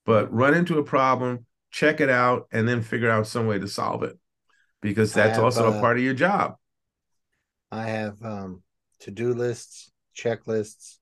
but 0.06 0.32
run 0.34 0.54
into 0.54 0.78
a 0.78 0.84
problem 0.84 1.46
check 1.72 2.02
it 2.02 2.10
out 2.10 2.48
and 2.52 2.68
then 2.68 2.82
figure 2.82 3.10
out 3.10 3.26
some 3.26 3.48
way 3.48 3.58
to 3.58 3.68
solve 3.68 4.04
it 4.04 4.20
because 4.82 5.14
that's 5.14 5.38
have, 5.38 5.46
also 5.46 5.72
a 5.72 5.78
uh, 5.78 5.80
part 5.80 5.98
of 5.98 6.04
your 6.04 6.14
job 6.14 6.56
I 7.72 7.86
have 7.88 8.22
um, 8.22 8.64
to 9.02 9.12
do 9.12 9.34
lists, 9.34 9.92
checklists, 10.16 10.98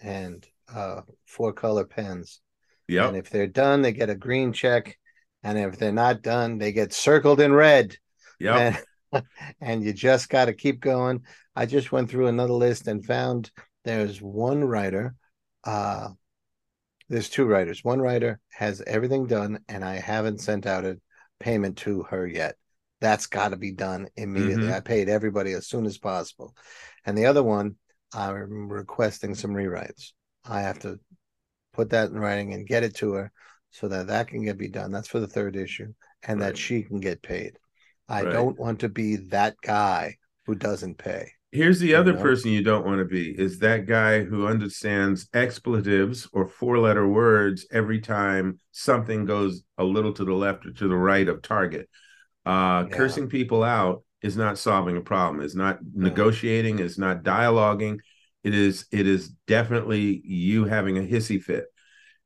and 0.00 0.46
uh, 0.72 1.02
four 1.26 1.52
color 1.52 1.84
pens. 1.84 2.40
Yep 2.88 3.06
And 3.08 3.16
if 3.16 3.30
they're 3.30 3.46
done, 3.46 3.82
they 3.82 3.92
get 3.92 4.10
a 4.10 4.14
green 4.14 4.52
check. 4.52 4.96
And 5.42 5.58
if 5.58 5.78
they're 5.78 5.92
not 5.92 6.22
done, 6.22 6.58
they 6.58 6.72
get 6.72 6.92
circled 6.92 7.40
in 7.40 7.52
red. 7.52 7.96
yep 8.40 8.76
And, 9.12 9.24
and 9.60 9.82
you 9.84 9.92
just 9.92 10.28
got 10.28 10.46
to 10.46 10.52
keep 10.52 10.80
going. 10.80 11.22
I 11.54 11.66
just 11.66 11.92
went 11.92 12.10
through 12.10 12.26
another 12.26 12.52
list 12.52 12.88
and 12.88 13.04
found 13.04 13.50
there's 13.84 14.20
one 14.20 14.64
writer. 14.64 15.14
Uh, 15.64 16.08
there's 17.08 17.28
two 17.30 17.46
writers. 17.46 17.82
One 17.82 18.00
writer 18.00 18.40
has 18.50 18.82
everything 18.86 19.26
done, 19.26 19.60
and 19.68 19.84
I 19.84 19.96
haven't 19.96 20.40
sent 20.40 20.66
out 20.66 20.84
a 20.84 20.98
payment 21.40 21.78
to 21.78 22.02
her 22.04 22.26
yet. 22.26 22.56
That's 23.00 23.26
got 23.26 23.50
to 23.50 23.56
be 23.56 23.72
done 23.72 24.08
immediately. 24.16 24.68
Mhm. 24.68 24.74
I 24.74 24.80
paid 24.80 25.08
everybody 25.08 25.52
as 25.52 25.66
soon 25.66 25.86
as 25.86 25.98
possible. 25.98 26.54
And 27.04 27.16
the 27.16 27.26
other 27.26 27.42
one, 27.42 27.76
I'm 28.12 28.68
requesting 28.68 29.34
some 29.34 29.52
rewrites. 29.52 30.12
I 30.44 30.62
have 30.62 30.80
to 30.80 30.98
put 31.78 31.90
that 31.90 32.10
in 32.10 32.18
writing 32.18 32.54
and 32.54 32.66
get 32.66 32.82
it 32.82 32.96
to 32.96 33.12
her 33.12 33.32
so 33.70 33.86
that 33.86 34.08
that 34.08 34.26
can 34.26 34.44
get 34.44 34.58
be 34.58 34.68
done. 34.68 34.90
That's 34.90 35.06
for 35.06 35.20
the 35.20 35.28
third 35.28 35.54
issue, 35.54 35.94
and 36.26 36.40
Right. 36.40 36.46
that 36.48 36.58
she 36.58 36.82
can 36.82 36.98
get 36.98 37.22
paid. 37.22 37.56
I 38.08 38.24
Right. 38.24 38.32
don't 38.32 38.58
want 38.58 38.80
to 38.80 38.88
be 38.88 39.14
that 39.30 39.54
guy 39.62 40.16
who 40.46 40.56
doesn't 40.56 40.98
pay. 40.98 41.30
here's 41.52 41.78
the 41.78 41.88
you 41.88 41.96
other 41.96 42.12
know? 42.14 42.20
person 42.20 42.50
you 42.50 42.62
don't 42.62 42.84
want 42.84 42.98
to 42.98 43.04
be 43.04 43.30
is 43.30 43.60
that 43.60 43.86
guy 43.86 44.24
who 44.24 44.46
understands 44.46 45.28
expletives 45.32 46.28
or 46.32 46.48
four 46.48 46.78
letter 46.78 47.06
words 47.08 47.66
every 47.70 48.00
time 48.00 48.58
something 48.72 49.24
goes 49.24 49.62
a 49.78 49.84
little 49.84 50.12
to 50.12 50.24
the 50.24 50.32
left 50.34 50.66
or 50.66 50.72
to 50.72 50.88
the 50.88 50.96
right 50.96 51.28
of 51.28 51.40
target 51.40 51.88
uh 52.44 52.84
Yeah. 52.84 52.96
cursing 52.96 53.28
people 53.28 53.62
out 53.62 54.02
is 54.20 54.36
not 54.36 54.58
solving 54.58 54.96
a 54.96 55.00
problem 55.00 55.40
is 55.42 55.54
not 55.54 55.78
negotiating 55.94 56.80
is 56.80 56.98
not 56.98 57.22
dialoguing 57.22 57.98
it 58.44 58.54
is 58.54 58.86
it 58.92 59.06
is 59.06 59.28
definitely 59.46 60.22
you 60.24 60.64
having 60.64 60.98
a 60.98 61.02
hissy 61.02 61.42
fit 61.42 61.66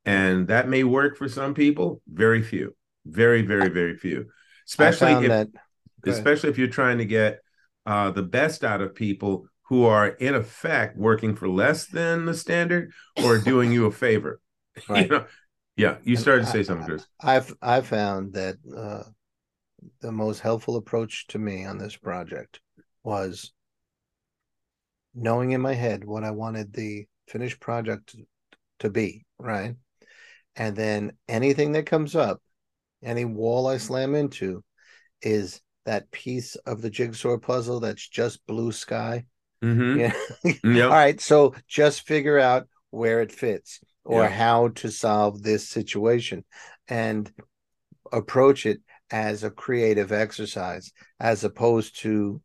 and 0.04 0.48
that 0.48 0.68
may 0.68 0.84
work 0.84 1.16
for 1.16 1.28
some 1.28 1.54
people 1.54 2.00
very 2.12 2.42
few 2.42 2.74
very 3.06 3.42
very 3.42 3.68
very 3.68 3.96
few 3.96 4.26
especially 4.68 5.12
if 5.12 5.28
that 5.28 5.48
especially 6.06 6.50
if 6.50 6.58
you're 6.58 6.68
trying 6.68 6.98
to 6.98 7.04
get 7.04 7.40
uh, 7.86 8.10
the 8.10 8.22
best 8.22 8.64
out 8.64 8.80
of 8.80 8.94
people 8.94 9.46
who 9.68 9.84
are 9.84 10.08
in 10.08 10.34
effect 10.34 10.96
working 10.96 11.34
for 11.34 11.48
less 11.48 11.86
than 11.86 12.26
the 12.26 12.34
standard 12.34 12.92
or 13.24 13.38
doing 13.38 13.72
you 13.72 13.86
a 13.86 13.90
favor. 13.92 14.40
Right. 14.88 15.04
You 15.04 15.08
know? 15.08 15.24
Yeah, 15.76 15.96
you 16.02 16.14
And 16.14 16.20
started 16.20 16.42
to 16.42 16.48
I- 16.48 16.52
say 16.52 16.62
something, 16.62 16.86
Chris. 16.86 17.06
I've 17.20 17.54
I 17.62 17.80
found 17.80 18.34
that 18.34 18.56
uh, 18.76 19.02
the 20.00 20.12
most 20.12 20.40
helpful 20.40 20.76
approach 20.76 21.26
to 21.28 21.38
me 21.38 21.64
on 21.64 21.78
this 21.78 21.96
project 21.96 22.60
was 23.04 23.52
knowing 25.14 25.52
in 25.52 25.60
my 25.60 25.74
head 25.74 26.04
what 26.04 26.24
I 26.24 26.30
wanted 26.30 26.72
the 26.72 27.06
finished 27.28 27.60
project 27.60 28.16
to, 28.80 28.90
be, 28.90 29.24
right? 29.38 29.76
And 30.56 30.76
then 30.76 31.12
anything 31.28 31.72
that 31.72 31.86
comes 31.86 32.16
up, 32.16 32.42
any 33.02 33.24
wall 33.24 33.66
I 33.68 33.76
slam 33.78 34.14
into, 34.14 34.64
is 35.22 35.60
that 35.86 36.10
piece 36.10 36.56
of 36.56 36.82
the 36.82 36.90
jigsaw 36.90 37.38
puzzle 37.38 37.80
that's 37.80 38.08
just 38.08 38.46
blue 38.46 38.72
sky. 38.72 39.24
Mm-hmm. 39.62 40.00
Yeah. 40.00 40.14
Yep. 40.64 40.84
All 40.84 40.96
right. 40.96 41.20
So 41.20 41.54
just 41.68 42.06
figure 42.06 42.38
out 42.38 42.68
where 42.90 43.20
it 43.22 43.32
fits 43.32 43.80
or 44.04 44.22
Yeah. 44.22 44.28
how 44.28 44.68
to 44.68 44.90
solve 44.90 45.42
this 45.42 45.68
situation 45.68 46.44
and 46.88 47.30
approach 48.12 48.66
it 48.66 48.80
as 49.10 49.44
a 49.44 49.50
creative 49.50 50.12
exercise 50.12 50.92
as 51.20 51.44
opposed 51.44 52.00
to, 52.00 52.40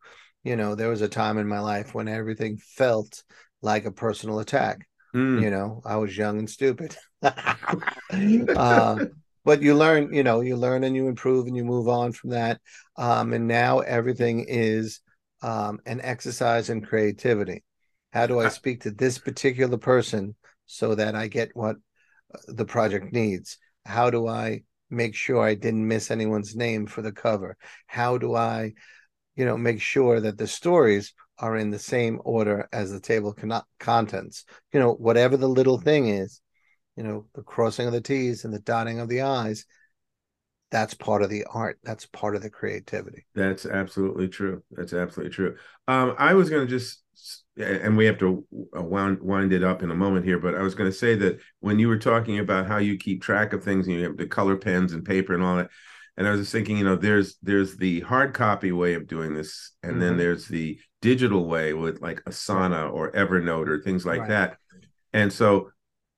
you 0.47 0.55
know, 0.55 0.75
there 0.75 0.89
was 0.89 1.01
a 1.01 1.09
time 1.09 1.37
in 1.37 1.47
my 1.47 1.59
life 1.59 1.93
when 1.93 2.07
everything 2.07 2.57
felt 2.57 3.21
like 3.61 3.85
a 3.85 3.91
personal 3.91 4.39
attack. 4.39 4.87
Mm. 5.13 5.41
You 5.41 5.51
know, 5.51 5.81
I 5.85 5.97
was 5.97 6.17
young 6.17 6.39
and 6.39 6.49
stupid. 6.49 6.95
uh, 7.21 8.99
but 9.45 9.61
you 9.61 9.75
learn, 9.75 10.13
you 10.13 10.23
know, 10.23 10.39
you 10.39 10.55
learn 10.55 10.85
and 10.85 10.95
you 10.95 11.09
improve 11.09 11.47
and 11.47 11.55
you 11.57 11.65
move 11.65 11.89
on 11.89 12.13
from 12.13 12.29
that. 12.29 12.61
Um, 12.95 13.33
and 13.33 13.45
now 13.47 13.79
everything 13.79 14.45
is 14.47 15.01
um, 15.41 15.79
an 15.85 15.99
exercise 16.01 16.69
in 16.69 16.81
creativity. 16.81 17.63
How 18.13 18.25
do 18.25 18.39
I 18.39 18.45
I- 18.45 18.49
speak 18.49 18.83
to 18.83 18.91
this 18.91 19.17
particular 19.17 19.77
person 19.77 20.35
so 20.65 20.95
that 20.95 21.13
I 21.13 21.27
get 21.27 21.55
what 21.55 21.75
uh, 22.33 22.39
the 22.47 22.65
project 22.65 23.11
needs? 23.11 23.57
How 23.85 24.09
do 24.09 24.27
I 24.27 24.61
make 24.89 25.13
sure 25.13 25.43
I 25.43 25.55
didn't 25.55 25.87
miss 25.87 26.09
anyone's 26.09 26.55
name 26.55 26.87
for 26.87 27.01
the 27.01 27.11
cover? 27.11 27.57
How 27.87 28.17
do 28.17 28.33
I, 28.33 28.73
you 29.37 29.45
know, 29.45 29.55
make 29.55 29.79
sure 29.79 30.19
that 30.19 30.37
the 30.37 30.47
stories 30.47 31.13
are 31.37 31.55
in 31.55 31.69
the 31.69 31.79
same 31.79 32.19
order 32.25 32.67
as 32.73 32.91
the 32.91 32.99
table 32.99 33.31
con- 33.31 33.61
contents? 33.79 34.43
You 34.73 34.81
know, 34.81 34.93
whatever 34.93 35.37
the 35.37 35.47
little 35.47 35.79
thing 35.79 36.09
is, 36.09 36.41
you 36.97 37.03
know, 37.03 37.27
the 37.35 37.43
crossing 37.43 37.87
of 37.87 37.93
the 37.93 38.01
T's 38.01 38.43
and 38.43 38.53
the 38.53 38.59
dotting 38.59 38.99
of 38.99 39.07
the 39.07 39.21
I's, 39.21 39.65
that's 40.71 40.95
part 40.95 41.21
of 41.21 41.29
the 41.29 41.45
art. 41.45 41.79
That's 41.83 42.07
part 42.07 42.35
of 42.35 42.41
the 42.41 42.49
creativity. 42.49 43.25
That's 43.35 43.65
absolutely 43.65 44.27
true. 44.27 44.63
That's 44.71 44.93
absolutely 44.93 45.33
true. 45.33 45.55
Um, 45.87 46.15
I 46.17 46.33
was 46.33 46.49
going 46.49 46.67
to 46.67 46.69
just, 46.69 47.03
and 47.55 47.95
we 47.95 48.05
have 48.05 48.17
to 48.17 48.45
uh, 48.75 48.81
wind, 48.81 49.21
wind 49.21 49.53
it 49.53 49.63
up 49.63 49.83
in 49.83 49.91
a 49.91 49.95
moment 49.95 50.25
here, 50.25 50.39
but 50.39 50.55
I 50.55 50.63
was 50.63 50.75
going 50.75 50.89
to 50.89 50.97
say 50.97 51.15
that 51.15 51.39
when 51.59 51.79
you 51.79 51.87
were 51.87 51.97
talking 51.99 52.39
about 52.39 52.67
how 52.67 52.77
you 52.77 52.97
keep 52.97 53.21
track 53.21 53.53
of 53.53 53.63
things 53.63 53.87
and 53.87 53.95
you 53.95 54.03
have 54.03 54.17
the 54.17 54.25
color 54.25 54.57
pens 54.57 54.93
and 54.93 55.05
paper 55.05 55.33
and 55.33 55.43
all 55.43 55.57
that, 55.57 55.69
and 56.17 56.27
I 56.27 56.31
was 56.31 56.41
just 56.41 56.51
thinking, 56.51 56.77
you 56.77 56.83
know, 56.83 56.95
there's 56.95 57.37
there's 57.43 57.77
the 57.77 58.01
hard 58.01 58.33
copy 58.33 58.71
way 58.71 58.95
of 58.95 59.07
doing 59.07 59.33
this, 59.33 59.73
and 59.83 60.01
then 60.01 60.15
Mhm. 60.15 60.17
there's 60.17 60.47
the 60.47 60.79
digital 61.01 61.47
way 61.47 61.73
with 61.73 62.01
like 62.01 62.23
Asana 62.25 62.91
or 62.91 63.11
Evernote 63.11 63.67
or 63.67 63.79
things 63.79 64.05
like 64.05 64.21
Right. 64.21 64.29
that. 64.29 64.57
And 65.13 65.31
so, 65.31 65.71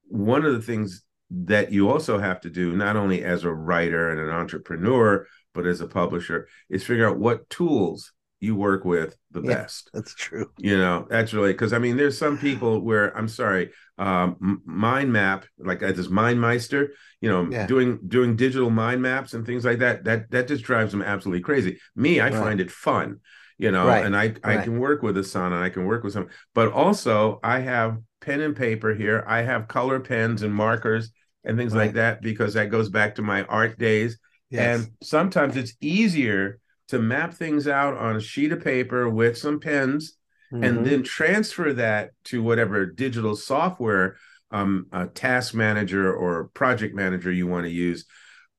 one 0.07 0.45
of 0.45 0.53
the 0.53 0.61
things 0.61 1.03
that 1.31 1.71
you 1.71 1.89
also 1.89 2.17
have 2.17 2.41
to 2.41 2.49
do, 2.49 2.75
not 2.75 2.95
only 2.95 3.23
as 3.23 3.43
a 3.43 3.53
writer 3.53 4.09
and 4.09 4.19
an 4.19 4.29
entrepreneur, 4.29 5.27
but 5.53 5.65
as 5.67 5.81
a 5.81 5.87
publisher, 5.87 6.47
is 6.69 6.83
figure 6.83 7.07
out 7.07 7.19
what 7.19 7.49
tools 7.49 8.13
you 8.39 8.55
work 8.55 8.85
with 8.85 9.17
the 9.31 9.41
Yeah. 9.41 9.55
best. 9.55 9.91
That's 9.93 10.13
true. 10.13 10.51
You 10.57 10.77
know, 10.77 11.07
that's 11.09 11.33
really 11.33 11.53
because 11.53 11.73
I 11.73 11.79
mean, 11.79 11.95
there's 11.97 12.17
some 12.17 12.37
people 12.37 12.81
where 12.81 13.15
I'm 13.17 13.27
sorry, 13.29 13.71
um, 13.97 14.61
mind 14.65 15.11
map, 15.11 15.45
like 15.57 15.81
uh, 15.81 15.91
this 15.93 16.07
MindMeister, 16.07 16.89
you 17.21 17.29
know, 17.29 17.45
Yeah. 17.49 17.65
doing 17.65 17.99
doing 18.07 18.35
digital 18.35 18.69
mind 18.69 19.01
maps 19.01 19.33
and 19.33 19.45
things 19.45 19.63
like 19.63 19.79
that. 19.79 20.03
That 20.03 20.31
that 20.31 20.47
just 20.47 20.63
drives 20.63 20.91
them 20.91 21.01
absolutely 21.01 21.41
crazy. 21.41 21.79
Me, 21.95 22.19
I 22.19 22.25
Right. 22.29 22.33
find 22.33 22.59
it 22.59 22.71
fun, 22.71 23.19
you 23.57 23.71
know, 23.71 23.87
Right. 23.87 24.05
and 24.05 24.15
I 24.15 24.35
I 24.43 24.57
Right. 24.57 24.63
can 24.63 24.79
work 24.79 25.01
with 25.01 25.15
Asana, 25.17 25.61
I 25.61 25.69
can 25.69 25.85
work 25.85 26.03
with 26.03 26.13
some, 26.13 26.27
but 26.53 26.71
also 26.73 27.39
I 27.43 27.59
have 27.59 27.97
pen 28.21 28.41
and 28.41 28.55
paper 28.55 28.93
here. 28.93 29.23
I 29.27 29.41
have 29.43 29.67
color 29.69 29.99
pens 30.01 30.41
and 30.41 30.53
markers 30.53 31.11
and 31.45 31.57
things 31.57 31.73
like 31.73 31.93
that 31.93 32.21
because 32.21 32.53
that 32.55 32.69
goes 32.69 32.89
back 32.89 33.15
to 33.15 33.21
my 33.21 33.43
art 33.43 33.77
days. 33.79 34.19
Yes. 34.49 34.75
And 34.81 34.91
sometimes 35.03 35.55
it's 35.55 35.73
easier 35.79 36.59
to 36.89 36.99
map 36.99 37.33
things 37.33 37.67
out 37.67 37.95
on 37.97 38.15
a 38.15 38.21
sheet 38.21 38.51
of 38.51 38.63
paper 38.63 39.09
with 39.09 39.37
some 39.37 39.59
pens 39.59 40.13
Mhm. 40.51 40.65
and 40.65 40.85
then 40.85 41.03
transfer 41.03 41.73
that 41.73 42.11
to 42.25 42.41
whatever 42.41 42.85
digital 42.85 43.35
software 43.35 44.17
um, 44.51 44.87
a 44.91 45.05
task 45.05 45.53
manager 45.53 46.11
or 46.11 46.49
project 46.55 46.95
manager 46.95 47.31
you 47.31 47.45
want 47.45 47.65
to 47.65 47.71
use. 47.71 48.05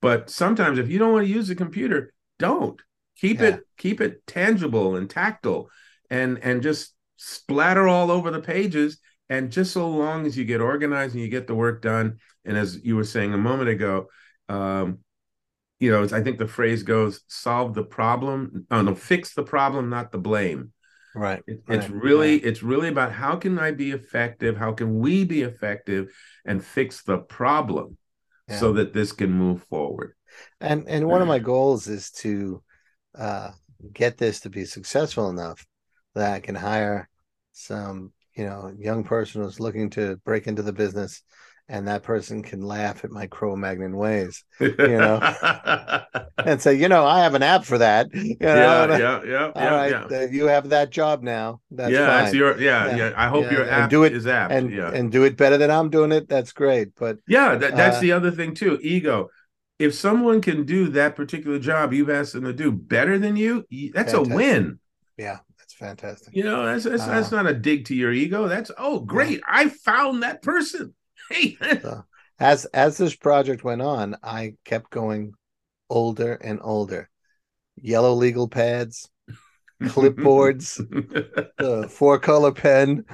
But 0.01 0.29
sometimes 0.29 0.79
if 0.79 0.89
you 0.89 0.97
don't 0.99 1.11
want 1.11 1.25
to 1.27 1.33
use 1.33 1.49
the 1.49 1.55
computer, 1.55 2.13
don't 2.39 2.81
keep 3.17 3.41
Yeah. 3.41 3.47
it 3.47 3.67
keep 3.77 3.99
it 4.01 4.25
tangible 4.25 4.95
and 4.95 5.09
tactile 5.09 5.69
and 6.09 6.39
and 6.41 6.63
just 6.63 6.95
splatter 7.17 7.87
all 7.87 8.09
over 8.09 8.31
the 8.31 8.39
pages 8.39 8.99
and 9.29 9.51
just 9.51 9.73
so 9.73 9.89
long 9.89 10.25
as 10.25 10.37
you 10.37 10.45
get 10.45 10.59
organized 10.61 11.13
and 11.13 11.21
you 11.23 11.29
get 11.29 11.45
the 11.45 11.55
work 11.55 11.81
done 11.81 12.17
and 12.45 12.57
as 12.57 12.79
you 12.83 12.95
were 12.95 13.03
saying 13.03 13.33
a 13.33 13.37
moment 13.37 13.69
ago 13.69 14.07
um, 14.49 14.99
you 15.81 15.91
know, 15.91 16.03
I 16.03 16.21
think 16.21 16.39
the 16.39 16.47
phrase 16.47 16.83
goes, 16.83 17.21
solve 17.27 17.73
the 17.73 17.83
problem. 17.83 18.67
Oh, 18.71 18.81
no, 18.83 18.95
fix 18.95 19.33
the 19.35 19.43
problem, 19.43 19.89
not 19.89 20.11
the 20.11 20.19
blame. 20.19 20.73
right. 21.13 21.43
It, 21.47 21.63
it's 21.67 21.89
Right, 21.89 21.91
really, 21.91 22.37
right. 22.37 22.37
it's 22.37 22.63
really 22.63 22.89
about 22.89 23.11
how 23.13 23.35
can 23.37 23.59
I 23.59 23.71
be 23.71 23.91
effective? 23.91 24.57
How 24.57 24.73
can 24.73 24.99
we 24.99 25.25
be 25.25 25.41
effective 25.41 26.13
and 26.45 26.63
fix 26.63 27.03
the 27.03 27.19
problem 27.19 27.97
so 28.49 28.73
that 28.73 28.93
this 28.93 29.11
can 29.11 29.31
move 29.31 29.63
forward? 29.65 30.13
And 30.59 30.87
and 30.87 31.07
one 31.09 31.21
of 31.21 31.27
my 31.27 31.39
goals 31.39 31.87
is 31.87 32.11
to 32.23 32.63
uh, 33.15 33.51
get 33.93 34.17
this 34.17 34.41
to 34.41 34.49
be 34.49 34.65
successful 34.65 35.29
enough 35.29 35.65
that 36.15 36.33
I 36.33 36.39
can 36.39 36.55
hire 36.55 37.09
some, 37.53 38.13
you 38.35 38.45
know, 38.45 38.73
young 38.77 39.03
person 39.03 39.41
who's 39.41 39.59
looking 39.59 39.89
to 39.91 40.17
break 40.25 40.47
into 40.47 40.61
the 40.63 40.73
business, 40.73 41.23
and 41.71 41.87
that 41.87 42.03
person 42.03 42.43
can 42.43 42.61
laugh 42.61 43.03
at 43.05 43.11
my 43.11 43.27
Cro-Magnon 43.27 43.95
ways 43.97 44.43
You 44.59 44.75
know, 44.77 45.19
and 46.45 46.61
say, 46.61 46.75
you 46.75 46.87
know, 46.87 47.05
I 47.05 47.21
have 47.21 47.33
an 47.35 47.43
app 47.43 47.65
for 47.65 47.77
that. 47.79 48.07
You 48.13 48.37
know, 48.39 48.87
yeah, 48.89 48.97
yeah, 48.97 49.21
yeah, 49.25 49.51
all 49.55 49.63
yeah, 49.63 49.75
right, 49.75 49.91
yeah. 50.11 50.17
uh, 50.17 50.27
you 50.29 50.47
have 50.47 50.69
that 50.69 50.89
job 50.89 51.23
now. 51.23 51.61
That's 51.71 51.91
yeah, 51.91 52.25
fine. 52.25 52.35
your 52.35 52.59
yeah, 52.59 52.87
Yeah, 52.87 52.95
yeah, 52.95 53.13
I 53.15 53.27
hope 53.27 53.45
yeah, 53.45 53.51
your 53.51 53.61
and 53.63 53.71
app 53.71 53.89
do 53.89 54.03
it- 54.03 54.13
is 54.13 54.27
apt. 54.27 54.51
and 54.53 54.71
yeah. 54.71 54.91
and 54.91 55.11
do 55.11 55.23
it 55.23 55.37
better 55.37 55.57
than 55.57 55.71
I'm 55.71 55.89
doing 55.89 56.11
it. 56.11 56.27
That's 56.29 56.51
great. 56.53 56.89
But 56.95 57.17
Yeah, 57.27 57.55
that, 57.55 57.75
that's 57.75 57.97
Uh, 57.97 58.01
the 58.01 58.11
other 58.13 58.31
thing 58.31 58.53
too. 58.53 58.79
Ego. 58.81 59.29
If 59.79 59.95
someone 59.95 60.41
can 60.41 60.65
do 60.65 60.89
that 60.89 61.15
particular 61.15 61.57
job 61.57 61.91
you've 61.93 62.09
asked 62.09 62.33
them 62.33 62.43
to 62.43 62.53
do 62.53 62.71
better 62.71 63.17
than 63.17 63.35
you, 63.35 63.65
that's 63.93 64.13
Fantastic. 64.13 64.31
a 64.33 64.35
win. 64.35 64.79
yeah, 65.17 65.39
that's 65.57 65.73
fantastic. 65.73 66.35
You 66.35 66.43
know, 66.43 66.65
that's 66.65 66.83
that's, 66.83 67.07
Uh, 67.07 67.07
that's 67.07 67.31
not 67.31 67.47
a 67.47 67.53
dig 67.53 67.85
to 67.85 67.95
your 67.95 68.11
ego. 68.11 68.47
That's 68.47 68.71
oh 68.77 68.99
great, 68.99 69.41
I 69.47 69.69
found 69.69 70.21
that 70.23 70.41
person. 70.43 70.93
Hey, 71.57 71.57
as 72.39 72.65
as 72.65 72.97
this 72.97 73.15
project 73.15 73.63
went 73.63 73.81
on, 73.81 74.17
I 74.23 74.55
kept 74.65 74.89
going 74.89 75.33
older 75.89 76.33
and 76.33 76.59
older. 76.61 77.09
Yellow 77.75 78.13
legal 78.13 78.47
pads, 78.47 79.09
clipboards, 79.83 80.75
the 81.57 81.87
four 81.87 82.19
color 82.19 82.51
pen. 82.51 83.05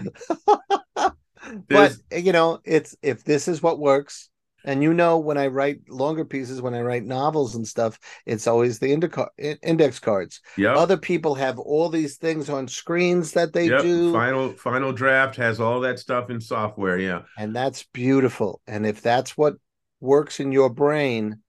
but 1.69 1.97
you 2.11 2.31
know, 2.31 2.59
it's 2.63 2.95
if 3.01 3.23
this 3.23 3.47
is 3.47 3.61
what 3.61 3.79
works, 3.79 4.29
and 4.63 4.83
you 4.83 4.93
know, 4.93 5.17
when 5.17 5.37
I 5.37 5.47
write 5.47 5.89
longer 5.89 6.25
pieces, 6.25 6.61
when 6.61 6.73
I 6.73 6.81
write 6.81 7.03
novels 7.05 7.55
and 7.55 7.67
stuff, 7.67 7.99
it's 8.25 8.47
always 8.47 8.79
the 8.79 8.91
indica- 8.91 9.29
index 9.63 9.99
cards. 9.99 10.41
yeah 10.57 10.73
Other 10.75 10.97
people 10.97 11.35
have 11.35 11.59
all 11.59 11.89
these 11.89 12.17
things 12.17 12.49
on 12.49 12.67
screens 12.67 13.31
that 13.33 13.53
they 13.53 13.69
yep. 13.69 13.83
do. 13.83 14.11
Final 14.11 14.53
final 14.53 14.91
draft 14.93 15.35
has 15.37 15.59
all 15.59 15.79
that 15.81 15.99
stuff 15.99 16.29
in 16.29 16.41
software. 16.41 16.97
Yeah, 16.99 17.21
And 17.37 17.55
that's 17.55 17.83
beautiful. 17.83 18.61
And 18.67 18.85
if 18.85 19.01
that's 19.01 19.37
what 19.37 19.55
works 20.01 20.39
in 20.41 20.51
your 20.51 20.69
brain, 20.69 21.41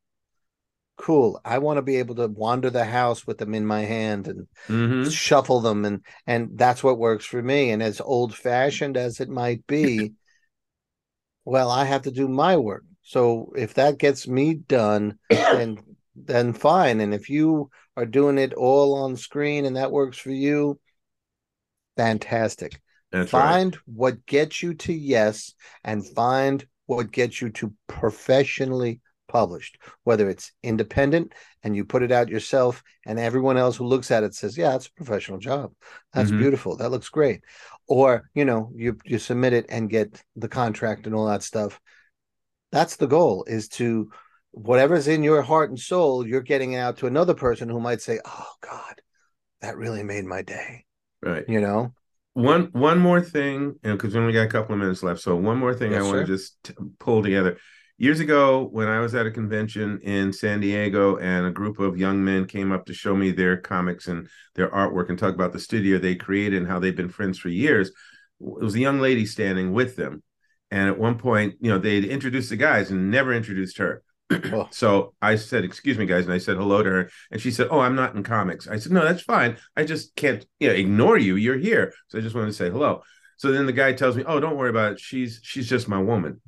cool. 0.97 1.41
I 1.45 1.59
want 1.59 1.79
to 1.79 1.83
be 1.83 1.97
able 1.97 2.17
to 2.17 2.27
wander 2.29 2.71
the 2.71 2.85
house 2.85 3.27
with 3.27 3.39
them 3.39 3.55
in 3.55 3.67
my 3.67 3.83
hand 3.83 4.29
and 4.29 4.47
hmm 4.69 5.09
shuffle 5.13 5.61
them 5.61 5.85
and 5.85 6.05
and 6.27 6.59
that's 6.59 6.83
what 6.85 6.99
works 6.99 7.25
for 7.25 7.43
me. 7.43 7.71
And 7.71 7.83
as 7.83 8.01
old 8.01 8.35
fashioned 8.35 8.97
as 8.97 9.21
it 9.21 9.29
might 9.29 9.67
be, 9.67 10.15
well, 11.45 11.71
I 11.71 11.85
have 11.85 12.03
to 12.03 12.11
do 12.13 12.29
my 12.29 12.57
work. 12.57 12.85
So 13.09 13.53
if 13.57 13.73
that 13.75 13.97
gets 13.99 14.29
me 14.29 14.55
done, 14.55 15.19
then 15.31 15.79
then 16.15 16.53
fine. 16.53 17.01
And 17.01 17.15
if 17.15 17.31
you 17.31 17.71
are 17.97 18.05
doing 18.07 18.37
it 18.39 18.53
all 18.53 18.95
on 19.03 19.17
screen 19.17 19.65
and 19.65 19.77
that 19.77 19.91
works 19.93 20.19
for 20.19 20.31
you, 20.31 20.79
fantastic 21.97 22.81
that's 23.11 23.35
right. 23.35 23.51
find 23.51 23.77
what 23.87 24.25
gets 24.27 24.63
you 24.63 24.75
to 24.75 24.93
yes 24.93 25.55
and 25.85 26.07
find 26.07 26.67
what 26.87 27.11
gets 27.11 27.41
you 27.41 27.51
to 27.51 27.73
professionally 27.87 29.01
published 29.29 29.79
whether 30.05 30.31
it's 30.31 30.53
independent 30.63 31.33
and 31.63 31.77
you 31.77 31.85
put 31.85 32.03
it 32.03 32.13
out 32.13 32.29
yourself 32.29 32.83
and 33.05 33.19
everyone 33.19 33.59
else 33.59 33.77
who 33.77 33.85
looks 33.85 34.11
at 34.11 34.23
it 34.23 34.35
says 34.35 34.57
yeah 34.57 34.75
it's 34.75 34.87
a 34.87 34.93
professional 34.93 35.39
job 35.39 35.73
that's 36.15 36.31
Mhm. 36.31 36.39
beautiful 36.39 36.77
that 36.77 36.91
looks 36.91 37.09
great 37.11 37.43
or 37.89 38.31
you 38.35 38.45
know 38.45 38.71
you 38.75 38.97
you 39.05 39.19
submit 39.19 39.53
it 39.53 39.67
and 39.69 39.91
get 39.91 40.23
the 40.37 40.49
contract 40.49 41.07
and 41.07 41.15
all 41.15 41.27
that 41.27 41.43
stuff 41.43 41.79
that's 42.73 42.97
the 42.97 43.07
goal 43.07 43.45
is 43.47 43.69
to 43.69 44.11
whatever's 44.53 45.09
in 45.09 45.23
your 45.23 45.43
heart 45.43 45.71
and 45.71 45.79
soul 45.79 46.27
you're 46.27 46.41
getting 46.41 46.75
out 46.75 46.99
to 46.99 47.07
another 47.07 47.35
person 47.35 47.69
who 47.69 47.81
might 47.81 48.01
say 48.01 48.19
oh 48.25 48.51
god 48.63 48.95
that 49.61 49.77
really 49.77 50.03
made 50.03 50.25
my 50.25 50.43
day 50.43 50.85
Right. 51.23 51.45
you 51.49 51.61
know 51.61 51.93
One 52.35 52.69
one 52.73 52.99
more 53.01 53.21
thing, 53.21 53.75
and 53.83 53.99
because 53.99 54.15
we 54.15 54.21
only 54.21 54.33
got 54.33 54.47
a 54.47 54.49
couple 54.49 54.73
of 54.75 54.79
minutes 54.79 55.03
left, 55.03 55.21
so 55.21 55.35
one 55.35 55.59
more 55.59 55.75
thing 55.75 55.91
Yes, 55.93 56.05
I 56.05 56.07
want 56.07 56.27
to 56.27 56.33
just 56.33 56.63
t- 56.63 56.75
pull 57.01 57.23
together. 57.23 57.59
years 57.99 58.21
ago 58.21 58.69
when 58.71 58.87
I 58.87 59.01
was 59.01 59.15
at 59.17 59.27
a 59.27 59.31
convention 59.33 59.99
in 60.05 60.33
San 60.33 60.61
Diego 60.61 61.17
and 61.17 61.47
a 61.47 61.51
group 61.51 61.81
of 61.81 61.99
young 61.99 62.25
men 62.25 62.47
came 62.47 62.71
up 62.71 62.87
to 62.87 62.95
show 62.95 63.17
me 63.17 63.33
their 63.33 63.57
comics 63.57 64.07
and 64.07 64.29
their 64.55 64.69
artwork 64.71 65.09
and 65.09 65.19
talk 65.19 65.35
about 65.35 65.53
the 65.53 65.59
studio 65.59 65.99
they 65.99 66.15
created 66.15 66.59
and 66.63 66.69
how 66.71 66.79
they've 66.79 66.95
been 66.95 67.09
friends 67.09 67.39
for 67.39 67.49
years. 67.49 67.89
It 67.89 67.95
was 68.63 68.77
a 68.77 68.81
young 68.81 69.01
lady 69.01 69.27
standing 69.27 69.73
with 69.73 69.97
them. 69.97 70.23
And 70.71 70.89
at 70.89 70.99
one 70.99 71.19
point, 71.19 71.57
you 71.61 71.71
know, 71.71 71.79
they'd 71.79 72.05
introduced 72.05 72.51
the 72.51 72.57
guys 72.57 72.91
and 72.91 73.11
never 73.11 73.33
introduced 73.33 73.79
her. 73.79 74.03
oh. 74.31 74.69
So 74.71 75.15
I 75.23 75.37
said, 75.37 75.65
"Excuse 75.65 75.97
me, 75.97 76.05
guys," 76.05 76.25
and 76.25 76.35
I 76.35 76.39
said 76.39 76.57
hello 76.57 76.83
to 76.83 76.91
her, 76.91 77.11
and 77.31 77.41
she 77.41 77.51
said, 77.51 77.69
"Oh, 77.71 77.81
I'm 77.81 77.95
not 77.95 78.15
in 78.15 78.23
comics." 78.23 78.69
I 78.69 78.79
said, 78.79 78.93
"No, 78.93 79.05
that's 79.05 79.23
fine. 79.23 79.57
I 79.77 79.85
just 79.85 80.15
can't, 80.17 80.45
you 80.61 80.69
know, 80.69 80.75
ignore 80.75 81.17
you. 81.17 81.37
You're 81.37 81.57
here, 81.57 81.95
so 82.09 82.19
I 82.19 82.21
just 82.21 82.35
wanted 82.35 82.49
to 82.49 82.53
say 82.53 82.69
hello." 82.69 83.03
So 83.39 83.53
then 83.53 83.67
the 83.67 83.73
guy 83.73 83.93
tells 83.95 84.17
me, 84.17 84.25
"Oh, 84.27 84.41
don't 84.41 84.57
worry 84.57 84.71
about 84.71 84.93
it. 84.93 85.01
She's 85.01 85.41
she's 85.43 85.69
just 85.69 85.89
my 85.89 86.01
woman." 86.01 86.43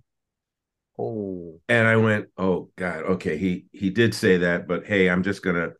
Oh. 0.98 1.60
And 1.68 1.88
I 1.88 1.96
went, 1.96 2.26
"Oh 2.36 2.70
God, 2.76 3.04
okay." 3.04 3.38
He 3.38 3.66
he 3.72 3.88
did 3.88 4.14
say 4.14 4.38
that, 4.38 4.68
but 4.68 4.84
hey, 4.84 5.08
I'm 5.08 5.22
just 5.22 5.42
gonna 5.42 5.70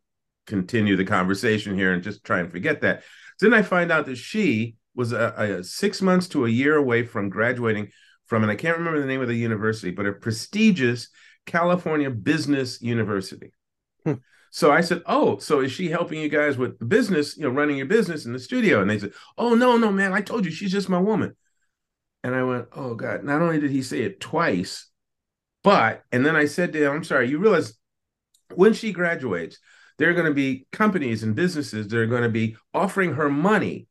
continue 0.47 0.95
the 0.95 1.05
conversation 1.05 1.75
here 1.75 1.93
and 1.93 2.01
just 2.01 2.23
try 2.23 2.39
and 2.39 2.51
forget 2.51 2.81
that. 2.81 3.03
So 3.37 3.47
then 3.49 3.57
I 3.57 3.61
find 3.61 3.91
out 3.91 4.07
that 4.07 4.17
she 4.17 4.75
was 4.95 5.13
a, 5.13 5.59
a 5.59 5.63
six 5.63 6.01
months 6.01 6.27
to 6.29 6.45
a 6.45 6.49
year 6.49 6.75
away 6.75 7.03
from 7.05 7.29
graduating 7.29 7.89
from, 8.31 8.43
and 8.43 8.51
I 8.51 8.55
can't 8.55 8.77
remember 8.77 9.01
the 9.01 9.07
name 9.07 9.19
of 9.19 9.27
the 9.27 9.35
university, 9.35 9.91
but 9.91 10.05
a 10.05 10.13
prestigious 10.13 11.09
California 11.45 12.09
Business 12.09 12.81
University. 12.81 13.51
Hmm. 14.05 14.13
So 14.51 14.71
I 14.71 14.79
said, 14.79 15.01
"Oh, 15.05 15.37
so 15.39 15.59
is 15.59 15.73
she 15.73 15.89
helping 15.89 16.21
you 16.21 16.29
guys 16.29 16.57
with 16.57 16.79
the 16.79 16.85
business, 16.85 17.35
you 17.35 17.43
know, 17.43 17.49
running 17.49 17.75
your 17.75 17.87
business 17.87 18.25
in 18.25 18.31
the 18.31 18.39
studio?" 18.39 18.79
And 18.79 18.89
they 18.89 18.99
said, 18.99 19.11
"Oh, 19.37 19.53
no, 19.53 19.75
no, 19.75 19.91
man, 19.91 20.13
I 20.13 20.21
told 20.21 20.45
you 20.45 20.51
she's 20.51 20.71
just 20.71 20.87
my 20.87 20.97
woman." 20.97 21.35
And 22.23 22.33
I 22.33 22.43
went, 22.43 22.69
"Oh 22.71 22.95
God!" 22.95 23.25
Not 23.25 23.41
only 23.41 23.59
did 23.59 23.69
he 23.69 23.81
say 23.81 24.03
it 24.03 24.21
twice, 24.21 24.89
but 25.61 26.05
and 26.13 26.25
then 26.25 26.37
I 26.37 26.45
said 26.45 26.71
to 26.71 26.85
him, 26.85 26.91
"I'm 26.93 27.03
sorry, 27.03 27.27
you 27.29 27.37
realize 27.37 27.73
when 28.55 28.71
she 28.71 28.93
graduates, 28.93 29.59
there 29.97 30.09
are 30.09 30.13
going 30.13 30.25
to 30.25 30.33
be 30.33 30.67
companies 30.71 31.21
and 31.21 31.35
businesses 31.35 31.89
that 31.89 31.97
are 31.99 32.07
going 32.07 32.23
to 32.23 32.29
be 32.29 32.55
offering 32.73 33.15
her 33.15 33.29
money 33.29 33.87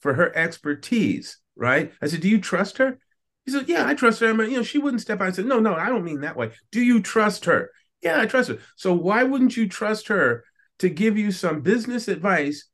for 0.00 0.14
her 0.14 0.34
expertise, 0.34 1.36
right?" 1.54 1.92
I 2.00 2.06
said, 2.06 2.22
"Do 2.22 2.30
you 2.30 2.40
trust 2.40 2.78
her?" 2.78 2.98
He 3.44 3.52
said, 3.52 3.68
Yeah, 3.68 3.86
I 3.86 3.94
trust 3.94 4.20
her. 4.20 4.32
But 4.34 4.50
you 4.50 4.56
know, 4.56 4.62
she 4.62 4.78
wouldn't 4.78 5.02
step 5.02 5.20
out 5.20 5.28
and 5.28 5.36
say, 5.36 5.42
No, 5.42 5.60
no, 5.60 5.74
I 5.74 5.88
don't 5.88 6.04
mean 6.04 6.20
that 6.20 6.36
way. 6.36 6.52
Do 6.70 6.80
you 6.80 7.00
trust 7.00 7.44
her? 7.46 7.70
Yeah, 8.02 8.20
I 8.20 8.26
trust 8.26 8.50
her. 8.50 8.58
So 8.76 8.94
why 8.94 9.22
wouldn't 9.22 9.56
you 9.56 9.68
trust 9.68 10.08
her 10.08 10.44
to 10.78 10.88
give 10.88 11.16
you 11.16 11.30
some 11.30 11.62
business 11.62 12.08
advice 12.08 12.68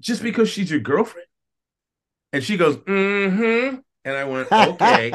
just 0.00 0.22
because 0.22 0.48
she's 0.48 0.70
your 0.70 0.80
girlfriend? 0.80 1.26
And 2.32 2.42
she 2.42 2.56
goes, 2.56 2.76
mm-hmm. 2.76 3.76
And 4.06 4.16
I 4.16 4.24
went, 4.24 4.52
okay, 4.52 5.10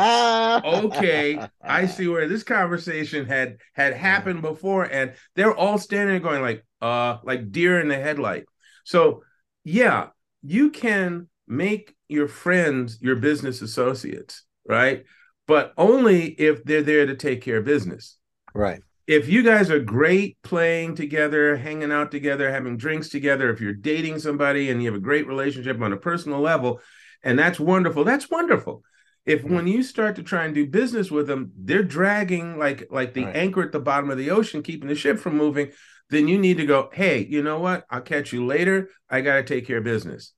okay. 0.65 1.47
I 1.61 1.85
see 1.85 2.07
where 2.07 2.27
this 2.27 2.41
conversation 2.41 3.27
had 3.27 3.57
had 3.73 3.93
happened 3.93 4.41
before, 4.41 4.83
and 4.83 5.13
they're 5.35 5.55
all 5.55 5.77
standing 5.77 6.07
there 6.07 6.19
going 6.19 6.41
like, 6.41 6.65
uh, 6.81 7.17
like 7.23 7.51
deer 7.51 7.79
in 7.79 7.87
the 7.87 7.97
headlight. 7.97 8.45
So 8.85 9.23
yeah, 9.63 10.07
you 10.41 10.71
can 10.71 11.28
make 11.49 11.95
your 12.07 12.27
friends 12.27 12.99
your 13.01 13.15
business 13.15 13.61
associates, 13.61 14.43
right? 14.67 15.03
But 15.47 15.73
only 15.77 16.27
if 16.27 16.63
they're 16.63 16.83
there 16.83 17.05
to 17.05 17.15
take 17.15 17.41
care 17.41 17.57
of 17.57 17.65
business. 17.65 18.17
Right. 18.53 18.81
If 19.07 19.27
you 19.27 19.41
guys 19.41 19.71
are 19.71 19.79
great 19.79 20.37
playing 20.43 20.95
together, 20.95 21.57
hanging 21.57 21.91
out 21.91 22.11
together, 22.11 22.51
having 22.51 22.77
drinks 22.77 23.09
together, 23.09 23.49
if 23.49 23.59
you're 23.59 23.73
dating 23.73 24.19
somebody 24.19 24.69
and 24.69 24.81
you 24.81 24.89
have 24.89 24.97
a 24.97 25.03
great 25.03 25.27
relationship 25.27 25.81
on 25.81 25.91
a 25.91 25.97
personal 25.97 26.39
level, 26.39 26.79
and 27.23 27.37
that's 27.37 27.59
wonderful, 27.59 28.03
that's 28.03 28.29
wonderful. 28.29 28.83
If 29.25 29.41
mm-hmm. 29.41 29.55
when 29.55 29.67
you 29.67 29.81
start 29.81 30.15
to 30.17 30.23
try 30.23 30.45
and 30.45 30.53
do 30.53 30.67
business 30.67 31.09
with 31.09 31.25
them, 31.25 31.51
they're 31.57 31.83
dragging 31.83 32.59
like 32.59 32.87
like 32.91 33.15
the 33.15 33.25
right. 33.25 33.35
anchor 33.35 33.63
at 33.63 33.71
the 33.71 33.79
bottom 33.79 34.11
of 34.11 34.17
the 34.19 34.29
ocean, 34.29 34.61
keeping 34.61 34.87
the 34.87 34.95
ship 34.95 35.17
from 35.17 35.35
moving, 35.35 35.71
then 36.09 36.27
you 36.27 36.37
need 36.37 36.57
to 36.57 36.65
go, 36.65 36.89
hey, 36.93 37.25
you 37.25 37.41
know 37.41 37.59
what? 37.59 37.85
I'll 37.89 38.01
catch 38.01 38.31
you 38.31 38.45
later. 38.45 38.89
I 39.09 39.21
got 39.21 39.35
to 39.35 39.43
take 39.43 39.65
care 39.65 39.77
of 39.77 39.83
business. 39.83 40.33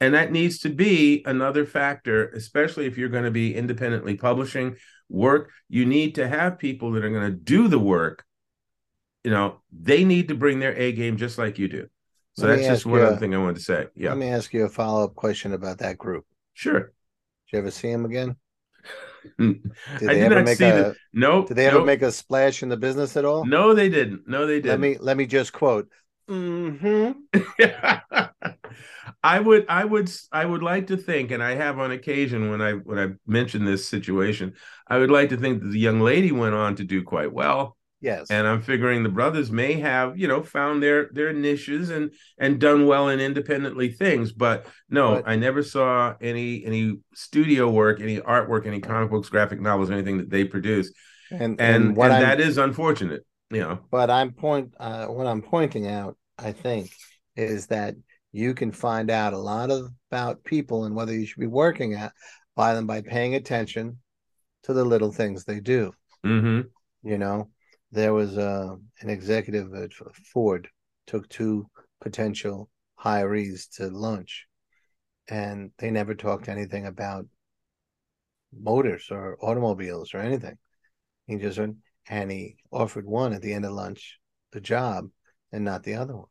And 0.00 0.14
that 0.14 0.30
needs 0.30 0.60
to 0.60 0.68
be 0.68 1.22
another 1.26 1.66
factor, 1.66 2.28
especially 2.28 2.86
if 2.86 2.96
you're 2.96 3.08
going 3.08 3.24
to 3.24 3.30
be 3.30 3.54
independently 3.54 4.14
publishing 4.14 4.76
work. 5.08 5.50
You 5.68 5.84
need 5.86 6.14
to 6.16 6.28
have 6.28 6.58
people 6.58 6.92
that 6.92 7.04
are 7.04 7.10
going 7.10 7.30
to 7.30 7.36
do 7.36 7.66
the 7.66 7.80
work. 7.80 8.24
You 9.24 9.32
know, 9.32 9.60
they 9.72 10.04
need 10.04 10.28
to 10.28 10.34
bring 10.34 10.60
their 10.60 10.76
A 10.76 10.92
game 10.92 11.16
just 11.16 11.36
like 11.36 11.58
you 11.58 11.68
do. 11.68 11.88
So 12.34 12.46
let 12.46 12.56
that's 12.56 12.68
just 12.68 12.86
one 12.86 13.02
other 13.02 13.16
thing 13.16 13.34
I 13.34 13.38
wanted 13.38 13.56
to 13.56 13.62
say. 13.62 13.86
Yeah. 13.96 14.10
Let 14.10 14.18
me 14.18 14.28
ask 14.28 14.54
you 14.54 14.64
a 14.64 14.68
follow 14.68 15.02
up 15.02 15.16
question 15.16 15.52
about 15.52 15.78
that 15.78 15.98
group. 15.98 16.24
Sure. 16.54 16.80
Did 16.80 17.52
you 17.52 17.58
ever 17.58 17.72
see 17.72 17.90
him 17.90 18.04
again? 18.04 18.36
did 19.38 19.60
they 20.00 20.08
I 20.08 20.14
did 20.14 20.32
ever 20.32 20.42
make 20.44 20.60
a, 20.60 20.72
the, 20.72 20.96
no. 21.12 21.44
Did 21.44 21.56
they 21.56 21.66
ever 21.66 21.84
make 21.84 22.02
a 22.02 22.12
splash 22.12 22.62
in 22.62 22.68
the 22.68 22.76
business 22.76 23.16
at 23.16 23.24
all? 23.24 23.44
No, 23.44 23.74
they 23.74 23.88
didn't. 23.88 24.28
No, 24.28 24.46
they 24.46 24.60
didn't. 24.60 24.70
Let 24.70 24.80
me 24.80 24.96
let 25.00 25.16
me 25.16 25.26
just 25.26 25.52
quote. 25.52 25.88
Mm-hmm. 26.28 27.12
I 29.22 29.40
would 29.40 29.66
I 29.68 29.84
would 29.84 30.10
I 30.30 30.44
would 30.44 30.62
like 30.62 30.88
to 30.88 30.96
think, 30.96 31.30
and 31.30 31.42
I 31.42 31.54
have 31.54 31.78
on 31.78 31.90
occasion 31.90 32.50
when 32.50 32.60
I 32.60 32.72
when 32.72 32.98
I 32.98 33.14
mention 33.26 33.64
this 33.64 33.88
situation, 33.88 34.54
I 34.86 34.98
would 34.98 35.10
like 35.10 35.30
to 35.30 35.36
think 35.36 35.62
that 35.62 35.68
the 35.68 35.78
young 35.78 36.00
lady 36.00 36.30
went 36.32 36.54
on 36.54 36.76
to 36.76 36.84
do 36.84 37.02
quite 37.02 37.32
well. 37.32 37.76
Yes. 38.00 38.30
And 38.30 38.46
I'm 38.46 38.62
figuring 38.62 39.02
the 39.02 39.08
brothers 39.08 39.50
may 39.50 39.74
have, 39.80 40.16
you 40.16 40.28
know, 40.28 40.42
found 40.42 40.82
their 40.82 41.10
their 41.12 41.32
niches 41.32 41.90
and 41.90 42.12
and 42.38 42.60
done 42.60 42.86
well 42.86 43.08
in 43.08 43.18
independently 43.18 43.90
things. 43.90 44.30
But 44.32 44.66
no, 44.88 45.16
but, 45.16 45.28
I 45.28 45.36
never 45.36 45.62
saw 45.62 46.14
any 46.20 46.64
any 46.64 46.98
studio 47.14 47.68
work, 47.68 48.00
any 48.00 48.18
artwork, 48.18 48.66
any 48.66 48.80
comic 48.80 49.10
books, 49.10 49.28
graphic 49.28 49.60
novels, 49.60 49.90
anything 49.90 50.18
that 50.18 50.30
they 50.30 50.44
produce. 50.44 50.92
And 51.30 51.60
and, 51.60 51.60
and, 51.60 51.98
and 51.98 52.22
that 52.22 52.40
is 52.40 52.56
unfortunate, 52.56 53.26
you 53.50 53.60
know. 53.60 53.80
But 53.90 54.10
I'm 54.10 54.32
point 54.32 54.74
uh, 54.78 55.06
what 55.06 55.26
I'm 55.26 55.42
pointing 55.42 55.86
out, 55.86 56.16
I 56.38 56.52
think, 56.52 56.90
is 57.36 57.66
that 57.68 57.94
you 58.32 58.54
can 58.54 58.72
find 58.72 59.10
out 59.10 59.32
a 59.32 59.38
lot 59.38 59.70
of, 59.70 59.90
about 60.10 60.44
people 60.44 60.84
and 60.84 60.94
whether 60.94 61.14
you 61.14 61.26
should 61.26 61.40
be 61.40 61.46
working 61.46 61.94
at 61.94 62.12
by 62.56 62.74
them 62.74 62.86
by 62.86 63.00
paying 63.00 63.34
attention 63.34 63.98
to 64.64 64.72
the 64.72 64.84
little 64.84 65.12
things 65.12 65.44
they 65.44 65.60
do. 65.60 65.92
Mm-hmm. 66.24 66.68
You 67.08 67.18
know, 67.18 67.50
there 67.92 68.12
was 68.12 68.36
a, 68.36 68.48
uh, 68.48 68.76
an 69.00 69.10
executive 69.10 69.74
at 69.74 69.92
Ford 70.32 70.68
took 71.06 71.28
two 71.28 71.66
potential 72.00 72.68
hirees 73.02 73.68
to 73.76 73.88
lunch, 73.88 74.46
and 75.28 75.70
they 75.78 75.90
never 75.90 76.14
talked 76.14 76.48
anything 76.48 76.86
about 76.86 77.26
motors 78.52 79.08
or 79.10 79.38
automobiles 79.40 80.14
or 80.14 80.18
anything. 80.18 80.56
He 81.26 81.36
just 81.36 81.58
went 81.58 81.76
and 82.08 82.30
he 82.30 82.56
offered 82.72 83.06
one 83.06 83.32
at 83.32 83.42
the 83.42 83.52
end 83.52 83.64
of 83.64 83.72
lunch 83.72 84.18
the 84.52 84.60
job 84.60 85.06
and 85.52 85.64
not 85.64 85.82
the 85.82 85.94
other 85.94 86.16
one 86.16 86.28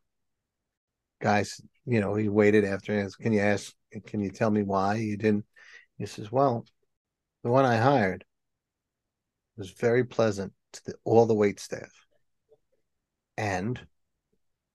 guys, 1.20 1.60
you 1.84 2.00
know, 2.00 2.14
he 2.14 2.28
waited 2.28 2.64
after 2.64 2.98
and 2.98 3.16
can 3.18 3.32
you 3.32 3.40
ask, 3.40 3.72
can 4.06 4.20
you 4.20 4.30
tell 4.30 4.50
me 4.50 4.62
why 4.62 4.96
you 4.96 5.16
didn't? 5.16 5.44
He 5.98 6.06
says, 6.06 6.30
well, 6.30 6.64
the 7.42 7.50
one 7.50 7.64
I 7.64 7.76
hired 7.76 8.24
was 9.56 9.70
very 9.70 10.04
pleasant 10.04 10.52
to 10.74 10.84
the, 10.86 10.94
all 11.04 11.26
the 11.26 11.34
wait 11.34 11.58
staff 11.58 11.90
and 13.36 13.80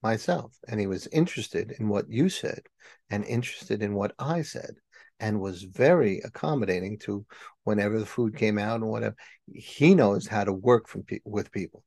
myself. 0.02 0.58
And 0.68 0.80
he 0.80 0.88
was 0.88 1.08
interested 1.08 1.76
in 1.80 1.88
what 1.88 2.10
you 2.10 2.30
said 2.30 2.64
and 3.10 3.24
interested 3.24 3.82
in 3.82 3.94
what 3.94 4.14
I 4.20 4.42
said 4.42 4.76
and 5.24 5.40
was 5.40 5.64
very 5.64 6.20
accommodating 6.26 6.98
to 6.98 7.26
whenever 7.64 7.98
the 7.98 8.06
food 8.06 8.36
came 8.36 8.58
out 8.58 8.82
and 8.82 8.90
whatever. 8.90 9.16
He 9.54 9.96
knows 9.96 10.28
how 10.28 10.44
to 10.44 10.52
work 10.52 10.90
from 10.90 11.04
pe- 11.04 11.20
with 11.24 11.50
people 11.50 11.82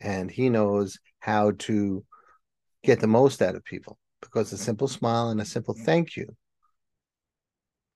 and 0.00 0.28
he 0.28 0.50
knows 0.50 0.98
how 1.20 1.52
to 1.52 2.04
get 2.82 2.98
the 2.98 3.06
most 3.06 3.40
out 3.40 3.54
of 3.54 3.64
people 3.64 4.00
because 4.20 4.52
a 4.52 4.58
simple 4.58 4.88
smile 4.88 5.28
and 5.28 5.40
a 5.40 5.44
simple 5.44 5.74
thank 5.74 6.16
you 6.16 6.26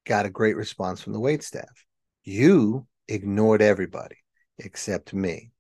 got 0.05 0.24
a 0.24 0.30
great 0.30 0.55
response 0.55 1.03
from 1.03 1.14
the 1.14 1.20
wait 1.20 1.43
staff. 1.43 1.84
You 2.22 2.87
ignored 3.09 3.62
everybody 3.62 4.18
except 4.57 5.12
me. 5.12 5.51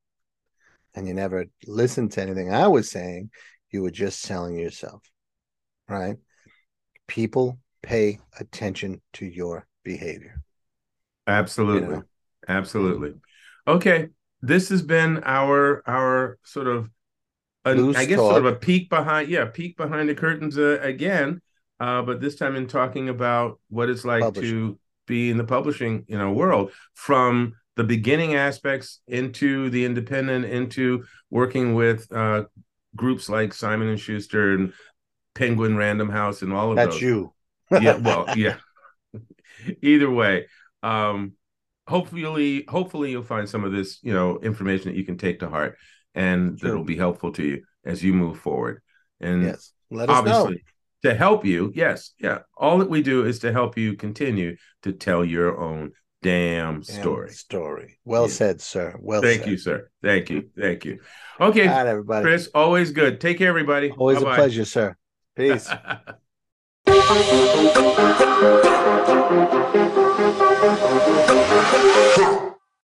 And 0.94 1.08
you 1.08 1.14
never 1.14 1.46
listened 1.66 2.12
to 2.12 2.22
anything 2.22 2.52
I 2.52 2.68
was 2.68 2.88
saying. 2.88 3.30
You 3.72 3.82
were 3.82 3.90
just 3.90 4.20
selling 4.20 4.56
yourself. 4.56 5.02
Right? 5.88 6.16
People 7.08 7.58
pay 7.86 8.18
attention 8.40 9.00
to 9.14 9.24
your 9.24 9.66
behavior. 9.84 10.42
Absolutely. 11.26 11.88
You 11.88 11.94
know? 11.94 12.02
Absolutely. 12.48 13.14
Okay. 13.66 14.08
This 14.42 14.68
has 14.68 14.82
been 14.82 15.22
our 15.24 15.82
our 15.88 16.38
sort 16.44 16.66
of 16.66 16.90
I 17.64 17.74
guess 17.74 18.18
talk. 18.18 18.32
sort 18.32 18.46
of 18.46 18.46
a 18.46 18.56
peek 18.56 18.90
behind, 18.90 19.28
yeah, 19.28 19.46
peek 19.46 19.76
behind 19.76 20.08
the 20.08 20.14
curtains 20.14 20.56
uh, 20.56 20.78
again, 20.82 21.40
uh, 21.80 22.02
but 22.02 22.20
this 22.20 22.36
time 22.36 22.54
in 22.54 22.68
talking 22.68 23.08
about 23.08 23.58
what 23.70 23.88
it's 23.88 24.04
like 24.04 24.22
publishing. 24.22 24.50
to 24.50 24.78
be 25.06 25.30
in 25.30 25.36
the 25.36 25.44
publishing 25.44 26.04
you 26.06 26.18
know 26.18 26.32
world 26.32 26.70
from 26.94 27.54
the 27.76 27.84
beginning 27.84 28.34
aspects 28.34 29.00
into 29.08 29.70
the 29.70 29.84
independent, 29.84 30.44
into 30.44 31.04
working 31.30 31.74
with 31.74 32.10
uh, 32.12 32.44
groups 32.94 33.28
like 33.28 33.52
Simon 33.52 33.88
and 33.88 34.00
Schuster 34.00 34.54
and 34.54 34.72
Penguin 35.34 35.76
Random 35.76 36.08
House 36.08 36.42
and 36.42 36.52
all 36.52 36.70
of 36.70 36.76
That's 36.76 36.94
those. 36.94 37.02
you. 37.02 37.32
Yeah, 37.70 37.96
well, 37.96 38.26
yeah. 38.36 38.56
Either 39.82 40.10
way, 40.10 40.46
um, 40.82 41.32
hopefully, 41.88 42.64
hopefully 42.68 43.10
you'll 43.10 43.22
find 43.22 43.48
some 43.48 43.64
of 43.64 43.72
this, 43.72 43.98
you 44.02 44.12
know, 44.12 44.38
information 44.40 44.90
that 44.90 44.96
you 44.96 45.04
can 45.04 45.16
take 45.18 45.40
to 45.40 45.48
heart 45.48 45.76
and 46.14 46.58
Sure. 46.58 46.70
that'll 46.70 46.84
be 46.84 46.96
helpful 46.96 47.32
to 47.32 47.42
you 47.44 47.62
as 47.84 48.02
you 48.02 48.12
move 48.14 48.38
forward. 48.38 48.82
And 49.20 49.44
Yes. 49.44 49.72
Let 49.90 50.10
us 50.10 50.24
know. 50.24 50.32
obviously 50.42 50.64
to 51.04 51.14
help 51.14 51.44
you 51.44 51.70
yes 51.74 52.12
yeah 52.18 52.38
all 52.56 52.78
that 52.78 52.90
we 52.90 53.00
do 53.02 53.24
is 53.24 53.38
to 53.40 53.52
help 53.52 53.78
you 53.78 53.94
continue 53.94 54.56
to 54.82 54.92
tell 54.92 55.24
your 55.24 55.56
own 55.60 55.92
damn 56.22 56.80
Damn 56.80 56.82
story 56.82 57.30
Story. 57.30 57.98
Well 58.04 58.22
Yeah. 58.24 58.32
said, 58.32 58.60
sir. 58.60 58.96
Well 58.98 59.22
said. 59.22 59.28
thank 59.28 59.42
said. 59.42 59.50
you 59.50 59.56
sir 59.58 59.90
thank 60.02 60.30
you 60.30 60.48
thank 60.58 60.84
you 60.84 60.98
okay 61.40 61.68
right, 61.68 61.86
everybody. 61.86 62.24
chris 62.24 62.48
always 62.54 62.90
good 62.90 63.20
take 63.20 63.38
care 63.38 63.48
everybody 63.50 63.90
Always 63.92 64.18
Bye-bye. 64.18 64.32
a 64.32 64.36
pleasure, 64.36 64.64
sir. 64.64 64.96
Peace. 65.36 65.70
Thank 67.08 67.30
you. 70.96 71.05